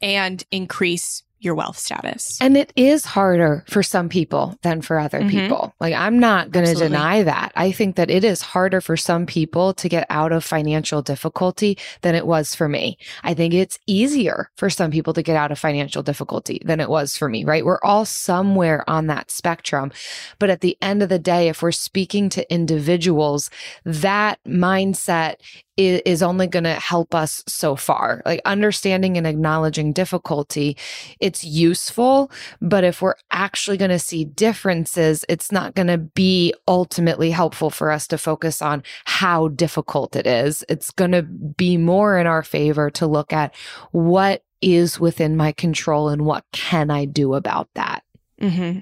and 0.00 0.44
increase 0.50 1.22
your 1.38 1.54
wealth 1.54 1.78
status. 1.78 2.38
And 2.40 2.56
it 2.56 2.72
is 2.76 3.04
harder 3.04 3.64
for 3.68 3.82
some 3.82 4.08
people 4.08 4.58
than 4.62 4.82
for 4.82 4.98
other 4.98 5.20
Mhm. 5.20 5.30
people. 5.30 5.74
Like, 5.80 5.94
I'm 5.94 6.18
not 6.18 6.50
going 6.50 6.66
to 6.66 6.74
deny 6.74 7.22
that. 7.22 7.52
I 7.54 7.72
think 7.72 7.96
that 7.96 8.10
it 8.10 8.24
is 8.24 8.40
harder 8.40 8.80
for 8.80 8.96
some 8.96 9.26
people 9.26 9.74
to 9.74 9.88
get 9.88 10.06
out 10.10 10.32
of 10.32 10.44
financial 10.44 11.02
difficulty 11.02 11.78
than 12.00 12.14
it 12.14 12.26
was 12.26 12.54
for 12.54 12.68
me. 12.68 12.96
I 13.22 13.34
think 13.34 13.54
it's 13.54 13.78
easier 13.86 14.50
for 14.56 14.70
some 14.70 14.90
people 14.90 15.12
to 15.12 15.22
get 15.22 15.36
out 15.36 15.52
of 15.52 15.58
financial 15.58 16.02
difficulty 16.02 16.60
than 16.64 16.80
it 16.80 16.88
was 16.88 17.16
for 17.16 17.28
me, 17.28 17.44
right? 17.44 17.64
We're 17.64 17.80
all 17.82 18.04
somewhere 18.04 18.88
on 18.88 19.06
that 19.08 19.30
spectrum. 19.30 19.92
But 20.38 20.50
at 20.50 20.62
the 20.62 20.76
end 20.80 21.02
of 21.02 21.08
the 21.08 21.18
day, 21.18 21.48
if 21.48 21.62
we're 21.62 21.72
speaking 21.72 22.28
to 22.30 22.52
individuals, 22.52 23.50
that 23.84 24.38
mindset 24.46 25.36
is 25.76 26.22
only 26.22 26.46
going 26.46 26.64
to 26.64 26.74
help 26.74 27.14
us 27.14 27.42
so 27.46 27.76
far. 27.76 28.22
Like 28.24 28.40
understanding 28.44 29.16
and 29.16 29.26
acknowledging 29.26 29.92
difficulty, 29.92 30.76
it's 31.20 31.44
useful. 31.44 32.30
But 32.60 32.84
if 32.84 33.02
we're 33.02 33.16
actually 33.30 33.76
going 33.76 33.90
to 33.90 33.98
see 33.98 34.24
differences, 34.24 35.24
it's 35.28 35.52
not 35.52 35.74
going 35.74 35.88
to 35.88 35.98
be 35.98 36.54
ultimately 36.66 37.30
helpful 37.30 37.70
for 37.70 37.90
us 37.90 38.06
to 38.08 38.18
focus 38.18 38.62
on 38.62 38.82
how 39.04 39.48
difficult 39.48 40.16
it 40.16 40.26
is. 40.26 40.64
It's 40.68 40.90
going 40.90 41.12
to 41.12 41.22
be 41.22 41.76
more 41.76 42.18
in 42.18 42.26
our 42.26 42.42
favor 42.42 42.90
to 42.90 43.06
look 43.06 43.32
at 43.32 43.54
what 43.92 44.42
is 44.62 44.98
within 44.98 45.36
my 45.36 45.52
control 45.52 46.08
and 46.08 46.22
what 46.22 46.44
can 46.52 46.90
I 46.90 47.04
do 47.04 47.34
about 47.34 47.68
that. 47.74 48.02
hmm 48.40 48.80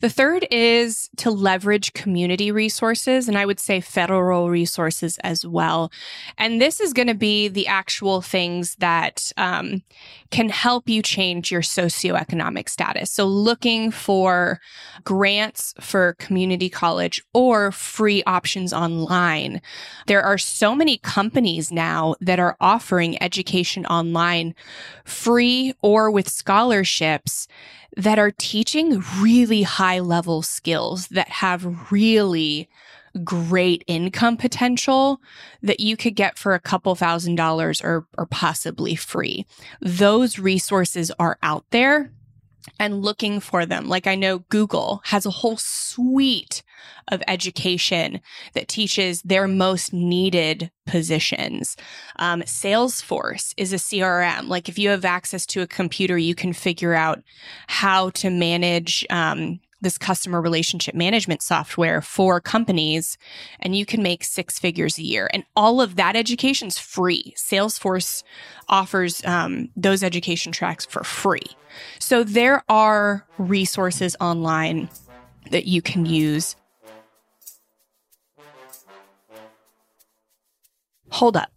The 0.00 0.10
third 0.10 0.46
is 0.50 1.08
to 1.16 1.30
leverage 1.30 1.92
community 1.92 2.50
resources, 2.50 3.28
and 3.28 3.38
I 3.38 3.46
would 3.46 3.60
say 3.60 3.80
federal 3.80 4.50
resources 4.50 5.18
as 5.24 5.46
well. 5.46 5.90
And 6.38 6.60
this 6.60 6.80
is 6.80 6.92
going 6.92 7.08
to 7.08 7.14
be 7.14 7.48
the 7.48 7.66
actual 7.66 8.20
things 8.20 8.76
that 8.76 9.32
um, 9.36 9.82
can 10.30 10.48
help 10.48 10.88
you 10.88 11.02
change 11.02 11.50
your 11.50 11.62
socioeconomic 11.62 12.68
status. 12.68 13.10
So, 13.10 13.24
looking 13.24 13.90
for 13.90 14.60
grants 15.04 15.74
for 15.80 16.14
community 16.14 16.68
college 16.68 17.22
or 17.32 17.72
free 17.72 18.22
options 18.24 18.72
online. 18.72 19.60
There 20.06 20.22
are 20.22 20.38
so 20.38 20.74
many 20.74 20.98
companies 20.98 21.70
now 21.70 22.14
that 22.20 22.38
are 22.38 22.56
offering 22.60 23.22
education 23.22 23.86
online 23.86 24.54
free 25.04 25.74
or 25.82 26.10
with 26.10 26.28
scholarships 26.28 27.46
that 27.96 28.18
are 28.18 28.30
teaching 28.30 29.02
really 29.20 29.62
high 29.62 30.00
level 30.00 30.42
skills 30.42 31.08
that 31.08 31.28
have 31.28 31.90
really 31.92 32.68
great 33.22 33.84
income 33.86 34.36
potential 34.36 35.20
that 35.62 35.78
you 35.80 35.96
could 35.96 36.16
get 36.16 36.36
for 36.36 36.54
a 36.54 36.60
couple 36.60 36.94
thousand 36.94 37.36
dollars 37.36 37.80
or, 37.80 38.06
or 38.18 38.26
possibly 38.26 38.96
free. 38.96 39.46
Those 39.80 40.38
resources 40.38 41.12
are 41.18 41.38
out 41.42 41.64
there 41.70 42.12
and 42.78 43.02
looking 43.02 43.40
for 43.40 43.66
them. 43.66 43.88
Like 43.88 44.06
I 44.06 44.14
know 44.14 44.40
Google 44.48 45.00
has 45.04 45.26
a 45.26 45.30
whole 45.30 45.56
suite 45.56 46.62
of 47.08 47.22
education 47.28 48.20
that 48.54 48.68
teaches 48.68 49.22
their 49.22 49.46
most 49.46 49.92
needed 49.92 50.70
positions. 50.86 51.76
Um, 52.16 52.42
Salesforce 52.42 53.54
is 53.56 53.72
a 53.72 53.76
CRM. 53.76 54.48
Like 54.48 54.68
if 54.68 54.78
you 54.78 54.88
have 54.90 55.04
access 55.04 55.46
to 55.46 55.62
a 55.62 55.66
computer, 55.66 56.16
you 56.18 56.34
can 56.34 56.52
figure 56.52 56.94
out 56.94 57.22
how 57.66 58.10
to 58.10 58.30
manage 58.30 59.06
um, 59.10 59.60
this 59.84 59.98
customer 59.98 60.40
relationship 60.40 60.94
management 60.94 61.42
software 61.42 62.00
for 62.00 62.40
companies 62.40 63.16
and 63.60 63.76
you 63.76 63.86
can 63.86 64.02
make 64.02 64.24
six 64.24 64.58
figures 64.58 64.98
a 64.98 65.02
year 65.02 65.28
and 65.32 65.44
all 65.54 65.80
of 65.80 65.96
that 65.96 66.16
education 66.16 66.68
is 66.68 66.78
free 66.78 67.34
salesforce 67.36 68.24
offers 68.68 69.24
um, 69.26 69.68
those 69.76 70.02
education 70.02 70.50
tracks 70.50 70.86
for 70.86 71.04
free 71.04 71.42
so 71.98 72.24
there 72.24 72.64
are 72.68 73.26
resources 73.38 74.16
online 74.20 74.88
that 75.50 75.66
you 75.66 75.82
can 75.82 76.06
use 76.06 76.56
hold 81.14 81.36
up 81.36 81.50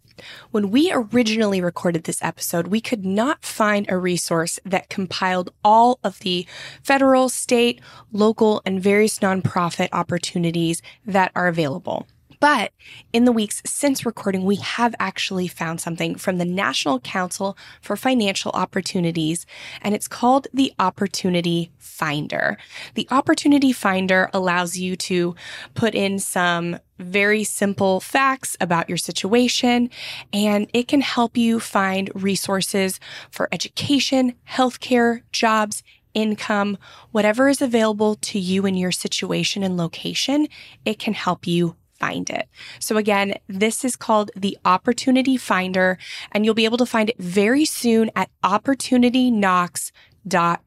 when 0.51 0.71
we 0.71 0.91
originally 0.91 1.61
recorded 1.61 2.03
this 2.03 2.23
episode, 2.23 2.67
we 2.67 2.81
could 2.81 3.05
not 3.05 3.43
find 3.43 3.85
a 3.89 3.97
resource 3.97 4.59
that 4.65 4.89
compiled 4.89 5.51
all 5.63 5.99
of 6.03 6.19
the 6.19 6.45
federal, 6.83 7.29
state, 7.29 7.81
local, 8.11 8.61
and 8.65 8.81
various 8.81 9.19
nonprofit 9.19 9.89
opportunities 9.91 10.81
that 11.05 11.31
are 11.35 11.47
available. 11.47 12.07
But 12.39 12.71
in 13.13 13.25
the 13.25 13.31
weeks 13.31 13.61
since 13.65 14.05
recording, 14.05 14.45
we 14.45 14.57
have 14.57 14.93
actually 14.99 15.47
found 15.47 15.81
something 15.81 16.15
from 16.15 16.37
the 16.37 16.45
National 16.45 16.99
Council 16.99 17.57
for 17.81 17.95
Financial 17.95 18.51
Opportunities, 18.51 19.45
and 19.81 19.95
it's 19.95 20.07
called 20.07 20.47
the 20.53 20.73
Opportunity 20.77 21.71
Finder. 21.77 22.57
The 22.93 23.07
Opportunity 23.09 23.71
Finder 23.71 24.29
allows 24.33 24.77
you 24.77 24.95
to 24.97 25.35
put 25.73 25.95
in 25.95 26.19
some 26.19 26.79
very 26.99 27.43
simple 27.43 27.99
facts 27.99 28.57
about 28.59 28.89
your 28.89 28.97
situation, 28.97 29.89
and 30.31 30.69
it 30.73 30.87
can 30.87 31.01
help 31.01 31.37
you 31.37 31.59
find 31.59 32.11
resources 32.13 32.99
for 33.31 33.49
education, 33.51 34.33
healthcare, 34.49 35.21
jobs, 35.31 35.83
income, 36.13 36.77
whatever 37.11 37.47
is 37.47 37.61
available 37.61 38.15
to 38.15 38.39
you 38.39 38.65
in 38.65 38.75
your 38.75 38.91
situation 38.91 39.61
and 39.61 39.77
location, 39.77 40.47
it 40.83 40.97
can 40.97 41.13
help 41.13 41.45
you 41.45 41.75
find 41.99 42.29
it. 42.29 42.47
So 42.79 42.97
again, 42.97 43.35
this 43.47 43.83
is 43.83 43.95
called 43.95 44.31
the 44.35 44.57
Opportunity 44.65 45.37
Finder, 45.37 45.97
and 46.31 46.45
you'll 46.45 46.53
be 46.53 46.65
able 46.65 46.77
to 46.77 46.85
find 46.85 47.09
it 47.09 47.17
very 47.19 47.65
soon 47.65 48.11
at 48.15 48.29
Opportunity 48.43 49.31
Knocks 49.31 49.91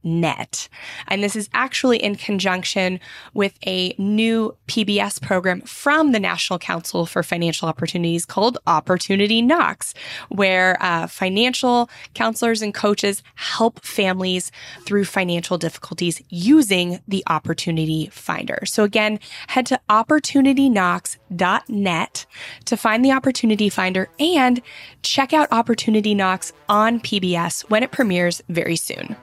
net. 0.03 0.69
And 1.09 1.23
this 1.23 1.37
is 1.37 1.49
actually 1.55 1.99
in 1.99 2.17
conjunction 2.17 3.01
with 3.35 3.55
a 3.67 3.95
new 3.99 4.57
PBS 4.67 5.21
program 5.21 5.61
from 5.63 6.13
the 6.13 6.21
National 6.21 6.59
Council 6.59 7.05
for 7.07 7.23
Financial 7.23 7.69
Opportunities 7.69 8.25
called 8.25 8.59
Opportunity 8.67 9.43
Knocks, 9.43 9.95
where 10.29 10.83
uh, 10.83 11.07
financial 11.07 11.89
counselors 12.15 12.63
and 12.63 12.73
coaches 12.75 13.23
help 13.35 13.85
families 13.85 14.51
through 14.83 15.05
financial 15.05 15.59
difficulties 15.59 16.23
using 16.29 17.01
the 17.07 17.23
Opportunity 17.27 18.09
Finder. 18.13 18.61
So 18.65 18.85
again, 18.85 19.21
head 19.49 19.67
to 19.67 19.81
opportunityknocks.net 19.89 22.27
to 22.65 22.77
find 22.77 23.05
the 23.05 23.13
Opportunity 23.13 23.69
Finder 23.69 24.09
and 24.19 24.63
check 25.03 25.33
out 25.33 25.53
Opportunity 25.53 26.15
Knocks 26.15 26.53
on 26.69 27.01
PBS 27.01 27.71
when 27.71 27.83
it 27.83 27.91
premieres 27.91 28.43
very 28.49 28.77
soon. 28.77 29.17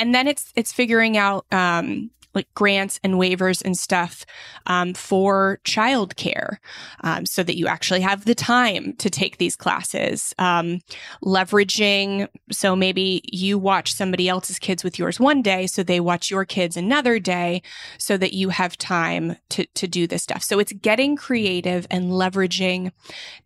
And 0.00 0.14
then 0.14 0.26
it's 0.26 0.52
it's 0.56 0.72
figuring 0.72 1.16
out 1.16 1.44
um, 1.52 2.10
like 2.34 2.52
grants 2.54 3.00
and 3.02 3.14
waivers 3.14 3.62
and 3.62 3.76
stuff 3.76 4.24
um, 4.66 4.94
for 4.94 5.60
childcare 5.64 6.58
um, 7.02 7.26
so 7.26 7.42
that 7.42 7.56
you 7.56 7.66
actually 7.66 8.00
have 8.00 8.24
the 8.24 8.34
time 8.34 8.94
to 8.94 9.10
take 9.10 9.38
these 9.38 9.56
classes. 9.56 10.34
Um, 10.38 10.80
leveraging, 11.24 12.28
so 12.50 12.76
maybe 12.76 13.20
you 13.24 13.58
watch 13.58 13.92
somebody 13.92 14.28
else's 14.28 14.58
kids 14.58 14.84
with 14.84 14.98
yours 14.98 15.18
one 15.18 15.42
day, 15.42 15.66
so 15.66 15.82
they 15.82 16.00
watch 16.00 16.30
your 16.30 16.44
kids 16.44 16.76
another 16.76 17.18
day 17.18 17.62
so 17.98 18.16
that 18.16 18.32
you 18.32 18.50
have 18.50 18.76
time 18.78 19.36
to, 19.50 19.66
to 19.66 19.88
do 19.88 20.06
this 20.06 20.22
stuff. 20.22 20.42
So 20.42 20.58
it's 20.58 20.72
getting 20.72 21.16
creative 21.16 21.86
and 21.90 22.10
leveraging 22.10 22.92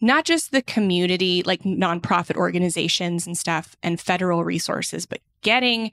not 0.00 0.24
just 0.24 0.52
the 0.52 0.62
community, 0.62 1.42
like 1.42 1.62
nonprofit 1.62 2.36
organizations 2.36 3.26
and 3.26 3.36
stuff 3.36 3.76
and 3.82 4.00
federal 4.00 4.44
resources, 4.44 5.06
but 5.06 5.20
getting 5.42 5.90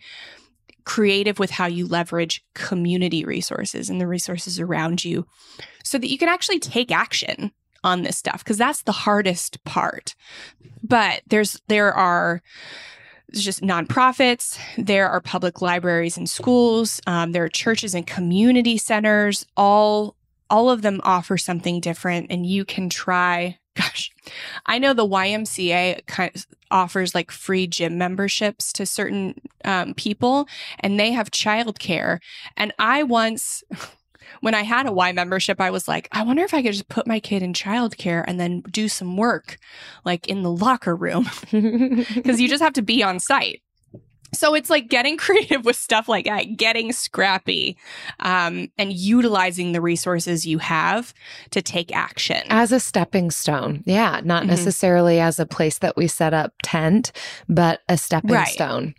creative 0.85 1.39
with 1.39 1.51
how 1.51 1.65
you 1.65 1.87
leverage 1.87 2.43
community 2.53 3.23
resources 3.25 3.89
and 3.89 3.99
the 3.99 4.07
resources 4.07 4.59
around 4.59 5.03
you 5.03 5.25
so 5.83 5.97
that 5.97 6.09
you 6.09 6.17
can 6.17 6.29
actually 6.29 6.59
take 6.59 6.91
action 6.91 7.51
on 7.83 8.03
this 8.03 8.17
stuff 8.17 8.43
because 8.43 8.57
that's 8.57 8.83
the 8.83 8.91
hardest 8.91 9.63
part. 9.63 10.15
But 10.83 11.21
there's 11.27 11.61
there 11.67 11.93
are 11.93 12.41
just 13.33 13.61
nonprofits, 13.61 14.59
there 14.77 15.09
are 15.09 15.21
public 15.21 15.61
libraries 15.61 16.17
and 16.17 16.29
schools, 16.29 16.99
um, 17.07 17.31
there 17.31 17.43
are 17.43 17.49
churches 17.49 17.95
and 17.95 18.05
community 18.05 18.77
centers. 18.77 19.45
All 19.55 20.15
all 20.49 20.69
of 20.69 20.81
them 20.81 20.99
offer 21.03 21.37
something 21.37 21.79
different, 21.79 22.27
and 22.29 22.45
you 22.45 22.65
can 22.65 22.89
try 22.89 23.57
gosh, 23.75 24.11
I 24.65 24.79
know 24.79 24.93
the 24.93 25.07
YMCA 25.07 26.05
kind 26.05 26.31
of 26.35 26.45
offers 26.69 27.15
like 27.15 27.31
free 27.31 27.67
gym 27.67 27.97
memberships 27.97 28.73
to 28.73 28.85
certain 28.85 29.35
um, 29.65 29.93
people, 29.93 30.47
and 30.79 30.99
they 30.99 31.11
have 31.11 31.31
childcare. 31.31 32.19
And 32.57 32.73
I 32.79 33.03
once, 33.03 33.63
when 34.41 34.53
I 34.53 34.63
had 34.63 34.87
a 34.87 34.91
Y 34.91 35.11
membership, 35.11 35.61
I 35.61 35.71
was 35.71 35.87
like, 35.87 36.07
I 36.11 36.23
wonder 36.23 36.43
if 36.43 36.53
I 36.53 36.61
could 36.61 36.73
just 36.73 36.89
put 36.89 37.07
my 37.07 37.19
kid 37.19 37.43
in 37.43 37.53
childcare 37.53 38.23
and 38.27 38.39
then 38.39 38.61
do 38.71 38.87
some 38.87 39.17
work, 39.17 39.57
like 40.05 40.27
in 40.27 40.43
the 40.43 40.51
locker 40.51 40.95
room, 40.95 41.29
because 41.51 42.41
you 42.41 42.47
just 42.47 42.63
have 42.63 42.73
to 42.73 42.81
be 42.81 43.03
on 43.03 43.19
site. 43.19 43.61
So 44.33 44.53
it's 44.53 44.69
like 44.69 44.87
getting 44.87 45.17
creative 45.17 45.65
with 45.65 45.75
stuff 45.75 46.07
like 46.07 46.25
that, 46.25 46.57
getting 46.57 46.91
scrappy, 46.91 47.77
um, 48.19 48.69
and 48.77 48.93
utilizing 48.93 49.71
the 49.71 49.81
resources 49.81 50.45
you 50.45 50.59
have 50.59 51.13
to 51.51 51.61
take 51.61 51.95
action 51.95 52.41
as 52.49 52.71
a 52.71 52.79
stepping 52.79 53.31
stone. 53.31 53.83
Yeah, 53.85 54.21
not 54.23 54.41
mm-hmm. 54.41 54.51
necessarily 54.51 55.19
as 55.19 55.39
a 55.39 55.45
place 55.45 55.79
that 55.79 55.97
we 55.97 56.07
set 56.07 56.33
up 56.33 56.53
tent, 56.63 57.11
but 57.47 57.81
a 57.89 57.97
stepping 57.97 58.31
right. 58.31 58.47
stone. 58.47 58.95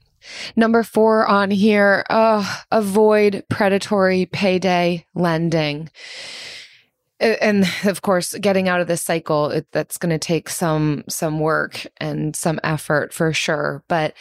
Number 0.54 0.84
four 0.84 1.26
on 1.26 1.50
here, 1.50 2.04
oh, 2.08 2.62
avoid 2.70 3.44
predatory 3.48 4.26
payday 4.26 5.04
lending 5.14 5.90
and 7.22 7.64
of 7.84 8.02
course 8.02 8.34
getting 8.34 8.68
out 8.68 8.80
of 8.80 8.88
this 8.88 9.02
cycle 9.02 9.50
it, 9.50 9.66
that's 9.72 9.96
going 9.96 10.10
to 10.10 10.18
take 10.18 10.48
some 10.48 11.04
some 11.08 11.38
work 11.38 11.86
and 11.98 12.34
some 12.34 12.58
effort 12.64 13.14
for 13.14 13.32
sure 13.32 13.82
but 13.88 14.14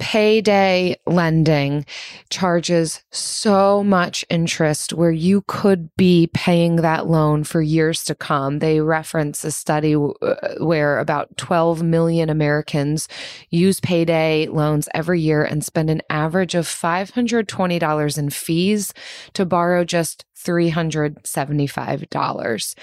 payday 0.00 0.96
lending 1.06 1.84
charges 2.30 3.02
so 3.12 3.84
much 3.84 4.24
interest 4.30 4.94
where 4.94 5.12
you 5.12 5.44
could 5.46 5.94
be 5.96 6.28
paying 6.32 6.76
that 6.76 7.06
loan 7.06 7.44
for 7.44 7.60
years 7.60 8.02
to 8.04 8.14
come. 8.14 8.58
They 8.58 8.80
reference 8.80 9.44
a 9.44 9.50
study 9.50 9.94
uh, 9.94 10.34
where 10.58 10.98
about 10.98 11.36
12 11.36 11.82
million 11.82 12.30
Americans 12.30 13.08
use 13.50 13.78
payday 13.78 14.48
loans 14.48 14.88
every 14.94 15.20
year 15.20 15.44
and 15.44 15.62
spend 15.62 15.90
an 15.90 16.00
average 16.08 16.54
of 16.54 16.66
$520 16.66 18.18
in 18.18 18.30
fees 18.30 18.94
to 19.34 19.44
borrow 19.44 19.84
just 19.84 20.24
$375. 20.44 22.74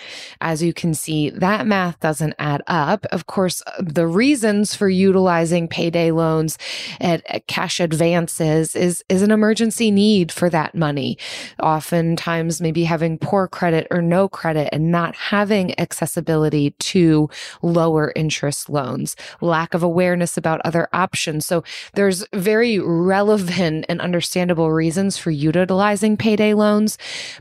As 0.42 0.64
you 0.64 0.74
can 0.74 0.94
see, 0.94 1.30
that 1.30 1.68
math 1.68 2.00
doesn't 2.00 2.34
add 2.40 2.62
up. 2.68 3.06
Of 3.12 3.28
course, 3.28 3.62
uh, 3.68 3.72
the 3.80 4.08
reasons 4.08 4.76
for 4.76 4.90
utilizing 4.90 5.68
payday 5.68 6.12
loans 6.12 6.58
at, 7.00 7.24
at, 7.28 7.48
cash 7.48 7.80
advances 7.80 8.76
is, 8.76 9.04
is 9.10 9.22
an 9.22 9.32
emergency 9.32 9.92
need 9.92 10.32
for 10.32 10.50
that 10.50 10.76
money. 10.76 11.18
Oftentimes, 11.62 12.62
maybe 12.62 12.84
having 12.84 13.18
poor 13.18 13.48
credit 13.48 13.88
or 13.90 14.02
no 14.02 14.28
credit 14.28 14.70
and 14.72 14.92
not 14.92 15.16
having 15.16 15.78
accessibility 15.80 16.72
to 16.72 17.30
lower 17.62 18.12
interest 18.16 18.70
loans, 18.70 19.16
lack 19.42 19.74
of 19.74 19.84
awareness 19.84 20.38
about 20.38 20.62
other 20.66 20.88
options. 20.94 21.46
So 21.46 21.64
there's 21.94 22.26
very 22.34 22.80
relevant 22.80 23.86
and 23.90 24.02
understandable 24.02 24.72
reasons 24.72 25.18
for 25.18 25.32
utilizing 25.32 26.18
payday 26.18 26.54
loans 26.54 26.98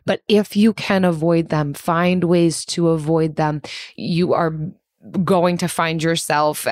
but 0.07 0.23
if 0.29 0.57
you 0.57 0.73
can 0.73 1.05
avoid 1.05 1.51
them, 1.51 1.75
find 1.75 2.25
ways 2.25 2.65
to 2.67 2.89
avoid 2.89 3.37
them, 3.37 3.61
you 3.97 4.33
are 4.33 4.55
going 5.25 5.59
to 5.59 5.69
find 5.69 6.03
yourself 6.03 6.67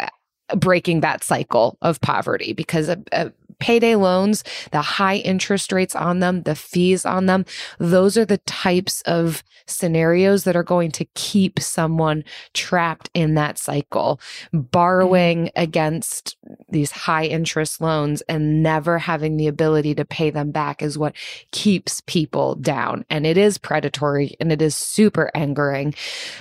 breaking 0.56 1.00
that 1.00 1.24
cycle 1.24 1.78
of 1.82 2.00
poverty 2.00 2.52
because 2.52 2.88
a, 2.88 3.02
a 3.12 3.32
payday 3.58 3.94
loans, 3.94 4.44
the 4.70 4.82
high 4.82 5.16
interest 5.16 5.72
rates 5.72 5.94
on 5.94 6.20
them, 6.20 6.42
the 6.42 6.54
fees 6.54 7.04
on 7.04 7.26
them, 7.26 7.44
those 7.78 8.16
are 8.16 8.24
the 8.24 8.38
types 8.38 9.02
of 9.02 9.42
scenarios 9.66 10.44
that 10.44 10.56
are 10.56 10.62
going 10.62 10.90
to 10.90 11.04
keep 11.14 11.58
someone 11.60 12.24
trapped 12.52 13.10
in 13.14 13.34
that 13.34 13.58
cycle. 13.58 14.20
Borrowing 14.52 15.46
mm-hmm. 15.46 15.62
against 15.62 16.36
these 16.68 16.90
high 16.90 17.24
interest 17.24 17.80
loans 17.80 18.22
and 18.22 18.62
never 18.62 18.98
having 18.98 19.36
the 19.36 19.46
ability 19.46 19.94
to 19.94 20.04
pay 20.04 20.30
them 20.30 20.50
back 20.50 20.82
is 20.82 20.98
what 20.98 21.14
keeps 21.50 22.02
people 22.02 22.56
down. 22.56 23.04
And 23.08 23.26
it 23.26 23.38
is 23.38 23.58
predatory 23.58 24.36
and 24.40 24.52
it 24.52 24.60
is 24.60 24.76
super 24.76 25.30
angering. 25.34 25.94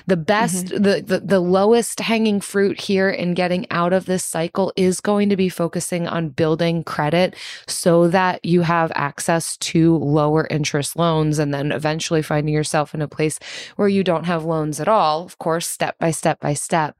The 0.08 0.18
best, 0.18 0.68
mm-hmm. 0.68 0.84
the, 0.84 1.02
the, 1.02 1.20
the 1.20 1.40
lowest 1.40 2.00
hanging 2.00 2.42
fruit 2.42 2.80
here 2.80 3.10
in 3.10 3.34
getting 3.34 3.70
out 3.72 3.94
of 3.94 4.06
this 4.06 4.24
cycle 4.24 4.74
is 4.76 5.00
going 5.00 5.30
to 5.30 5.38
be 5.38 5.50
focusing 5.50 6.08
on 6.08 6.30
building 6.30 6.84
credit 6.84 7.03
so 7.68 8.08
that 8.08 8.44
you 8.44 8.62
have 8.62 8.92
access 8.96 9.58
to 9.58 9.98
lower 9.98 10.48
interest 10.50 10.96
loans 10.96 11.40
and 11.40 11.54
then 11.54 11.72
eventually 11.72 12.22
finding 12.22 12.54
yourself 12.54 12.94
in 12.94 13.02
a 13.02 13.08
place 13.08 13.40
where 13.76 13.88
you 13.88 14.04
don't 14.04 14.26
have 14.26 14.46
loans 14.46 14.80
at 14.80 14.88
all, 14.88 15.24
of 15.24 15.38
course, 15.38 15.68
step 15.68 15.98
by 16.00 16.12
step 16.12 16.40
by 16.40 16.54
step. 16.54 16.96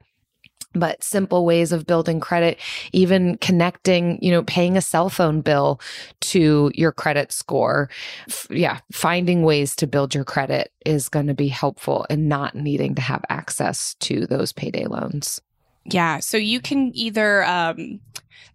But 0.76 1.04
simple 1.04 1.44
ways 1.46 1.70
of 1.70 1.86
building 1.86 2.18
credit 2.18 2.58
even 2.92 3.38
connecting 3.38 4.18
you 4.20 4.32
know 4.32 4.42
paying 4.42 4.76
a 4.76 4.82
cell 4.82 5.08
phone 5.08 5.40
bill 5.40 5.80
to 6.20 6.72
your 6.74 6.90
credit 6.90 7.30
score 7.30 7.88
F- 8.28 8.48
yeah 8.50 8.80
finding 8.90 9.44
ways 9.44 9.76
to 9.76 9.86
build 9.86 10.16
your 10.16 10.24
credit 10.24 10.72
is 10.84 11.08
going 11.08 11.28
to 11.28 11.34
be 11.34 11.46
helpful 11.46 12.06
in 12.10 12.26
not 12.26 12.56
needing 12.56 12.96
to 12.96 13.02
have 13.02 13.24
access 13.28 13.94
to 14.00 14.26
those 14.26 14.52
payday 14.52 14.86
loans 14.86 15.40
Yeah. 15.86 16.20
So 16.20 16.36
you 16.36 16.60
can 16.60 16.90
either, 16.94 17.44
um, 17.44 18.00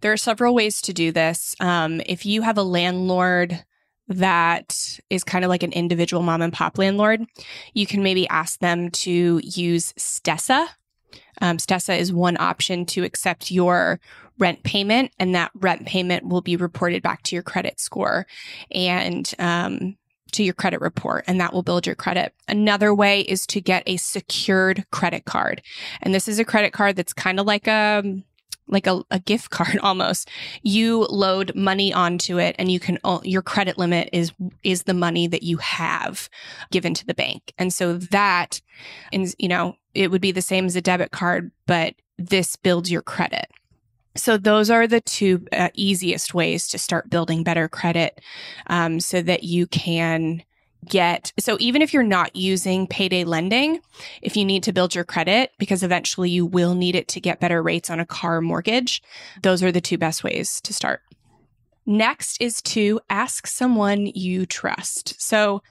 there 0.00 0.12
are 0.12 0.16
several 0.16 0.54
ways 0.54 0.80
to 0.82 0.92
do 0.92 1.12
this. 1.12 1.54
Um, 1.60 2.00
if 2.06 2.26
you 2.26 2.42
have 2.42 2.58
a 2.58 2.62
landlord 2.62 3.64
that 4.08 4.98
is 5.08 5.22
kind 5.22 5.44
of 5.44 5.48
like 5.48 5.62
an 5.62 5.72
individual 5.72 6.22
mom 6.22 6.42
and 6.42 6.52
pop 6.52 6.78
landlord, 6.78 7.24
you 7.74 7.86
can 7.86 8.02
maybe 8.02 8.28
ask 8.28 8.58
them 8.58 8.90
to 8.90 9.40
use 9.44 9.92
Stessa. 9.92 10.66
Um, 11.40 11.58
Stessa 11.58 11.96
is 11.96 12.12
one 12.12 12.36
option 12.40 12.84
to 12.86 13.04
accept 13.04 13.50
your 13.50 14.00
rent 14.38 14.62
payment, 14.62 15.12
and 15.18 15.34
that 15.34 15.52
rent 15.54 15.86
payment 15.86 16.26
will 16.26 16.40
be 16.40 16.56
reported 16.56 17.02
back 17.02 17.22
to 17.24 17.36
your 17.36 17.42
credit 17.42 17.78
score 17.78 18.26
and 18.72 19.32
um, 19.38 19.96
to 20.32 20.42
your 20.42 20.54
credit 20.54 20.80
report, 20.80 21.24
and 21.26 21.40
that 21.40 21.52
will 21.52 21.62
build 21.62 21.86
your 21.86 21.94
credit. 21.94 22.34
Another 22.48 22.94
way 22.94 23.20
is 23.22 23.46
to 23.48 23.60
get 23.60 23.82
a 23.86 23.96
secured 23.96 24.84
credit 24.90 25.24
card, 25.24 25.62
and 26.02 26.14
this 26.14 26.28
is 26.28 26.38
a 26.38 26.44
credit 26.44 26.72
card 26.72 26.96
that's 26.96 27.12
kind 27.12 27.40
of 27.40 27.46
like 27.46 27.66
a 27.66 28.02
like 28.70 28.86
a, 28.86 29.02
a 29.10 29.18
gift 29.18 29.50
card 29.50 29.78
almost. 29.82 30.28
You 30.62 31.04
load 31.06 31.54
money 31.54 31.92
onto 31.92 32.38
it, 32.38 32.56
and 32.58 32.70
you 32.70 32.80
can 32.80 32.98
your 33.22 33.42
credit 33.42 33.78
limit 33.78 34.08
is 34.12 34.32
is 34.62 34.84
the 34.84 34.94
money 34.94 35.26
that 35.26 35.42
you 35.42 35.58
have 35.58 36.28
given 36.70 36.94
to 36.94 37.06
the 37.06 37.14
bank, 37.14 37.52
and 37.58 37.72
so 37.72 37.94
that, 37.94 38.60
is 39.12 39.34
you 39.38 39.48
know, 39.48 39.76
it 39.94 40.10
would 40.10 40.22
be 40.22 40.32
the 40.32 40.42
same 40.42 40.66
as 40.66 40.76
a 40.76 40.80
debit 40.80 41.10
card, 41.10 41.50
but 41.66 41.94
this 42.18 42.56
builds 42.56 42.90
your 42.90 43.02
credit. 43.02 43.46
So 44.20 44.36
those 44.36 44.70
are 44.70 44.86
the 44.86 45.00
two 45.00 45.46
uh, 45.52 45.70
easiest 45.74 46.34
ways 46.34 46.68
to 46.68 46.78
start 46.78 47.10
building 47.10 47.42
better 47.42 47.68
credit, 47.68 48.20
um, 48.66 49.00
so 49.00 49.22
that 49.22 49.44
you 49.44 49.66
can 49.66 50.42
get. 50.88 51.32
So 51.38 51.56
even 51.60 51.82
if 51.82 51.92
you're 51.92 52.02
not 52.02 52.34
using 52.34 52.86
payday 52.86 53.24
lending, 53.24 53.80
if 54.22 54.36
you 54.36 54.44
need 54.44 54.62
to 54.62 54.72
build 54.72 54.94
your 54.94 55.04
credit, 55.04 55.52
because 55.58 55.82
eventually 55.82 56.30
you 56.30 56.46
will 56.46 56.74
need 56.74 56.96
it 56.96 57.08
to 57.08 57.20
get 57.20 57.40
better 57.40 57.62
rates 57.62 57.90
on 57.90 58.00
a 58.00 58.06
car 58.06 58.40
mortgage, 58.40 59.02
those 59.42 59.62
are 59.62 59.72
the 59.72 59.80
two 59.80 59.98
best 59.98 60.24
ways 60.24 60.60
to 60.62 60.72
start. 60.72 61.02
Next 61.86 62.40
is 62.40 62.62
to 62.62 63.00
ask 63.10 63.46
someone 63.46 64.06
you 64.06 64.46
trust. 64.46 65.20
So 65.20 65.62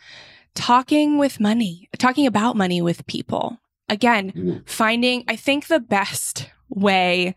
talking 0.53 1.17
with 1.17 1.39
money, 1.39 1.89
talking 1.97 2.27
about 2.27 2.55
money 2.55 2.81
with 2.81 3.07
people. 3.07 3.57
Again, 3.87 4.63
finding, 4.65 5.23
I 5.27 5.35
think 5.35 5.67
the 5.67 5.79
best 5.79 6.49
way, 6.69 7.35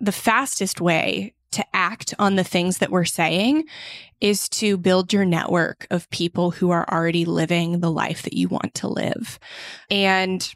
the 0.00 0.12
fastest 0.12 0.80
way 0.80 1.34
to 1.50 1.64
act 1.74 2.14
on 2.18 2.36
the 2.36 2.44
things 2.44 2.78
that 2.78 2.90
we're 2.90 3.04
saying 3.04 3.64
is 4.20 4.48
to 4.48 4.76
build 4.76 5.12
your 5.12 5.24
network 5.24 5.86
of 5.90 6.10
people 6.10 6.50
who 6.50 6.70
are 6.70 6.86
already 6.90 7.24
living 7.24 7.80
the 7.80 7.90
life 7.90 8.22
that 8.22 8.34
you 8.34 8.48
want 8.48 8.74
to 8.74 8.88
live. 8.88 9.38
And 9.90 10.48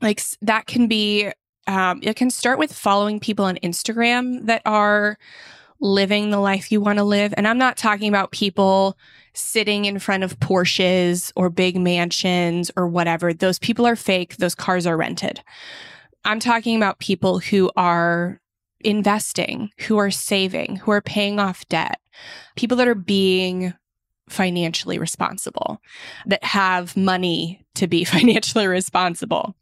like 0.00 0.20
that 0.42 0.66
can 0.66 0.88
be, 0.88 1.30
um, 1.66 2.00
it 2.02 2.16
can 2.16 2.30
start 2.30 2.58
with 2.58 2.72
following 2.72 3.20
people 3.20 3.44
on 3.44 3.56
Instagram 3.56 4.46
that 4.46 4.62
are 4.64 5.18
living 5.80 6.30
the 6.30 6.40
life 6.40 6.72
you 6.72 6.80
want 6.80 6.98
to 6.98 7.04
live. 7.04 7.32
And 7.36 7.46
I'm 7.46 7.58
not 7.58 7.76
talking 7.76 8.08
about 8.08 8.32
people 8.32 8.98
sitting 9.34 9.84
in 9.84 10.00
front 10.00 10.24
of 10.24 10.40
Porsches 10.40 11.32
or 11.36 11.50
big 11.50 11.78
mansions 11.78 12.70
or 12.76 12.88
whatever. 12.88 13.32
Those 13.32 13.60
people 13.60 13.86
are 13.86 13.94
fake. 13.94 14.36
Those 14.38 14.56
cars 14.56 14.86
are 14.86 14.96
rented. 14.96 15.42
I'm 16.24 16.40
talking 16.40 16.76
about 16.76 16.98
people 16.98 17.38
who 17.38 17.70
are 17.76 18.40
investing, 18.80 19.70
who 19.80 19.98
are 19.98 20.10
saving, 20.10 20.76
who 20.76 20.90
are 20.90 21.00
paying 21.00 21.38
off 21.40 21.68
debt, 21.68 22.00
people 22.56 22.76
that 22.76 22.88
are 22.88 22.94
being 22.94 23.74
financially 24.28 24.98
responsible, 24.98 25.80
that 26.26 26.44
have 26.44 26.96
money 26.96 27.64
to 27.74 27.86
be 27.86 28.04
financially 28.04 28.66
responsible. 28.66 29.54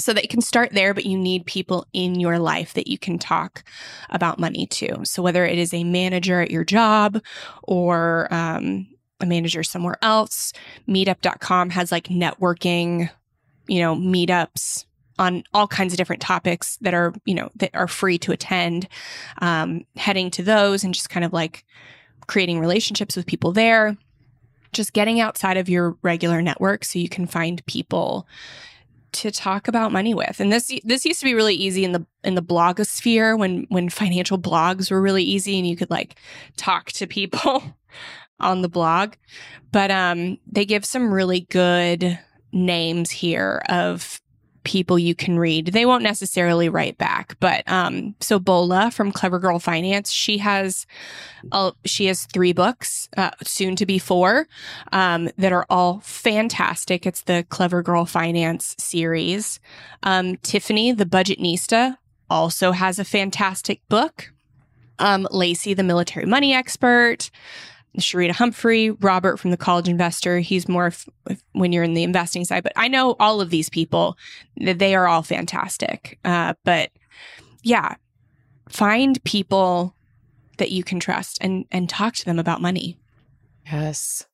So 0.00 0.12
that 0.12 0.22
you 0.22 0.28
can 0.28 0.42
start 0.42 0.70
there, 0.74 0.94
but 0.94 1.06
you 1.06 1.18
need 1.18 1.44
people 1.44 1.84
in 1.92 2.20
your 2.20 2.38
life 2.38 2.74
that 2.74 2.86
you 2.86 2.98
can 2.98 3.18
talk 3.18 3.64
about 4.10 4.38
money 4.38 4.64
to. 4.66 5.04
So 5.04 5.24
whether 5.24 5.44
it 5.44 5.58
is 5.58 5.74
a 5.74 5.82
manager 5.82 6.40
at 6.40 6.52
your 6.52 6.62
job 6.62 7.20
or 7.64 8.32
um, 8.32 8.86
a 9.18 9.26
manager 9.26 9.64
somewhere 9.64 9.98
else, 10.00 10.52
meetup.com 10.88 11.70
has 11.70 11.90
like 11.90 12.04
networking, 12.04 13.10
you 13.66 13.80
know, 13.80 13.96
meetups 13.96 14.84
on 15.18 15.42
all 15.52 15.66
kinds 15.66 15.92
of 15.92 15.96
different 15.96 16.22
topics 16.22 16.76
that 16.80 16.94
are, 16.94 17.12
you 17.24 17.34
know, 17.34 17.50
that 17.56 17.70
are 17.74 17.88
free 17.88 18.18
to 18.18 18.32
attend. 18.32 18.88
Um, 19.40 19.84
heading 19.96 20.30
to 20.32 20.42
those 20.42 20.84
and 20.84 20.94
just 20.94 21.10
kind 21.10 21.24
of 21.24 21.32
like 21.32 21.64
creating 22.26 22.60
relationships 22.60 23.16
with 23.16 23.26
people 23.26 23.52
there. 23.52 23.96
Just 24.72 24.92
getting 24.92 25.20
outside 25.20 25.56
of 25.56 25.68
your 25.68 25.96
regular 26.02 26.42
network 26.42 26.84
so 26.84 26.98
you 26.98 27.08
can 27.08 27.26
find 27.26 27.64
people 27.66 28.28
to 29.12 29.30
talk 29.30 29.68
about 29.68 29.92
money 29.92 30.14
with. 30.14 30.40
And 30.40 30.52
this 30.52 30.70
this 30.84 31.04
used 31.04 31.20
to 31.20 31.24
be 31.24 31.34
really 31.34 31.54
easy 31.54 31.84
in 31.84 31.92
the 31.92 32.06
in 32.22 32.34
the 32.34 32.42
blogosphere 32.42 33.38
when 33.38 33.66
when 33.68 33.88
financial 33.88 34.38
blogs 34.38 34.90
were 34.90 35.00
really 35.00 35.24
easy 35.24 35.58
and 35.58 35.66
you 35.66 35.76
could 35.76 35.90
like 35.90 36.16
talk 36.56 36.92
to 36.92 37.06
people 37.06 37.62
on 38.40 38.62
the 38.62 38.68
blog. 38.68 39.14
But 39.72 39.90
um 39.90 40.38
they 40.46 40.64
give 40.64 40.84
some 40.84 41.12
really 41.12 41.40
good 41.50 42.18
names 42.52 43.10
here 43.10 43.62
of 43.68 44.20
people 44.68 44.98
you 44.98 45.14
can 45.14 45.38
read. 45.38 45.68
They 45.68 45.86
won't 45.86 46.02
necessarily 46.02 46.68
write 46.68 46.98
back, 46.98 47.36
but 47.40 47.62
um 47.66 48.14
so 48.20 48.38
Bola 48.38 48.90
from 48.90 49.12
Clever 49.12 49.38
Girl 49.38 49.58
Finance, 49.58 50.12
she 50.12 50.36
has 50.38 50.86
uh, 51.52 51.70
she 51.86 52.04
has 52.06 52.26
3 52.26 52.52
books, 52.52 53.08
uh, 53.16 53.30
soon 53.42 53.76
to 53.76 53.86
be 53.86 53.98
4, 53.98 54.46
um 54.92 55.30
that 55.38 55.52
are 55.52 55.64
all 55.70 56.00
fantastic. 56.00 57.06
It's 57.06 57.22
the 57.22 57.46
Clever 57.48 57.82
Girl 57.82 58.04
Finance 58.04 58.76
series. 58.78 59.58
Um 60.02 60.36
Tiffany, 60.42 60.92
the 60.92 61.06
Budgetnista, 61.06 61.96
also 62.28 62.72
has 62.72 62.98
a 62.98 63.06
fantastic 63.06 63.80
book. 63.88 64.32
Um 64.98 65.26
Lacey, 65.30 65.72
the 65.72 65.82
military 65.82 66.26
money 66.26 66.52
expert, 66.52 67.30
Sharita 68.00 68.32
Humphrey, 68.32 68.90
Robert 68.90 69.38
from 69.38 69.50
the 69.50 69.56
College 69.56 69.88
Investor. 69.88 70.38
He's 70.40 70.68
more 70.68 70.86
f- 70.86 71.08
when 71.52 71.72
you're 71.72 71.84
in 71.84 71.94
the 71.94 72.02
investing 72.02 72.44
side, 72.44 72.62
but 72.62 72.72
I 72.76 72.88
know 72.88 73.16
all 73.18 73.40
of 73.40 73.50
these 73.50 73.68
people. 73.68 74.16
They 74.56 74.94
are 74.94 75.06
all 75.06 75.22
fantastic. 75.22 76.18
Uh, 76.24 76.54
but 76.64 76.90
yeah, 77.62 77.94
find 78.68 79.22
people 79.24 79.94
that 80.58 80.70
you 80.70 80.82
can 80.82 80.98
trust 81.00 81.38
and 81.40 81.64
and 81.70 81.88
talk 81.88 82.14
to 82.14 82.24
them 82.24 82.38
about 82.38 82.60
money. 82.60 82.98
yes 83.70 84.26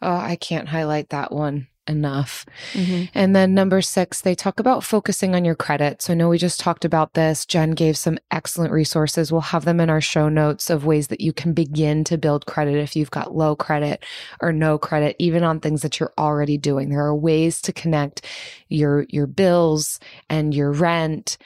oh 0.00 0.16
i 0.16 0.36
can't 0.36 0.68
highlight 0.68 1.08
that 1.10 1.30
one 1.32 1.66
enough 1.88 2.46
mm-hmm. 2.72 3.04
And 3.14 3.34
then 3.34 3.54
number 3.54 3.80
six, 3.80 4.20
they 4.20 4.34
talk 4.34 4.60
about 4.60 4.84
focusing 4.84 5.34
on 5.34 5.44
your 5.44 5.54
credit. 5.54 6.02
So 6.02 6.12
I 6.12 6.16
know 6.16 6.28
we 6.28 6.38
just 6.38 6.60
talked 6.60 6.84
about 6.84 7.14
this. 7.14 7.46
Jen 7.46 7.72
gave 7.72 7.96
some 7.96 8.18
excellent 8.30 8.72
resources. 8.72 9.32
We'll 9.32 9.40
have 9.40 9.64
them 9.64 9.80
in 9.80 9.90
our 9.90 10.00
show 10.00 10.28
notes 10.28 10.70
of 10.70 10.84
ways 10.84 11.08
that 11.08 11.20
you 11.20 11.32
can 11.32 11.52
begin 11.52 12.04
to 12.04 12.18
build 12.18 12.46
credit 12.46 12.76
if 12.76 12.96
you've 12.96 13.10
got 13.10 13.34
low 13.34 13.56
credit 13.56 14.04
or 14.40 14.52
no 14.52 14.78
credit, 14.78 15.16
even 15.18 15.44
on 15.44 15.60
things 15.60 15.82
that 15.82 15.98
you're 15.98 16.12
already 16.18 16.58
doing. 16.58 16.88
There 16.88 17.04
are 17.04 17.14
ways 17.14 17.60
to 17.62 17.72
connect 17.72 18.24
your 18.68 19.06
your 19.08 19.26
bills 19.26 20.00
and 20.28 20.54
your 20.54 20.72
rent 20.72 21.38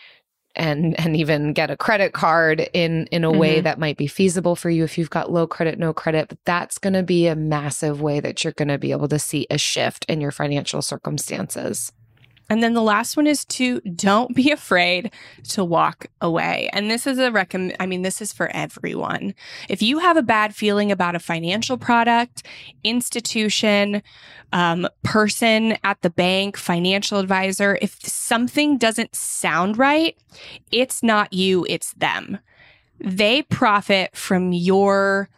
and 0.57 0.99
and 0.99 1.17
even 1.17 1.53
get 1.53 1.71
a 1.71 1.77
credit 1.77 2.13
card 2.13 2.69
in 2.73 3.07
in 3.13 3.25
a 3.25 3.31
way 3.31 3.61
Mhm. 3.61 3.65
that 3.65 3.79
might 3.79 3.97
be 3.97 4.07
feasible 4.07 4.57
for 4.57 4.69
you 4.71 4.83
if 4.85 4.99
you've 4.99 5.11
got 5.11 5.31
low 5.33 5.47
credit 5.47 5.79
no 5.79 5.93
credit 5.93 6.29
but 6.29 6.39
that's 6.45 6.77
going 6.79 6.95
to 6.95 7.03
be 7.03 7.27
a 7.29 7.37
massive 7.37 8.01
way 8.03 8.19
that 8.21 8.43
you're 8.43 8.53
going 8.55 8.69
to 8.69 8.79
be 8.79 8.91
able 8.93 9.09
to 9.09 9.19
see 9.19 9.47
a 9.51 9.59
shift 9.59 10.05
in 10.07 10.21
your 10.21 10.33
financial 10.33 10.83
circumstances 10.83 11.93
And 12.51 12.65
then 12.65 12.75
the 12.75 12.83
last 12.83 13.17
one 13.17 13.29
is 13.29 13.45
to 13.47 13.81
don't 13.81 14.35
be 14.35 14.51
afraid 14.51 15.13
to 15.51 15.65
walk 15.65 16.07
away. 16.21 16.69
And 16.73 16.91
this 16.91 17.07
is 17.07 17.19
a 17.19 17.31
recommend, 17.31 17.77
I 17.79 17.87
mean, 17.87 18.03
this 18.03 18.21
is 18.21 18.33
for 18.33 18.49
everyone. 18.49 19.35
If 19.69 19.81
you 19.81 20.01
have 20.01 20.17
a 20.17 20.23
bad 20.23 20.55
feeling 20.55 20.91
about 20.91 21.15
a 21.15 21.21
financial 21.21 21.79
product, 21.79 22.43
institution, 22.83 24.03
um, 24.53 24.89
person 25.05 25.79
at 25.85 26.03
the 26.03 26.11
bank, 26.11 26.57
financial 26.57 27.19
advisor, 27.19 27.79
if 27.81 28.05
something 28.05 28.79
doesn't 28.79 29.15
sound 29.15 29.79
right, 29.79 30.17
it's 30.73 31.05
not 31.05 31.33
you, 31.33 31.65
it's 31.69 31.93
them. 31.95 32.39
They 32.99 33.43
profit 33.43 34.17
from 34.17 34.53
your 34.53 35.29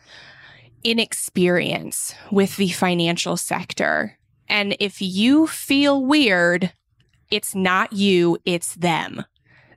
inexperience 0.83 2.15
with 2.31 2.57
the 2.57 2.71
financial 2.71 3.37
sector. 3.37 4.19
And 4.49 4.77
if 4.81 5.01
you 5.01 5.47
feel 5.47 6.05
weird, 6.05 6.73
it's 7.33 7.55
not 7.55 7.93
you, 7.93 8.39
it's 8.45 8.75
them. 8.75 9.25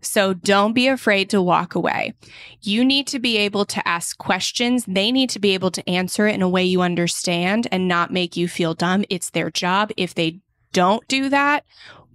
So 0.02 0.34
don't 0.34 0.74
be 0.74 0.88
afraid 0.88 1.32
to 1.32 1.42
walk 1.42 1.74
away. 1.74 2.14
You 2.62 2.86
need 2.86 3.08
to 3.08 3.20
be 3.20 3.38
able 3.38 3.66
to 3.66 3.88
ask 3.88 4.18
questions. 4.18 4.86
They 4.88 5.12
need 5.12 5.32
to 5.32 5.40
be 5.40 5.56
able 5.56 5.72
to 5.72 5.90
answer 5.90 6.28
it 6.28 6.36
in 6.36 6.44
a 6.44 6.50
way 6.50 6.64
you 6.64 6.82
understand 6.82 7.68
and 7.72 7.88
not 7.88 8.14
make 8.14 8.38
you 8.38 8.48
feel 8.48 8.76
dumb. 8.76 9.04
It's 9.10 9.32
their 9.32 9.50
job. 9.50 9.92
If 9.98 10.14
they 10.14 10.42
don't 10.74 11.08
do 11.08 11.30
that, 11.30 11.66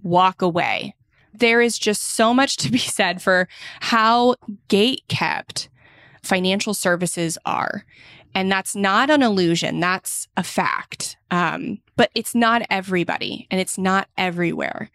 walk 0.03 0.41
away. 0.41 0.95
There 1.35 1.61
is 1.61 1.79
just 1.79 2.03
so 2.03 2.33
much 2.33 2.57
to 2.59 2.71
be 2.71 2.79
said 2.79 3.21
for 3.21 3.49
how 3.81 4.37
gate 4.69 5.03
kept 5.09 5.69
financial 6.23 6.75
services 6.75 7.39
are. 7.45 7.85
And 8.35 8.51
that's 8.51 8.77
not 8.77 9.11
an 9.11 9.23
illusion. 9.23 9.81
That's 9.81 10.29
a 10.37 10.43
fact. 10.43 11.17
Um, 11.31 11.81
but 11.97 12.11
it's 12.15 12.35
not 12.35 12.63
everybody 12.71 13.47
and 13.51 13.61
it's 13.61 13.77
not 13.77 14.09
everywhere. 14.17 14.91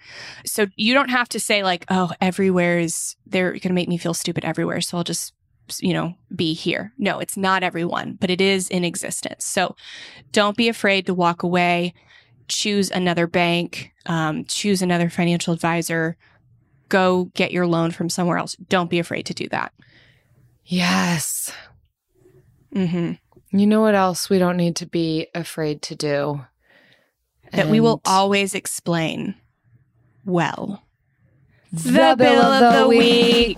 So 0.46 0.68
you 0.76 0.94
don't 0.94 1.10
have 1.10 1.30
to 1.30 1.40
say 1.40 1.64
like, 1.64 1.86
oh, 1.90 2.12
everywhere 2.22 2.80
is, 2.80 3.16
they're 3.26 3.52
going 3.52 3.62
to 3.62 3.74
make 3.74 3.90
me 3.90 3.98
feel 3.98 4.14
stupid 4.14 4.46
everywhere. 4.46 4.82
So 4.82 4.98
I'll 4.98 5.04
just, 5.04 5.34
you 5.80 5.94
know, 5.94 6.16
be 6.36 6.54
here. 6.54 6.94
No, 6.98 7.20
it's 7.20 7.38
not 7.38 7.64
everyone, 7.64 8.18
but 8.20 8.30
it 8.30 8.42
is 8.42 8.70
in 8.70 8.84
existence. 8.84 9.46
So 9.46 9.76
don't 10.32 10.58
be 10.58 10.70
afraid 10.70 11.06
to 11.08 11.14
walk 11.14 11.44
away, 11.44 11.94
choose 12.48 12.90
another 12.90 13.28
bank, 13.28 13.92
um, 14.06 14.46
choose 14.46 14.82
another 14.82 15.10
financial 15.10 15.54
advisor, 15.54 16.18
go 16.90 17.26
get 17.34 17.52
your 17.52 17.68
loan 17.68 17.92
from 17.92 18.10
somewhere 18.10 18.38
else. 18.38 18.56
Don't 18.70 18.90
be 18.90 19.00
afraid 19.00 19.26
to 19.26 19.34
do 19.34 19.48
that. 19.50 19.74
Yes. 20.66 21.52
hmm 22.74 23.14
You 23.58 23.68
know 23.68 23.80
what 23.80 23.96
else 23.96 24.30
we 24.30 24.38
don't 24.38 24.58
need 24.58 24.76
to 24.78 24.86
be 24.86 25.28
afraid 25.34 25.82
to 25.84 25.96
do? 25.96 26.46
That 27.54 27.70
we 27.70 27.80
will 27.80 28.02
always 28.04 28.54
explain 28.54 29.36
well. 30.26 30.84
The 31.72 32.16
bill 32.18 32.42
of 32.42 32.82
the 32.82 32.88
week. 32.90 33.58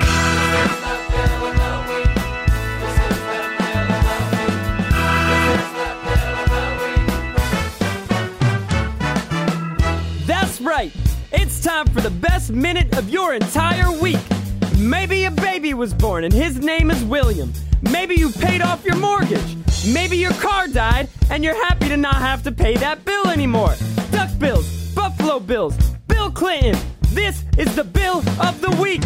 That's 10.28 10.62
right. 10.62 10.92
It's 11.32 11.64
time 11.64 11.88
for 11.88 12.02
the 12.02 12.12
best 12.12 12.52
minute 12.52 12.96
of 12.96 13.10
your 13.10 13.34
entire 13.34 13.92
week. 14.00 14.20
Maybe 14.88 15.26
a 15.26 15.32
baby 15.32 15.74
was 15.74 15.94
born 15.94 16.24
and 16.24 16.34
his 16.34 16.60
name 16.60 16.92
is 16.92 17.04
William. 17.04 17.52
Maybe 17.92 18.16
you 18.16 18.30
paid 18.30 18.62
off 18.62 18.86
your 18.86 18.96
mortgage. 18.96 19.58
Maybe 19.94 20.16
your 20.16 20.32
car 20.36 20.70
died 20.70 21.10
and 21.30 21.44
you're 21.44 21.62
happy 21.66 21.90
to 21.90 21.98
not 21.98 22.16
have 22.16 22.42
to 22.44 22.54
pay 22.54 22.78
that 22.78 23.04
bill 23.04 23.28
anymore. 23.28 23.76
Duck 24.12 24.30
bills, 24.40 24.94
Buffalo 24.96 25.42
Bills, 25.42 25.76
Bill 26.08 26.32
Clinton. 26.32 26.80
This 27.10 27.44
is 27.58 27.76
the 27.76 27.84
bill 27.84 28.20
of 28.40 28.62
the 28.62 28.72
week. 28.82 29.04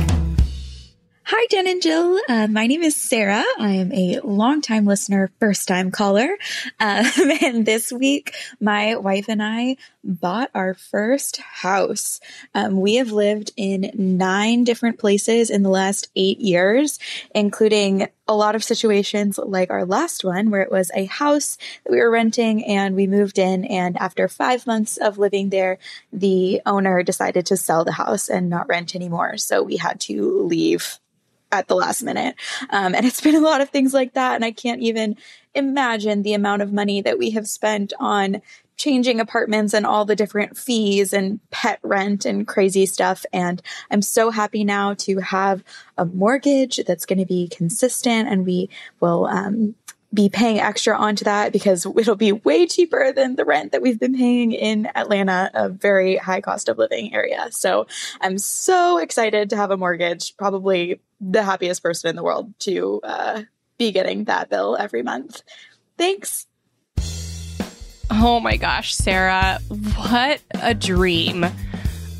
Hi, 1.33 1.47
Jen 1.49 1.65
and 1.65 1.81
Jill. 1.81 2.19
Uh, 2.27 2.47
my 2.47 2.67
name 2.67 2.83
is 2.83 2.95
Sarah. 2.95 3.45
I 3.57 3.71
am 3.71 3.93
a 3.93 4.19
longtime 4.21 4.85
listener, 4.85 5.31
first 5.39 5.65
time 5.65 5.89
caller. 5.89 6.37
Um, 6.79 7.05
and 7.41 7.65
this 7.65 7.89
week, 7.89 8.35
my 8.59 8.97
wife 8.97 9.29
and 9.29 9.41
I 9.41 9.77
bought 10.03 10.49
our 10.53 10.73
first 10.73 11.37
house. 11.37 12.19
Um, 12.53 12.81
we 12.81 12.95
have 12.95 13.11
lived 13.11 13.51
in 13.55 13.91
nine 13.93 14.63
different 14.63 14.97
places 14.97 15.49
in 15.49 15.63
the 15.63 15.69
last 15.69 16.09
eight 16.15 16.39
years, 16.39 16.99
including 17.35 18.07
a 18.27 18.35
lot 18.35 18.55
of 18.55 18.63
situations 18.63 19.37
like 19.37 19.69
our 19.69 19.85
last 19.85 20.23
one, 20.23 20.49
where 20.49 20.61
it 20.61 20.71
was 20.71 20.91
a 20.93 21.05
house 21.05 21.57
that 21.83 21.91
we 21.91 21.99
were 21.99 22.09
renting 22.09 22.63
and 22.65 22.95
we 22.95 23.07
moved 23.07 23.37
in. 23.37 23.65
And 23.65 23.97
after 23.97 24.27
five 24.27 24.65
months 24.65 24.97
of 24.97 25.17
living 25.17 25.49
there, 25.49 25.77
the 26.11 26.61
owner 26.65 27.03
decided 27.03 27.45
to 27.47 27.57
sell 27.57 27.83
the 27.83 27.91
house 27.91 28.29
and 28.29 28.49
not 28.49 28.67
rent 28.67 28.95
anymore. 28.95 29.37
So 29.37 29.61
we 29.61 29.77
had 29.77 29.99
to 30.01 30.43
leave 30.43 30.99
at 31.51 31.67
the 31.67 31.75
last 31.75 32.01
minute. 32.01 32.35
Um, 32.69 32.95
and 32.95 33.05
it's 33.05 33.21
been 33.21 33.35
a 33.35 33.41
lot 33.41 33.61
of 33.61 33.69
things 33.69 33.93
like 33.93 34.13
that. 34.13 34.35
And 34.35 34.45
I 34.45 34.51
can't 34.51 34.81
even 34.81 35.17
imagine 35.53 36.23
the 36.23 36.33
amount 36.33 36.61
of 36.61 36.71
money 36.71 37.01
that 37.01 37.19
we 37.19 37.31
have 37.31 37.47
spent 37.47 37.91
on 37.99 38.41
changing 38.81 39.19
apartments 39.19 39.73
and 39.73 39.85
all 39.85 40.05
the 40.05 40.15
different 40.15 40.57
fees 40.57 41.13
and 41.13 41.39
pet 41.51 41.79
rent 41.83 42.25
and 42.25 42.47
crazy 42.47 42.85
stuff. 42.87 43.25
And 43.31 43.61
I'm 43.91 44.01
so 44.01 44.31
happy 44.31 44.63
now 44.63 44.95
to 44.95 45.19
have 45.19 45.63
a 45.97 46.05
mortgage 46.05 46.77
that's 46.87 47.05
going 47.05 47.19
to 47.19 47.25
be 47.25 47.47
consistent 47.47 48.27
and 48.27 48.45
we 48.45 48.69
will, 48.99 49.25
um, 49.27 49.75
be 50.13 50.27
paying 50.27 50.59
extra 50.59 50.97
onto 50.97 51.23
that 51.23 51.53
because 51.53 51.85
it'll 51.97 52.15
be 52.15 52.31
way 52.31 52.65
cheaper 52.67 53.13
than 53.13 53.35
the 53.35 53.45
rent 53.45 53.71
that 53.71 53.81
we've 53.81 53.99
been 53.99 54.15
paying 54.15 54.51
in 54.51 54.89
Atlanta, 54.95 55.49
a 55.53 55.69
very 55.69 56.17
high 56.17 56.41
cost 56.41 56.67
of 56.67 56.77
living 56.77 57.13
area. 57.13 57.47
So 57.51 57.87
I'm 58.19 58.37
so 58.37 58.97
excited 58.97 59.51
to 59.51 59.55
have 59.55 59.71
a 59.71 59.77
mortgage, 59.77 60.35
probably 60.37 60.99
the 61.21 61.43
happiest 61.43 61.83
person 61.83 62.09
in 62.09 62.15
the 62.15 62.23
world 62.23 62.53
to 62.61 62.99
uh, 63.03 63.43
be 63.77 63.91
getting 63.91 64.25
that 64.25 64.49
bill 64.49 64.75
every 64.75 65.03
month. 65.03 65.43
Thanks. 65.97 66.47
Oh 68.13 68.41
my 68.41 68.57
gosh, 68.57 68.93
Sarah, 68.93 69.59
what 69.95 70.41
a 70.53 70.73
dream. 70.73 71.45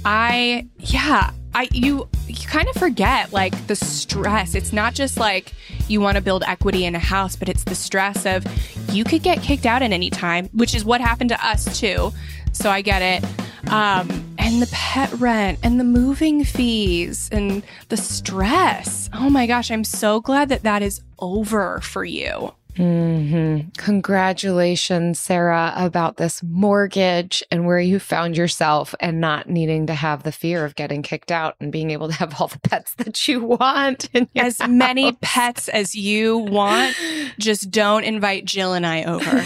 I 0.06 0.68
yeah, 0.80 1.32
I 1.54 1.68
you 1.74 2.08
you 2.28 2.48
kind 2.48 2.70
of 2.70 2.76
forget 2.76 3.34
like 3.34 3.68
the 3.68 3.76
stress. 3.76 4.56
It's 4.56 4.72
not 4.72 4.94
just 4.94 5.18
like 5.18 5.54
you 5.90 6.00
want 6.00 6.16
to 6.16 6.22
build 6.22 6.44
equity 6.48 6.86
in 6.86 6.96
a 6.96 7.00
house, 7.00 7.36
but 7.36 7.50
it's 7.50 7.66
the 7.66 7.76
stress 7.76 8.26
of 8.26 8.46
you 8.90 9.04
could 9.04 9.22
get 9.22 9.42
kicked 9.42 9.66
out 9.66 9.82
at 9.82 9.92
any 9.92 10.10
time, 10.10 10.48
which 10.54 10.74
is 10.74 10.86
what 10.86 11.02
happened 11.02 11.30
to 11.32 11.46
us 11.46 11.78
too. 11.78 12.14
So 12.54 12.70
I 12.70 12.82
get 12.82 13.02
it. 13.02 13.30
Um, 13.70 14.34
and 14.38 14.62
the 14.62 14.70
pet 14.72 15.12
rent 15.14 15.60
and 15.62 15.80
the 15.80 15.84
moving 15.84 16.44
fees 16.44 17.30
and 17.32 17.64
the 17.90 17.98
stress. 17.98 19.10
Oh 19.14 19.30
my 19.30 19.46
gosh, 19.46 19.72
I'm 19.72 19.84
so 19.84 20.20
glad 20.20 20.50
that 20.50 20.64
that 20.64 20.82
is 20.82 21.02
over 21.20 21.80
for 21.82 22.04
you. 22.04 22.54
Hmm 22.76 23.60
Congratulations, 23.78 25.20
Sarah, 25.20 25.74
about 25.76 26.18
this 26.18 26.42
mortgage 26.44 27.44
and 27.52 27.66
where 27.66 27.80
you 27.80 28.00
found 28.00 28.38
yourself 28.38 28.96
and 29.00 29.20
not 29.20 29.50
needing 29.50 29.88
to 29.88 29.94
have 29.94 30.24
the 30.24 30.32
fear 30.32 30.66
of 30.66 30.76
getting 30.76 31.02
kicked 31.02 31.32
out 31.32 31.56
and 31.60 31.72
being 31.72 31.92
able 31.92 32.08
to 32.08 32.14
have 32.14 32.40
all 32.40 32.48
the 32.48 32.60
pets 32.70 32.94
that 32.96 33.28
you 33.28 33.44
want. 33.44 34.10
As 34.36 34.60
many 34.68 35.14
pets 35.22 35.68
as 35.70 35.96
you 35.96 36.38
want, 36.38 36.96
just 37.40 37.72
don't 37.72 38.04
invite 38.04 38.46
Jill 38.46 38.74
and 38.74 38.86
I 38.86 39.04
over. 39.04 39.26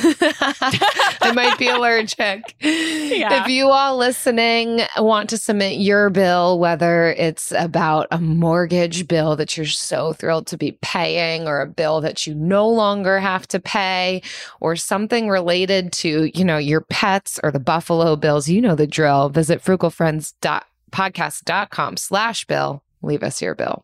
I 1.22 1.32
might 1.34 1.58
be 1.58 1.70
allergic. 1.70 2.56
If 2.60 3.48
you 3.48 3.70
all 3.70 3.98
listening 3.98 4.82
want 4.98 5.30
to 5.32 5.38
submit 5.38 5.80
your 5.80 6.10
bill, 6.10 6.60
whether 6.60 7.12
it's 7.12 7.52
about 7.52 8.08
a 8.12 8.20
mortgage 8.20 9.08
bill 9.08 9.36
that 9.38 9.58
you're 9.58 9.66
so 9.66 10.14
thrilled 10.14 10.48
to 10.48 10.58
be 10.58 10.78
paying 10.82 11.48
or 11.48 11.62
a 11.62 11.68
bill 11.68 12.02
that 12.02 12.28
you 12.28 12.36
no 12.36 12.68
longer 12.70 13.15
have 13.20 13.48
to 13.50 13.60
pay 13.60 14.22
or 14.60 14.76
something 14.76 15.30
related 15.30 15.92
to, 15.94 16.32
you 16.38 16.46
know, 16.46 16.58
your 16.58 16.82
pets 16.82 17.40
or 17.44 17.52
the 17.52 17.60
Buffalo 17.60 18.16
Bills, 18.16 18.50
you 18.50 18.62
know 18.62 18.76
the 18.76 18.88
drill. 18.88 19.30
Visit 19.30 19.64
frugalfriends.podcast.com 19.64 21.98
slash 21.98 22.46
bill. 22.46 22.84
Leave 23.02 23.24
us 23.24 23.42
your 23.42 23.56
bill. 23.56 23.84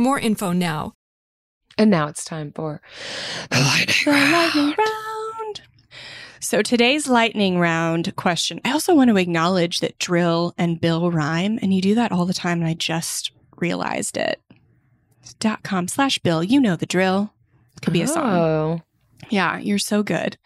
more 0.01 0.19
info 0.19 0.51
now. 0.51 0.93
And 1.77 1.89
now 1.89 2.07
it's 2.07 2.25
time 2.25 2.51
for 2.51 2.81
the 3.49 3.59
lightning 3.59 4.23
round. 4.23 4.77
round. 4.77 5.61
So 6.39 6.61
today's 6.61 7.07
lightning 7.07 7.59
round 7.59 8.15
question. 8.15 8.59
I 8.65 8.71
also 8.71 8.93
want 8.93 9.09
to 9.09 9.17
acknowledge 9.17 9.79
that 9.79 9.97
drill 9.99 10.53
and 10.57 10.81
bill 10.81 11.11
rhyme, 11.11 11.59
and 11.61 11.73
you 11.73 11.81
do 11.81 11.95
that 11.95 12.11
all 12.11 12.25
the 12.25 12.33
time, 12.33 12.59
and 12.59 12.67
I 12.67 12.73
just 12.73 13.31
realized 13.57 14.17
it. 14.17 14.41
Dot 15.39 15.63
com 15.63 15.87
slash 15.87 16.17
bill. 16.19 16.43
You 16.43 16.59
know 16.59 16.75
the 16.75 16.85
drill. 16.85 17.33
Could 17.81 17.93
be 17.93 18.01
a 18.01 18.07
song. 18.07 18.33
Oh. 18.33 18.81
Yeah, 19.29 19.59
you're 19.59 19.79
so 19.79 20.03
good. 20.03 20.37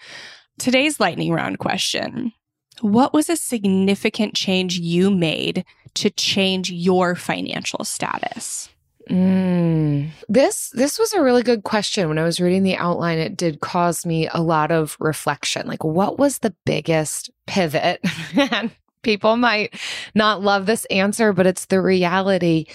Today's 0.60 1.00
lightning 1.00 1.32
round 1.34 1.60
question. 1.60 2.34
What 2.82 3.14
was 3.14 3.30
a 3.30 3.36
significant 3.36 4.36
change 4.36 4.78
you 4.78 5.10
made 5.10 5.66
to 5.96 6.10
change 6.10 6.70
your 6.70 7.16
financial 7.16 7.84
status? 7.84 8.70
Mm. 9.10 10.10
This 10.28 10.70
this 10.72 10.98
was 10.98 11.14
a 11.14 11.22
really 11.22 11.44
good 11.44 11.64
question. 11.64 12.10
When 12.10 12.18
I 12.18 12.24
was 12.24 12.40
reading 12.40 12.64
the 12.64 12.76
outline, 12.76 13.20
it 13.20 13.38
did 13.38 13.62
cause 13.62 14.06
me 14.06 14.28
a 14.28 14.42
lot 14.42 14.72
of 14.72 14.98
reflection. 15.00 15.68
Like, 15.68 15.84
what 15.84 16.18
was 16.18 16.40
the 16.40 16.56
biggest 16.66 17.30
pivot? 17.46 18.02
and 18.36 18.72
people 19.04 19.38
might 19.38 19.76
not 20.16 20.42
love 20.42 20.66
this 20.66 20.86
answer, 20.86 21.34
but 21.34 21.46
it's 21.46 21.66
the 21.66 21.82
reality. 21.82 22.66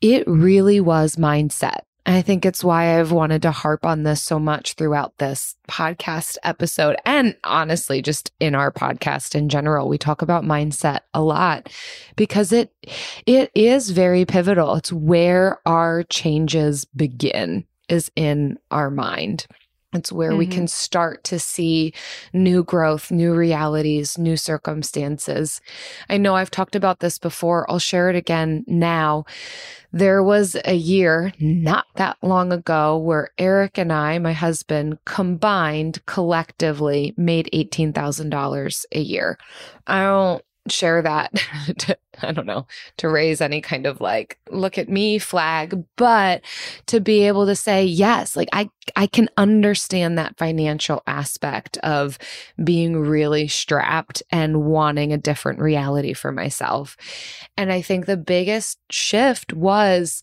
It 0.00 0.26
really 0.26 0.80
was 0.80 1.16
mindset. 1.16 1.80
I 2.08 2.22
think 2.22 2.46
it's 2.46 2.62
why 2.62 2.98
I've 2.98 3.10
wanted 3.10 3.42
to 3.42 3.50
harp 3.50 3.84
on 3.84 4.04
this 4.04 4.22
so 4.22 4.38
much 4.38 4.74
throughout 4.74 5.18
this 5.18 5.56
podcast 5.68 6.36
episode. 6.44 6.96
And 7.04 7.36
honestly, 7.42 8.00
just 8.00 8.30
in 8.38 8.54
our 8.54 8.70
podcast 8.70 9.34
in 9.34 9.48
general, 9.48 9.88
we 9.88 9.98
talk 9.98 10.22
about 10.22 10.44
mindset 10.44 11.00
a 11.12 11.20
lot 11.20 11.68
because 12.14 12.52
it, 12.52 12.72
it 13.26 13.50
is 13.56 13.90
very 13.90 14.24
pivotal. 14.24 14.76
It's 14.76 14.92
where 14.92 15.58
our 15.66 16.04
changes 16.04 16.84
begin 16.84 17.66
is 17.88 18.10
in 18.14 18.56
our 18.70 18.88
mind. 18.88 19.46
It's 19.96 20.12
where 20.12 20.36
we 20.36 20.46
Mhm. 20.46 20.50
can 20.52 20.68
start 20.68 21.24
to 21.24 21.38
see 21.38 21.92
new 22.32 22.62
growth, 22.62 23.10
new 23.10 23.34
realities, 23.34 24.16
new 24.18 24.36
circumstances. 24.36 25.60
I 26.08 26.16
know 26.18 26.36
I've 26.36 26.50
talked 26.50 26.76
about 26.76 27.00
this 27.00 27.18
before. 27.18 27.68
I'll 27.70 27.78
share 27.78 28.08
it 28.08 28.16
again 28.16 28.64
now. 28.66 29.24
There 29.92 30.22
was 30.22 30.56
a 30.64 30.74
year 30.74 31.32
not 31.40 31.86
that 31.96 32.18
long 32.22 32.52
ago 32.52 32.96
where 32.98 33.30
Eric 33.38 33.78
and 33.78 33.92
I, 33.92 34.18
my 34.18 34.32
husband, 34.34 34.98
combined 35.06 36.04
collectively 36.06 37.14
made 37.16 37.48
$18,000 37.52 38.84
a 38.92 39.00
year. 39.00 39.38
I 39.86 40.02
don't 40.02 40.42
share 40.72 41.02
that 41.02 41.32
to, 41.78 41.96
I 42.22 42.32
don't 42.32 42.46
know, 42.46 42.66
to 42.98 43.08
raise 43.08 43.40
any 43.40 43.60
kind 43.60 43.86
of 43.86 44.00
like, 44.00 44.38
look 44.50 44.78
at 44.78 44.88
me 44.88 45.18
flag, 45.18 45.82
but 45.96 46.42
to 46.86 47.00
be 47.00 47.26
able 47.26 47.46
to 47.46 47.56
say, 47.56 47.84
yes, 47.84 48.36
like 48.36 48.48
I, 48.52 48.68
I 48.94 49.06
can 49.06 49.28
understand 49.36 50.18
that 50.18 50.38
financial 50.38 51.02
aspect 51.06 51.76
of 51.78 52.18
being 52.62 52.98
really 52.98 53.48
strapped 53.48 54.22
and 54.30 54.64
wanting 54.64 55.12
a 55.12 55.18
different 55.18 55.60
reality 55.60 56.12
for 56.12 56.32
myself. 56.32 56.96
And 57.56 57.72
I 57.72 57.82
think 57.82 58.06
the 58.06 58.16
biggest 58.16 58.78
shift 58.90 59.52
was 59.52 60.22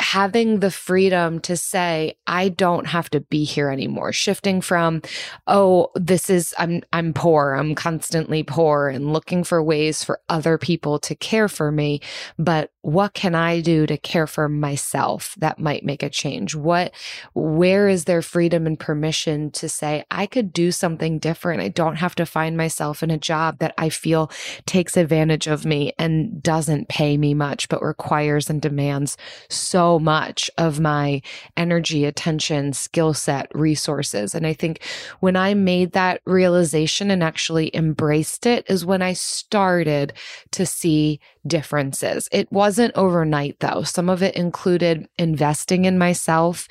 having 0.00 0.60
the 0.60 0.70
freedom 0.70 1.40
to 1.40 1.56
say 1.56 2.16
I 2.26 2.48
don't 2.48 2.86
have 2.86 3.10
to 3.10 3.20
be 3.20 3.44
here 3.44 3.70
anymore. 3.70 4.12
Shifting 4.12 4.60
from 4.60 5.02
oh 5.46 5.90
this 5.94 6.28
is 6.28 6.54
I'm 6.58 6.82
I'm 6.92 7.12
poor 7.12 7.54
I'm 7.54 7.74
constantly 7.74 8.42
poor 8.42 8.88
and 8.88 9.12
looking 9.12 9.44
for 9.44 9.62
ways 9.62 10.02
for 10.02 10.20
other 10.28 10.58
people 10.58 10.98
to 11.00 11.14
care 11.14 11.48
for 11.48 11.70
me 11.70 12.00
but 12.38 12.70
what 12.82 13.14
can 13.14 13.34
I 13.34 13.60
do 13.60 13.86
to 13.86 13.96
care 13.96 14.26
for 14.26 14.48
myself 14.48 15.34
that 15.38 15.58
might 15.58 15.84
make 15.84 16.02
a 16.02 16.10
change? 16.10 16.54
What 16.54 16.92
where 17.32 17.88
is 17.88 18.04
there 18.04 18.20
freedom 18.20 18.66
and 18.66 18.78
permission 18.78 19.50
to 19.52 19.68
say 19.68 20.04
I 20.10 20.26
could 20.26 20.52
do 20.52 20.70
something 20.70 21.18
different. 21.18 21.62
I 21.62 21.68
don't 21.68 21.96
have 21.96 22.14
to 22.16 22.26
find 22.26 22.56
myself 22.56 23.02
in 23.02 23.10
a 23.10 23.18
job 23.18 23.58
that 23.60 23.74
I 23.78 23.88
feel 23.88 24.30
takes 24.66 24.96
advantage 24.96 25.46
of 25.46 25.64
me 25.64 25.92
and 25.98 26.42
doesn't 26.42 26.88
pay 26.88 27.16
me 27.16 27.32
much 27.32 27.68
but 27.68 27.82
requires 27.82 28.50
and 28.50 28.60
demands 28.60 29.16
so 29.48 29.83
much 29.98 30.50
of 30.58 30.80
my 30.80 31.22
energy, 31.56 32.04
attention, 32.04 32.72
skill 32.72 33.14
set, 33.14 33.46
resources. 33.54 34.34
And 34.34 34.46
I 34.46 34.52
think 34.52 34.80
when 35.20 35.36
I 35.36 35.54
made 35.54 35.92
that 35.92 36.20
realization 36.24 37.10
and 37.10 37.22
actually 37.22 37.74
embraced 37.74 38.46
it 38.46 38.64
is 38.68 38.84
when 38.84 39.02
I 39.02 39.12
started 39.12 40.12
to 40.52 40.66
see 40.66 41.20
differences. 41.46 42.28
It 42.32 42.50
wasn't 42.50 42.96
overnight 42.96 43.60
though. 43.60 43.82
Some 43.82 44.08
of 44.08 44.22
it 44.22 44.34
included 44.34 45.08
investing 45.18 45.84
in 45.84 45.98
myself, 45.98 46.68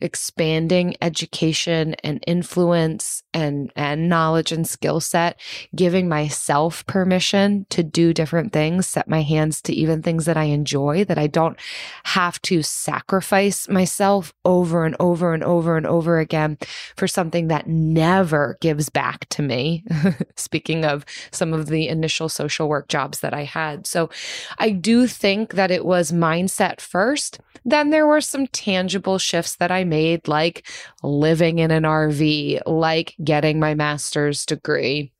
expanding 0.00 0.94
education 1.02 1.94
and 2.02 2.22
influence 2.26 3.22
and 3.32 3.72
and 3.76 4.08
knowledge 4.08 4.52
and 4.52 4.66
skill 4.66 5.00
set 5.00 5.38
giving 5.74 6.08
myself 6.08 6.84
permission 6.86 7.66
to 7.70 7.82
do 7.82 8.12
different 8.12 8.52
things 8.52 8.86
set 8.86 9.08
my 9.08 9.22
hands 9.22 9.60
to 9.62 9.72
even 9.72 10.02
things 10.02 10.24
that 10.26 10.36
I 10.36 10.44
enjoy 10.44 11.04
that 11.04 11.18
I 11.18 11.26
don't 11.26 11.56
have 12.04 12.40
to 12.42 12.62
sacrifice 12.62 13.68
myself 13.68 14.32
over 14.44 14.84
and 14.84 14.96
over 14.98 15.34
and 15.34 15.44
over 15.44 15.76
and 15.76 15.86
over 15.86 16.18
again 16.18 16.58
for 16.96 17.06
something 17.06 17.48
that 17.48 17.66
never 17.66 18.58
gives 18.60 18.88
back 18.88 19.28
to 19.30 19.42
me. 19.42 19.84
Speaking 20.36 20.84
of 20.84 21.04
some 21.30 21.52
of 21.52 21.66
the 21.66 21.88
initial 21.88 22.28
social 22.28 22.68
work 22.68 22.88
jobs 22.88 23.20
that 23.20 23.34
I 23.34 23.44
had. 23.44 23.86
So 23.86 24.10
I 24.58 24.70
do 24.70 25.06
think 25.06 25.54
that 25.54 25.70
it 25.70 25.84
was 25.84 26.12
mindset 26.12 26.80
first. 26.80 27.40
Then 27.64 27.90
there 27.90 28.06
were 28.06 28.22
some 28.22 28.46
tangible 28.46 29.18
shifts 29.18 29.56
that 29.56 29.70
I 29.70 29.84
made, 29.84 30.26
like 30.26 30.66
living 31.02 31.58
in 31.58 31.70
an 31.70 31.82
RV, 31.82 32.62
like 32.66 33.14
getting 33.22 33.58
my 33.58 33.74
master's 33.74 34.46
degree, 34.46 35.12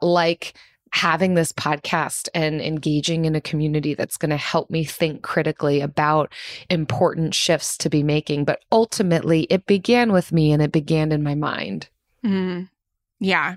like 0.00 0.54
having 0.92 1.34
this 1.34 1.52
podcast 1.52 2.28
and 2.34 2.60
engaging 2.60 3.24
in 3.24 3.36
a 3.36 3.40
community 3.40 3.94
that's 3.94 4.16
going 4.16 4.30
to 4.30 4.36
help 4.36 4.70
me 4.70 4.84
think 4.84 5.22
critically 5.22 5.80
about 5.80 6.32
important 6.68 7.34
shifts 7.34 7.78
to 7.78 7.88
be 7.88 8.02
making. 8.02 8.44
But 8.44 8.60
ultimately, 8.72 9.42
it 9.44 9.66
began 9.66 10.12
with 10.12 10.32
me 10.32 10.52
and 10.52 10.60
it 10.60 10.72
began 10.72 11.12
in 11.12 11.22
my 11.22 11.34
mind. 11.34 11.88
Mm, 12.24 12.68
yeah. 13.20 13.56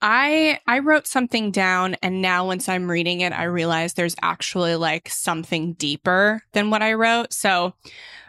I 0.00 0.60
I 0.66 0.78
wrote 0.78 1.06
something 1.06 1.50
down 1.50 1.96
and 2.02 2.22
now 2.22 2.46
once 2.46 2.68
I'm 2.68 2.88
reading 2.88 3.20
it 3.22 3.32
I 3.32 3.44
realize 3.44 3.94
there's 3.94 4.14
actually 4.22 4.76
like 4.76 5.08
something 5.08 5.72
deeper 5.72 6.40
than 6.52 6.70
what 6.70 6.82
I 6.82 6.92
wrote. 6.92 7.32
So 7.32 7.74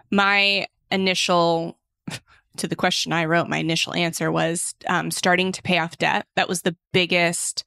my 0.09 0.65
initial 0.89 1.77
to 2.59 2.67
the 2.67 2.75
question 2.75 3.11
I 3.13 3.25
wrote, 3.25 3.47
my 3.47 3.57
initial 3.57 3.93
answer 3.93 4.31
was 4.31 4.75
um, 4.87 5.11
starting 5.11 5.51
to 5.51 5.61
pay 5.61 5.79
off 5.79 5.97
debt. 5.97 6.25
That 6.35 6.49
was 6.49 6.61
the 6.61 6.75
biggest 6.93 7.63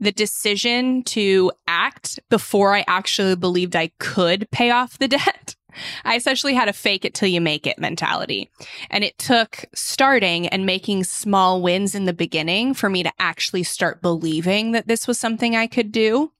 the 0.00 0.12
decision 0.12 1.04
to 1.04 1.52
act 1.68 2.18
before 2.28 2.74
I 2.74 2.84
actually 2.88 3.36
believed 3.36 3.76
I 3.76 3.92
could 4.00 4.50
pay 4.50 4.70
off 4.70 4.98
the 4.98 5.06
debt 5.06 5.54
I 6.04 6.16
essentially 6.16 6.54
had 6.54 6.68
a 6.68 6.72
fake 6.72 7.04
it 7.04 7.14
till 7.14 7.28
you 7.28 7.40
make 7.40 7.66
it 7.66 7.78
mentality. 7.78 8.50
And 8.90 9.04
it 9.04 9.18
took 9.18 9.64
starting 9.74 10.48
and 10.48 10.66
making 10.66 11.04
small 11.04 11.62
wins 11.62 11.94
in 11.94 12.04
the 12.04 12.12
beginning 12.12 12.74
for 12.74 12.88
me 12.88 13.02
to 13.02 13.12
actually 13.18 13.62
start 13.62 14.02
believing 14.02 14.72
that 14.72 14.88
this 14.88 15.06
was 15.06 15.18
something 15.18 15.56
I 15.56 15.66
could 15.66 15.92
do. 15.92 16.32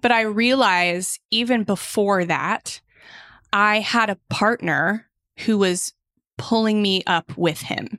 But 0.00 0.12
I 0.12 0.22
realized 0.22 1.20
even 1.30 1.64
before 1.64 2.24
that, 2.26 2.80
I 3.52 3.80
had 3.80 4.10
a 4.10 4.18
partner 4.28 5.06
who 5.40 5.58
was 5.58 5.92
pulling 6.38 6.82
me 6.82 7.02
up 7.06 7.36
with 7.36 7.60
him, 7.60 7.98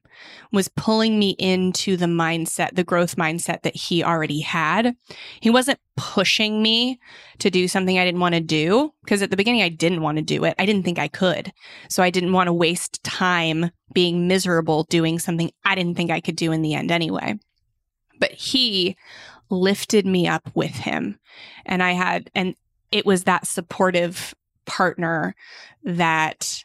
was 0.51 0.67
pulling 0.69 1.17
me 1.19 1.31
into 1.39 1.97
the 1.97 2.05
mindset, 2.05 2.75
the 2.75 2.83
growth 2.83 3.15
mindset 3.15 3.63
that 3.63 3.75
he 3.75 4.03
already 4.03 4.41
had. 4.41 4.95
He 5.39 5.49
wasn't 5.49 5.79
pushing 5.95 6.61
me 6.61 6.99
to 7.39 7.49
do 7.49 7.67
something 7.67 7.97
I 7.97 8.05
didn't 8.05 8.19
want 8.19 8.35
to 8.35 8.41
do 8.41 8.93
because 9.03 9.21
at 9.21 9.31
the 9.31 9.37
beginning 9.37 9.61
I 9.61 9.69
didn't 9.69 10.01
want 10.01 10.17
to 10.17 10.23
do 10.23 10.43
it. 10.45 10.55
I 10.59 10.65
didn't 10.65 10.83
think 10.83 10.99
I 10.99 11.07
could. 11.07 11.51
So 11.89 12.03
I 12.03 12.09
didn't 12.09 12.33
want 12.33 12.47
to 12.47 12.53
waste 12.53 13.03
time 13.03 13.71
being 13.93 14.27
miserable 14.27 14.83
doing 14.89 15.19
something 15.19 15.51
I 15.65 15.75
didn't 15.75 15.95
think 15.95 16.11
I 16.11 16.21
could 16.21 16.35
do 16.35 16.51
in 16.51 16.61
the 16.61 16.75
end 16.75 16.91
anyway. 16.91 17.39
But 18.19 18.31
he 18.31 18.95
lifted 19.49 20.05
me 20.05 20.27
up 20.27 20.49
with 20.53 20.75
him. 20.75 21.19
And 21.65 21.81
I 21.81 21.91
had, 21.91 22.29
and 22.35 22.55
it 22.91 23.05
was 23.05 23.23
that 23.23 23.47
supportive 23.47 24.33
partner 24.65 25.35
that 25.83 26.63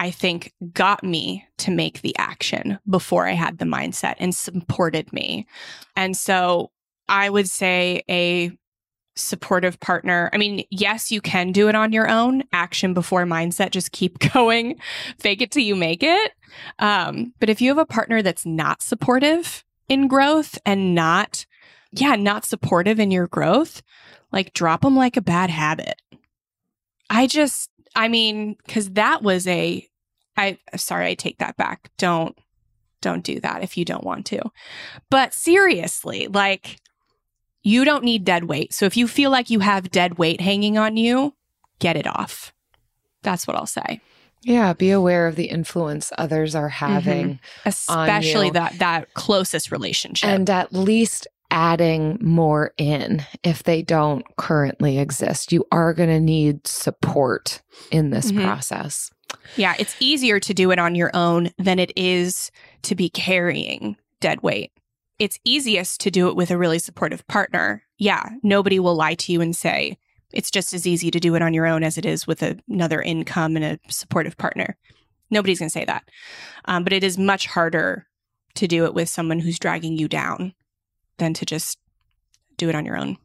I 0.00 0.10
think 0.10 0.54
got 0.72 1.04
me 1.04 1.46
to 1.58 1.70
make 1.70 2.00
the 2.00 2.16
action 2.16 2.78
before 2.88 3.28
I 3.28 3.32
had 3.32 3.58
the 3.58 3.66
mindset 3.66 4.14
and 4.18 4.34
supported 4.34 5.12
me. 5.12 5.46
And 5.94 6.16
so 6.16 6.70
I 7.06 7.28
would 7.28 7.50
say 7.50 8.02
a 8.08 8.50
supportive 9.14 9.78
partner. 9.78 10.30
I 10.32 10.38
mean, 10.38 10.64
yes, 10.70 11.12
you 11.12 11.20
can 11.20 11.52
do 11.52 11.68
it 11.68 11.74
on 11.74 11.92
your 11.92 12.08
own. 12.08 12.44
Action 12.50 12.94
before 12.94 13.26
mindset. 13.26 13.72
Just 13.72 13.92
keep 13.92 14.18
going. 14.32 14.80
Fake 15.18 15.42
it 15.42 15.50
till 15.50 15.64
you 15.64 15.76
make 15.76 16.02
it. 16.02 16.32
Um, 16.78 17.34
but 17.38 17.50
if 17.50 17.60
you 17.60 17.68
have 17.68 17.76
a 17.76 17.84
partner 17.84 18.22
that's 18.22 18.46
not 18.46 18.80
supportive 18.80 19.66
in 19.86 20.08
growth 20.08 20.58
and 20.64 20.94
not, 20.94 21.44
yeah, 21.92 22.16
not 22.16 22.46
supportive 22.46 22.98
in 22.98 23.10
your 23.10 23.26
growth, 23.26 23.82
like 24.32 24.54
drop 24.54 24.80
them 24.80 24.96
like 24.96 25.18
a 25.18 25.22
bad 25.22 25.50
habit. 25.50 26.00
I 27.10 27.26
just, 27.26 27.68
I 27.94 28.08
mean, 28.08 28.56
cause 28.66 28.88
that 28.92 29.22
was 29.22 29.46
a, 29.46 29.86
I, 30.40 30.58
sorry, 30.76 31.06
I 31.08 31.14
take 31.14 31.38
that 31.38 31.56
back. 31.56 31.90
Don't, 31.98 32.36
don't 33.00 33.24
do 33.24 33.40
that 33.40 33.62
if 33.62 33.76
you 33.76 33.84
don't 33.84 34.04
want 34.04 34.26
to. 34.26 34.40
But 35.10 35.32
seriously, 35.34 36.26
like, 36.28 36.78
you 37.62 37.84
don't 37.84 38.04
need 38.04 38.24
dead 38.24 38.44
weight. 38.44 38.72
So 38.72 38.86
if 38.86 38.96
you 38.96 39.06
feel 39.06 39.30
like 39.30 39.50
you 39.50 39.60
have 39.60 39.90
dead 39.90 40.18
weight 40.18 40.40
hanging 40.40 40.78
on 40.78 40.96
you, 40.96 41.34
get 41.78 41.96
it 41.96 42.06
off. 42.06 42.52
That's 43.22 43.46
what 43.46 43.56
I'll 43.56 43.66
say. 43.66 44.00
Yeah, 44.42 44.72
be 44.72 44.90
aware 44.90 45.26
of 45.26 45.36
the 45.36 45.44
influence 45.46 46.10
others 46.16 46.54
are 46.54 46.70
having, 46.70 47.38
Especially 47.66 48.46
you. 48.46 48.52
that 48.54 48.78
that 48.78 49.12
closest 49.12 49.70
relationship. 49.70 50.30
and 50.30 50.48
at 50.48 50.72
least 50.72 51.26
adding 51.50 52.16
more 52.22 52.72
in 52.78 53.22
if 53.42 53.62
they 53.64 53.82
don't 53.82 54.24
currently 54.38 54.98
exist. 54.98 55.52
You 55.52 55.66
are 55.70 55.92
going 55.92 56.08
to 56.08 56.20
need 56.20 56.66
support 56.66 57.60
in 57.90 58.08
this 58.10 58.32
Mhm. 58.32 58.44
process. 58.44 59.10
Yeah, 59.56 59.74
it's 59.78 59.96
easier 60.00 60.40
to 60.40 60.54
do 60.54 60.70
it 60.70 60.78
on 60.78 60.94
your 60.94 61.10
own 61.14 61.50
than 61.58 61.78
it 61.78 61.92
is 61.96 62.50
to 62.82 62.94
be 62.94 63.08
carrying 63.08 63.96
dead 64.20 64.42
weight. 64.42 64.72
It's 65.18 65.38
easiest 65.44 66.00
to 66.02 66.10
do 66.10 66.28
it 66.28 66.36
with 66.36 66.50
a 66.50 66.58
really 66.58 66.78
supportive 66.78 67.26
partner. 67.26 67.82
Yeah, 67.98 68.24
nobody 68.42 68.78
will 68.78 68.94
lie 68.94 69.14
to 69.14 69.32
you 69.32 69.40
and 69.40 69.54
say 69.54 69.98
it's 70.32 70.50
just 70.50 70.72
as 70.72 70.86
easy 70.86 71.10
to 71.10 71.20
do 71.20 71.34
it 71.34 71.42
on 71.42 71.54
your 71.54 71.66
own 71.66 71.82
as 71.82 71.98
it 71.98 72.06
is 72.06 72.26
with 72.26 72.42
a- 72.42 72.58
another 72.68 73.02
income 73.02 73.56
and 73.56 73.64
a 73.64 73.78
supportive 73.90 74.36
partner. 74.36 74.76
Nobody's 75.30 75.58
going 75.58 75.68
to 75.68 75.72
say 75.72 75.84
that. 75.84 76.04
Um, 76.64 76.84
but 76.84 76.92
it 76.92 77.04
is 77.04 77.18
much 77.18 77.46
harder 77.46 78.06
to 78.54 78.66
do 78.66 78.84
it 78.84 78.94
with 78.94 79.08
someone 79.08 79.40
who's 79.40 79.58
dragging 79.58 79.96
you 79.96 80.08
down 80.08 80.54
than 81.18 81.34
to 81.34 81.46
just 81.46 81.78
do 82.56 82.68
it 82.68 82.74
on 82.74 82.84
your 82.84 82.96
own. 82.96 83.16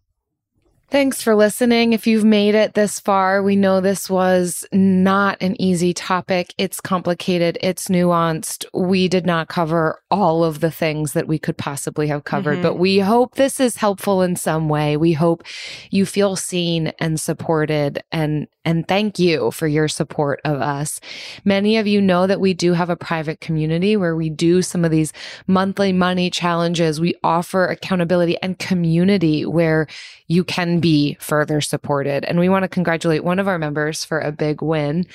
Thanks 0.92 1.22
for 1.22 1.36
listening. 1.36 1.94
If 1.94 2.06
you've 2.06 2.24
made 2.24 2.54
it 2.54 2.76
this 2.76 3.00
far, 3.00 3.42
we 3.42 3.56
know 3.56 3.82
this 3.82 4.08
was 4.08 4.66
not 4.72 5.38
an 5.42 5.60
easy 5.60 5.94
topic. 5.96 6.54
It's 6.60 6.80
complicated, 6.80 7.58
it's 7.62 7.88
nuanced. 7.88 8.66
We 8.72 9.08
did 9.08 9.26
not 9.26 9.48
cover 9.48 10.00
all 10.12 10.44
of 10.44 10.60
the 10.60 10.70
things 10.70 11.14
that 11.14 11.28
we 11.28 11.40
could 11.40 11.58
possibly 11.58 12.08
have 12.08 12.24
covered, 12.24 12.60
Mhm. 12.60 12.62
but 12.62 12.78
we 12.78 13.00
hope 13.00 13.36
this 13.36 13.60
is 13.60 13.78
helpful 13.78 14.22
in 14.22 14.36
some 14.36 14.70
way. 14.70 14.96
We 14.96 15.14
hope 15.14 15.44
you 15.90 16.06
feel 16.06 16.36
seen 16.36 16.94
and 17.00 17.20
supported 17.20 18.04
and 18.12 18.48
and 18.66 18.88
thank 18.88 19.20
you 19.20 19.52
for 19.52 19.68
your 19.68 19.88
support 19.88 20.42
of 20.44 20.60
us. 20.60 21.00
Many 21.46 21.78
of 21.78 21.88
you 21.88 22.02
know 22.02 22.28
that 22.28 22.42
we 22.42 22.54
do 22.54 22.74
have 22.74 22.90
a 22.90 22.96
private 22.96 23.40
community 23.40 23.96
where 23.96 24.16
we 24.16 24.30
do 24.30 24.62
some 24.62 24.84
of 24.84 24.92
these 24.92 25.14
monthly 25.48 25.94
money 25.94 26.30
challenges. 26.30 27.00
We 27.00 27.16
offer 27.24 27.66
accountability 27.66 28.38
and 28.42 28.60
community 28.60 29.46
where 29.46 29.88
you 30.28 30.44
can 30.44 30.80
be 30.80 31.16
further 31.20 31.62
supported. 31.62 32.26
And 32.26 32.40
we 32.40 32.50
want 32.50 32.64
to 32.64 32.70
congratulate 32.70 33.24
one 33.24 33.40
of 33.40 33.48
our 33.48 33.60
members 33.60 34.04
for 34.04 34.20
a 34.20 34.32
big 34.32 34.62
win. 34.62 35.06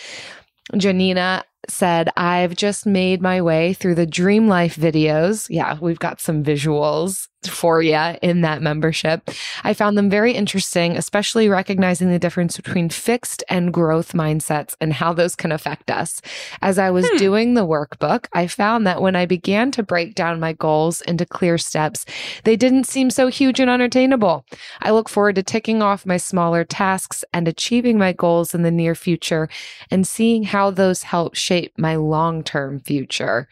Janina 0.77 1.45
said, 1.69 2.11
I've 2.17 2.55
just 2.55 2.87
made 2.87 3.21
my 3.21 3.43
way 3.43 3.75
through 3.75 3.97
the 3.97 4.07
Dream 4.07 4.49
Life 4.49 4.77
videos. 4.77 5.49
Yeah, 5.51 5.79
we've 5.81 5.99
got 5.99 6.21
some 6.21 6.45
visuals 6.45 7.29
for 7.49 7.83
you 7.83 7.97
in 8.23 8.43
that 8.43 8.63
membership. 8.63 9.29
I 9.65 9.75
found 9.75 9.97
them 9.97 10.11
very 10.11 10.33
interesting, 10.33 10.97
especially 10.97 11.49
recognizing 11.49 12.11
the 12.11 12.19
difference 12.19 12.57
between 12.57 12.89
fixed 12.91 13.43
and 13.49 13.73
growth 13.73 14.13
mindsets 14.13 14.75
and 14.81 14.93
how 14.93 15.13
those 15.13 15.35
can 15.35 15.53
affect 15.53 15.91
us. 15.91 16.21
As 16.63 16.79
I 16.79 16.91
was 16.91 17.09
Hmm. 17.11 17.17
doing 17.17 17.55
the 17.55 17.67
workbook, 17.67 18.27
I 18.33 18.47
found 18.47 18.87
that 18.87 19.01
when 19.03 19.17
I 19.17 19.27
began 19.27 19.71
to 19.73 19.83
break 19.83 20.15
down 20.15 20.41
my 20.41 20.53
goals 20.53 21.01
into 21.03 21.25
clear 21.27 21.57
steps, 21.59 22.05
they 22.45 22.57
didn't 22.57 22.85
seem 22.85 23.11
so 23.11 23.29
huge 23.29 23.61
and 23.61 23.71
unattainable. 23.71 24.45
I 24.83 24.91
look 24.91 25.09
forward 25.09 25.37
to 25.37 25.43
ticking 25.43 25.83
off 25.83 26.05
my 26.07 26.17
smaller 26.17 26.65
tasks 26.65 27.25
and 27.33 27.49
achieving 27.49 27.99
my 27.99 28.13
goals 28.13 28.55
in 28.55 28.63
the 28.63 28.71
near 28.71 28.95
future 28.95 29.49
and 29.91 30.07
seeing 30.07 30.43
how 30.45 30.71
those 30.71 31.05
help 31.05 31.35
shape 31.35 31.73
my 31.79 31.97
long 31.97 32.43
term 32.43 32.81
future. 32.81 33.49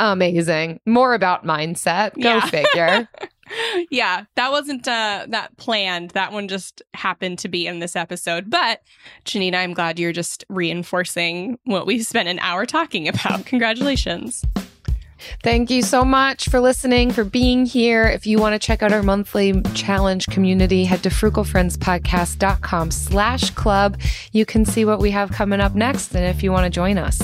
Amazing. 0.00 0.80
More 0.86 1.12
about 1.14 1.44
mindset. 1.44 2.14
Go 2.14 2.36
Yeah. 2.36 2.40
figure. 2.46 3.08
yeah, 3.90 4.24
that 4.36 4.50
wasn't 4.50 4.88
uh, 4.88 5.26
that 5.28 5.56
planned. 5.58 6.10
That 6.12 6.32
one 6.32 6.48
just 6.48 6.80
happened 6.94 7.38
to 7.40 7.48
be 7.48 7.66
in 7.66 7.80
this 7.80 7.94
episode. 7.96 8.48
But 8.48 8.80
Janina, 9.26 9.58
I'm 9.58 9.74
glad 9.74 9.98
you're 9.98 10.12
just 10.12 10.44
reinforcing 10.48 11.58
what 11.64 11.86
we 11.86 12.02
spent 12.02 12.28
an 12.28 12.38
hour 12.38 12.64
talking 12.64 13.08
about. 13.08 13.44
Congratulations. 13.44 14.42
Thank 15.42 15.68
you 15.70 15.82
so 15.82 16.02
much 16.02 16.48
for 16.48 16.60
listening, 16.60 17.10
for 17.10 17.24
being 17.24 17.66
here. 17.66 18.04
If 18.04 18.26
you 18.26 18.38
want 18.38 18.54
to 18.54 18.58
check 18.66 18.82
out 18.82 18.90
our 18.90 19.02
monthly 19.02 19.60
challenge 19.74 20.26
community, 20.28 20.86
head 20.86 21.02
to 21.02 21.10
frugalfriendspodcast.com 21.10 22.90
slash 22.90 23.50
club. 23.50 24.00
You 24.32 24.46
can 24.46 24.64
see 24.64 24.86
what 24.86 24.98
we 24.98 25.10
have 25.10 25.30
coming 25.30 25.60
up 25.60 25.74
next 25.74 26.14
and 26.14 26.24
if 26.24 26.42
you 26.42 26.52
want 26.52 26.64
to 26.64 26.70
join 26.70 26.96
us. 26.96 27.20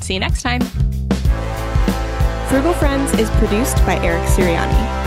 See 0.00 0.14
you 0.14 0.20
next 0.20 0.42
time. 0.42 0.60
Frugal 2.48 2.72
Friends 2.74 3.12
is 3.14 3.28
produced 3.30 3.76
by 3.84 3.96
Eric 4.04 4.22
Sirianni. 4.28 5.04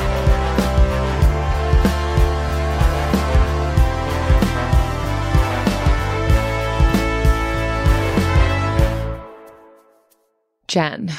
Jen, 10.67 11.11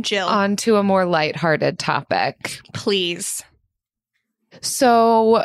Jill, 0.00 0.26
on 0.26 0.56
to 0.56 0.76
a 0.76 0.82
more 0.82 1.04
lighthearted 1.04 1.78
topic. 1.78 2.60
please. 2.72 3.42
So 4.62 5.44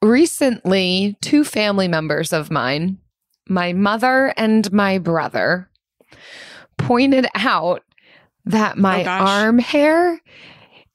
recently, 0.00 1.16
two 1.20 1.44
family 1.44 1.88
members 1.88 2.32
of 2.32 2.50
mine, 2.50 2.98
my 3.48 3.72
mother 3.72 4.32
and 4.36 4.72
my 4.72 4.98
brother, 4.98 5.68
pointed 6.78 7.26
out 7.34 7.82
that 8.46 8.78
my 8.78 9.04
Oh, 9.04 9.24
arm 9.26 9.58
hair 9.58 10.20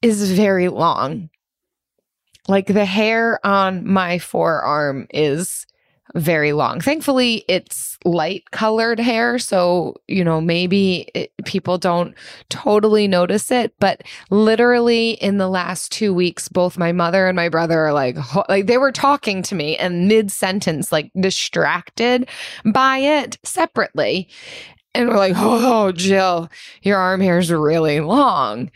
is 0.01 0.31
very 0.31 0.69
long. 0.69 1.29
Like 2.47 2.67
the 2.67 2.85
hair 2.85 3.39
on 3.45 3.85
my 3.85 4.17
forearm 4.19 5.07
is 5.11 5.65
very 6.15 6.53
long. 6.53 6.81
Thankfully, 6.81 7.45
it's 7.47 7.97
light 8.03 8.49
colored 8.51 8.99
hair. 8.99 9.37
So, 9.37 9.95
you 10.07 10.23
know, 10.23 10.41
maybe 10.41 11.07
it, 11.13 11.31
people 11.45 11.77
don't 11.77 12.15
totally 12.49 13.07
notice 13.07 13.51
it, 13.51 13.73
but 13.79 14.01
literally 14.31 15.11
in 15.11 15.37
the 15.37 15.47
last 15.47 15.91
two 15.91 16.13
weeks, 16.13 16.47
both 16.49 16.77
my 16.79 16.91
mother 16.91 17.27
and 17.27 17.35
my 17.35 17.49
brother 17.49 17.79
are 17.79 17.93
like, 17.93 18.17
ho- 18.17 18.45
like 18.49 18.65
they 18.65 18.77
were 18.79 18.91
talking 18.91 19.43
to 19.43 19.55
me 19.55 19.77
and 19.77 20.07
mid 20.07 20.31
sentence, 20.31 20.91
like 20.91 21.11
distracted 21.19 22.27
by 22.65 22.97
it 22.97 23.37
separately. 23.43 24.27
And 24.93 25.09
we're 25.09 25.17
like, 25.17 25.35
oh, 25.37 25.91
Jill, 25.91 26.49
your 26.81 26.97
arm 26.97 27.21
hair 27.21 27.37
is 27.39 27.51
really 27.51 27.99
long. 27.99 28.71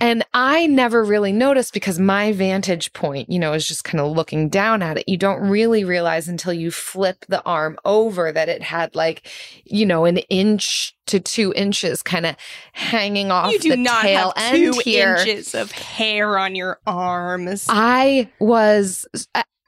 And 0.00 0.24
I 0.34 0.66
never 0.66 1.04
really 1.04 1.30
noticed 1.30 1.72
because 1.72 2.00
my 2.00 2.32
vantage 2.32 2.92
point, 2.92 3.30
you 3.30 3.38
know, 3.38 3.52
is 3.52 3.68
just 3.68 3.84
kind 3.84 4.00
of 4.00 4.16
looking 4.16 4.48
down 4.48 4.82
at 4.82 4.98
it. 4.98 5.08
You 5.08 5.16
don't 5.16 5.40
really 5.48 5.84
realize 5.84 6.26
until 6.26 6.52
you 6.52 6.72
flip 6.72 7.24
the 7.28 7.40
arm 7.44 7.78
over 7.84 8.32
that 8.32 8.48
it 8.48 8.62
had 8.62 8.96
like, 8.96 9.30
you 9.64 9.86
know, 9.86 10.04
an 10.04 10.16
inch 10.28 10.96
to 11.06 11.20
two 11.20 11.52
inches 11.54 12.02
kind 12.02 12.26
of 12.26 12.34
hanging 12.72 13.30
off 13.30 13.52
You 13.52 13.60
do 13.60 13.70
the 13.70 13.76
not 13.76 14.02
tail 14.02 14.32
have 14.34 14.54
end 14.54 14.74
two 14.74 14.80
here. 14.84 15.14
inches 15.14 15.54
of 15.54 15.70
hair 15.70 16.36
on 16.36 16.56
your 16.56 16.80
arms. 16.84 17.66
I 17.68 18.28
was 18.40 19.06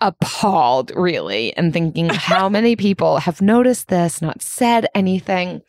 appalled, 0.05 0.93
really, 0.95 1.57
and 1.57 1.73
thinking 1.73 2.09
how 2.13 2.49
many 2.49 2.77
people 2.77 3.19
have 3.19 3.41
noticed 3.41 3.89
this, 3.89 4.21
not 4.21 4.43
said 4.43 4.87
anything. 4.95 5.63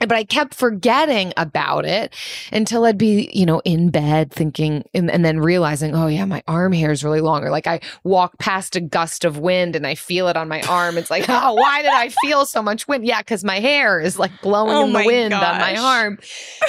But 0.00 0.12
I 0.12 0.24
kept 0.24 0.54
forgetting 0.54 1.34
about 1.36 1.84
it 1.84 2.14
until 2.50 2.86
I'd 2.86 2.96
be, 2.96 3.30
you 3.34 3.44
know, 3.44 3.60
in 3.66 3.90
bed 3.90 4.32
thinking, 4.32 4.82
and, 4.94 5.10
and 5.10 5.22
then 5.22 5.40
realizing, 5.40 5.94
oh, 5.94 6.06
yeah, 6.06 6.24
my 6.24 6.42
arm 6.48 6.72
hair 6.72 6.90
is 6.90 7.04
really 7.04 7.20
long. 7.20 7.44
Or 7.44 7.50
like 7.50 7.66
I 7.66 7.80
walk 8.02 8.38
past 8.38 8.76
a 8.76 8.80
gust 8.80 9.26
of 9.26 9.36
wind 9.36 9.76
and 9.76 9.86
I 9.86 9.94
feel 9.94 10.28
it 10.28 10.38
on 10.38 10.48
my 10.48 10.62
arm. 10.62 10.96
It's 10.96 11.10
like, 11.10 11.26
oh, 11.28 11.52
why 11.52 11.82
did 11.82 11.92
I 11.92 12.08
feel 12.22 12.46
so 12.46 12.62
much 12.62 12.88
wind? 12.88 13.04
Yeah, 13.04 13.20
because 13.20 13.44
my 13.44 13.60
hair 13.60 14.00
is 14.00 14.18
like 14.18 14.32
blowing 14.40 14.74
Oh 14.74 14.86
in 14.86 14.92
the 14.94 15.04
wind 15.04 15.34
on 15.34 15.58
my 15.58 15.76
arm. 15.76 16.18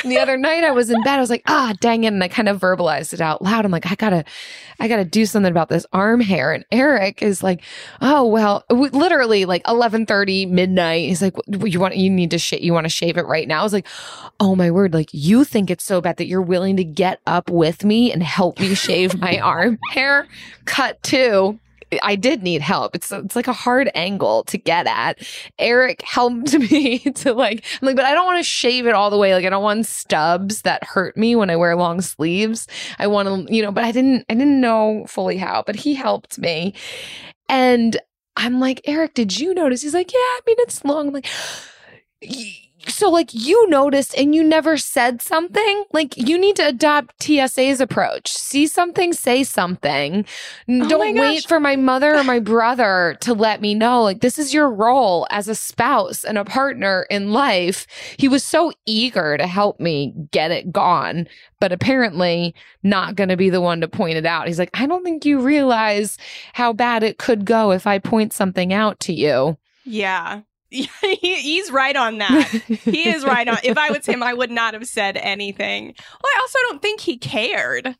And 0.03 0.11
the 0.11 0.19
other 0.19 0.35
night 0.35 0.65
I 0.65 0.71
was 0.71 0.89
in 0.89 1.01
bed, 1.01 1.15
I 1.15 1.21
was 1.21 1.29
like, 1.29 1.43
ah, 1.47 1.73
dang 1.79 2.03
it. 2.03 2.07
And 2.07 2.21
I 2.21 2.27
kind 2.27 2.49
of 2.49 2.59
verbalized 2.59 3.13
it 3.13 3.21
out 3.21 3.41
loud. 3.41 3.63
I'm 3.63 3.71
like, 3.71 3.89
I 3.89 3.95
gotta, 3.95 4.25
I 4.81 4.87
gotta 4.87 5.05
do 5.05 5.27
something 5.27 5.51
about 5.51 5.69
this 5.69 5.85
arm 5.93 6.21
hair. 6.21 6.51
And 6.51 6.65
Eric 6.71 7.21
is 7.21 7.43
like, 7.43 7.61
oh, 8.01 8.25
well, 8.25 8.65
literally 8.71 9.45
like 9.45 9.61
1130 9.67 10.47
midnight. 10.47 11.07
He's 11.07 11.21
like, 11.21 11.35
you 11.47 11.79
want, 11.79 11.95
you 11.97 12.09
need 12.09 12.31
to 12.31 12.39
shave, 12.39 12.61
you 12.61 12.73
want 12.73 12.85
to 12.85 12.89
shave 12.89 13.15
it 13.15 13.27
right 13.27 13.47
now. 13.47 13.59
I 13.59 13.63
was 13.63 13.73
like, 13.73 13.85
oh 14.39 14.55
my 14.55 14.71
word. 14.71 14.95
Like 14.95 15.09
you 15.13 15.43
think 15.43 15.69
it's 15.69 15.83
so 15.83 16.01
bad 16.01 16.17
that 16.17 16.25
you're 16.25 16.41
willing 16.41 16.77
to 16.77 16.83
get 16.83 17.21
up 17.27 17.47
with 17.51 17.85
me 17.85 18.11
and 18.11 18.23
help 18.23 18.59
me 18.59 18.73
shave 18.73 19.19
my 19.19 19.37
arm 19.43 19.77
hair 19.91 20.27
cut 20.65 21.01
too. 21.03 21.59
I 22.03 22.15
did 22.15 22.43
need 22.43 22.61
help. 22.61 22.95
It's 22.95 23.11
it's 23.11 23.35
like 23.35 23.47
a 23.47 23.53
hard 23.53 23.89
angle 23.95 24.43
to 24.45 24.57
get 24.57 24.87
at. 24.87 25.19
Eric 25.59 26.01
helped 26.03 26.53
me 26.71 26.99
to 26.99 27.33
like 27.33 27.65
I'm 27.81 27.87
like, 27.87 27.95
but 27.95 28.05
I 28.05 28.13
don't 28.13 28.25
want 28.25 28.39
to 28.39 28.43
shave 28.49 28.87
it 28.87 28.95
all 28.95 29.09
the 29.09 29.17
way. 29.17 29.33
Like 29.33 29.45
I 29.45 29.49
don't 29.49 29.63
want 29.63 29.85
stubs 29.85 30.63
that 30.63 30.83
hurt 30.83 31.17
me 31.17 31.35
when 31.35 31.49
I 31.49 31.55
wear 31.55 31.75
long 31.75 32.01
sleeves. 32.01 32.67
I 32.99 33.07
want 33.07 33.47
to, 33.47 33.53
you 33.53 33.61
know, 33.63 33.71
but 33.71 33.83
I 33.83 33.91
didn't 33.91 34.25
I 34.29 34.35
didn't 34.35 34.61
know 34.61 35.05
fully 35.07 35.37
how, 35.37 35.63
but 35.65 35.75
he 35.75 35.93
helped 35.95 36.39
me. 36.39 36.73
And 37.49 37.97
I'm 38.37 38.59
like, 38.59 38.81
Eric, 38.85 39.13
did 39.15 39.39
you 39.39 39.53
notice? 39.53 39.81
He's 39.83 39.93
like, 39.93 40.13
Yeah, 40.13 40.19
I 40.19 40.39
mean 40.47 40.57
it's 40.59 40.83
long. 40.85 41.09
I'm 41.09 41.13
like 41.13 41.27
"Y- 42.21 42.60
so 42.87 43.09
like 43.09 43.33
you 43.33 43.69
noticed 43.69 44.15
and 44.17 44.33
you 44.33 44.43
never 44.43 44.77
said 44.77 45.21
something? 45.21 45.85
Like 45.91 46.17
you 46.17 46.37
need 46.37 46.55
to 46.57 46.67
adopt 46.67 47.21
tsa's 47.21 47.81
approach. 47.81 48.29
See 48.31 48.67
something 48.67 49.13
say 49.13 49.43
something. 49.43 50.25
Oh 50.69 50.87
don't 50.87 51.15
wait 51.17 51.45
for 51.45 51.59
my 51.59 51.75
mother 51.75 52.15
or 52.15 52.23
my 52.23 52.39
brother 52.39 53.17
to 53.21 53.33
let 53.33 53.61
me 53.61 53.75
know. 53.75 54.03
Like 54.03 54.21
this 54.21 54.39
is 54.39 54.53
your 54.53 54.69
role 54.69 55.27
as 55.29 55.47
a 55.47 55.55
spouse 55.55 56.23
and 56.23 56.37
a 56.37 56.45
partner 56.45 57.05
in 57.09 57.31
life. 57.31 57.87
He 58.17 58.27
was 58.27 58.43
so 58.43 58.71
eager 58.85 59.37
to 59.37 59.47
help 59.47 59.79
me 59.79 60.13
get 60.31 60.51
it 60.51 60.71
gone 60.71 61.27
but 61.59 61.71
apparently 61.71 62.55
not 62.81 63.15
going 63.15 63.29
to 63.29 63.37
be 63.37 63.51
the 63.51 63.61
one 63.61 63.81
to 63.81 63.87
point 63.87 64.17
it 64.17 64.25
out. 64.25 64.47
He's 64.47 64.59
like 64.59 64.71
i 64.73 64.85
don't 64.85 65.03
think 65.03 65.25
you 65.25 65.39
realize 65.39 66.17
how 66.53 66.73
bad 66.73 67.03
it 67.03 67.17
could 67.17 67.45
go 67.45 67.71
if 67.71 67.85
i 67.85 67.99
point 67.99 68.33
something 68.33 68.73
out 68.73 68.99
to 69.01 69.13
you. 69.13 69.57
Yeah. 69.85 70.41
He- 71.01 71.41
He's 71.41 71.69
right 71.71 71.95
on 71.95 72.17
that. 72.19 72.47
he 72.47 73.09
is 73.09 73.23
right 73.25 73.47
on. 73.47 73.57
If 73.63 73.77
I 73.77 73.91
was 73.91 74.05
him, 74.05 74.23
I 74.23 74.33
would 74.33 74.51
not 74.51 74.73
have 74.73 74.87
said 74.87 75.17
anything. 75.17 75.87
Well, 75.87 76.31
I 76.35 76.39
also 76.41 76.59
don't 76.69 76.81
think 76.81 77.01
he 77.01 77.17
cared. 77.17 77.95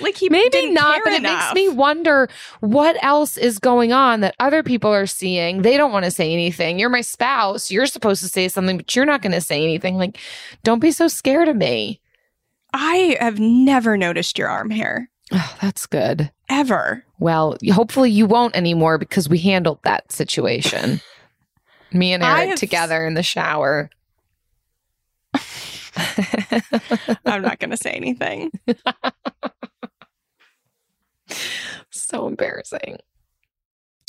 Like 0.00 0.16
he 0.16 0.28
Maybe 0.28 0.70
not, 0.70 1.00
but 1.02 1.14
it 1.14 1.22
makes 1.22 1.54
me 1.54 1.68
wonder 1.70 2.28
what 2.60 3.02
else 3.02 3.36
is 3.38 3.58
going 3.58 3.92
on 3.92 4.20
that 4.20 4.36
other 4.38 4.62
people 4.62 4.90
are 4.90 5.06
seeing. 5.06 5.62
They 5.62 5.76
don't 5.78 5.90
want 5.92 6.04
to 6.04 6.10
say 6.10 6.32
anything. 6.32 6.78
You're 6.78 6.90
my 6.90 7.00
spouse. 7.00 7.70
You're 7.70 7.86
supposed 7.86 8.22
to 8.22 8.28
say 8.28 8.48
something, 8.48 8.76
but 8.76 8.94
you're 8.94 9.06
not 9.06 9.22
going 9.22 9.32
to 9.32 9.40
say 9.40 9.62
anything. 9.64 9.96
Like, 9.96 10.18
don't 10.62 10.78
be 10.78 10.92
so 10.92 11.08
scared 11.08 11.48
of 11.48 11.56
me. 11.56 12.00
I 12.74 13.16
have 13.18 13.40
never 13.40 13.96
noticed 13.96 14.38
your 14.38 14.48
arm 14.48 14.70
hair 14.70 15.10
Oh, 15.32 15.56
that's 15.60 15.86
good. 15.86 16.30
ever. 16.50 17.04
Well, 17.18 17.56
hopefully 17.72 18.10
you 18.10 18.26
won't 18.26 18.54
anymore 18.54 18.98
because 18.98 19.28
we 19.28 19.38
handled 19.38 19.78
that 19.84 20.12
situation. 20.12 21.00
Me 21.94 22.12
and 22.12 22.22
Eric 22.22 22.48
have- 22.50 22.58
together 22.58 23.04
in 23.06 23.14
the 23.14 23.22
shower. 23.22 23.90
I'm 27.26 27.42
not 27.42 27.58
going 27.58 27.70
to 27.70 27.76
say 27.76 27.90
anything. 27.90 28.50
so 31.90 32.26
embarrassing. 32.26 32.98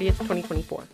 30th, 0.00 0.18
2024. 0.18 0.90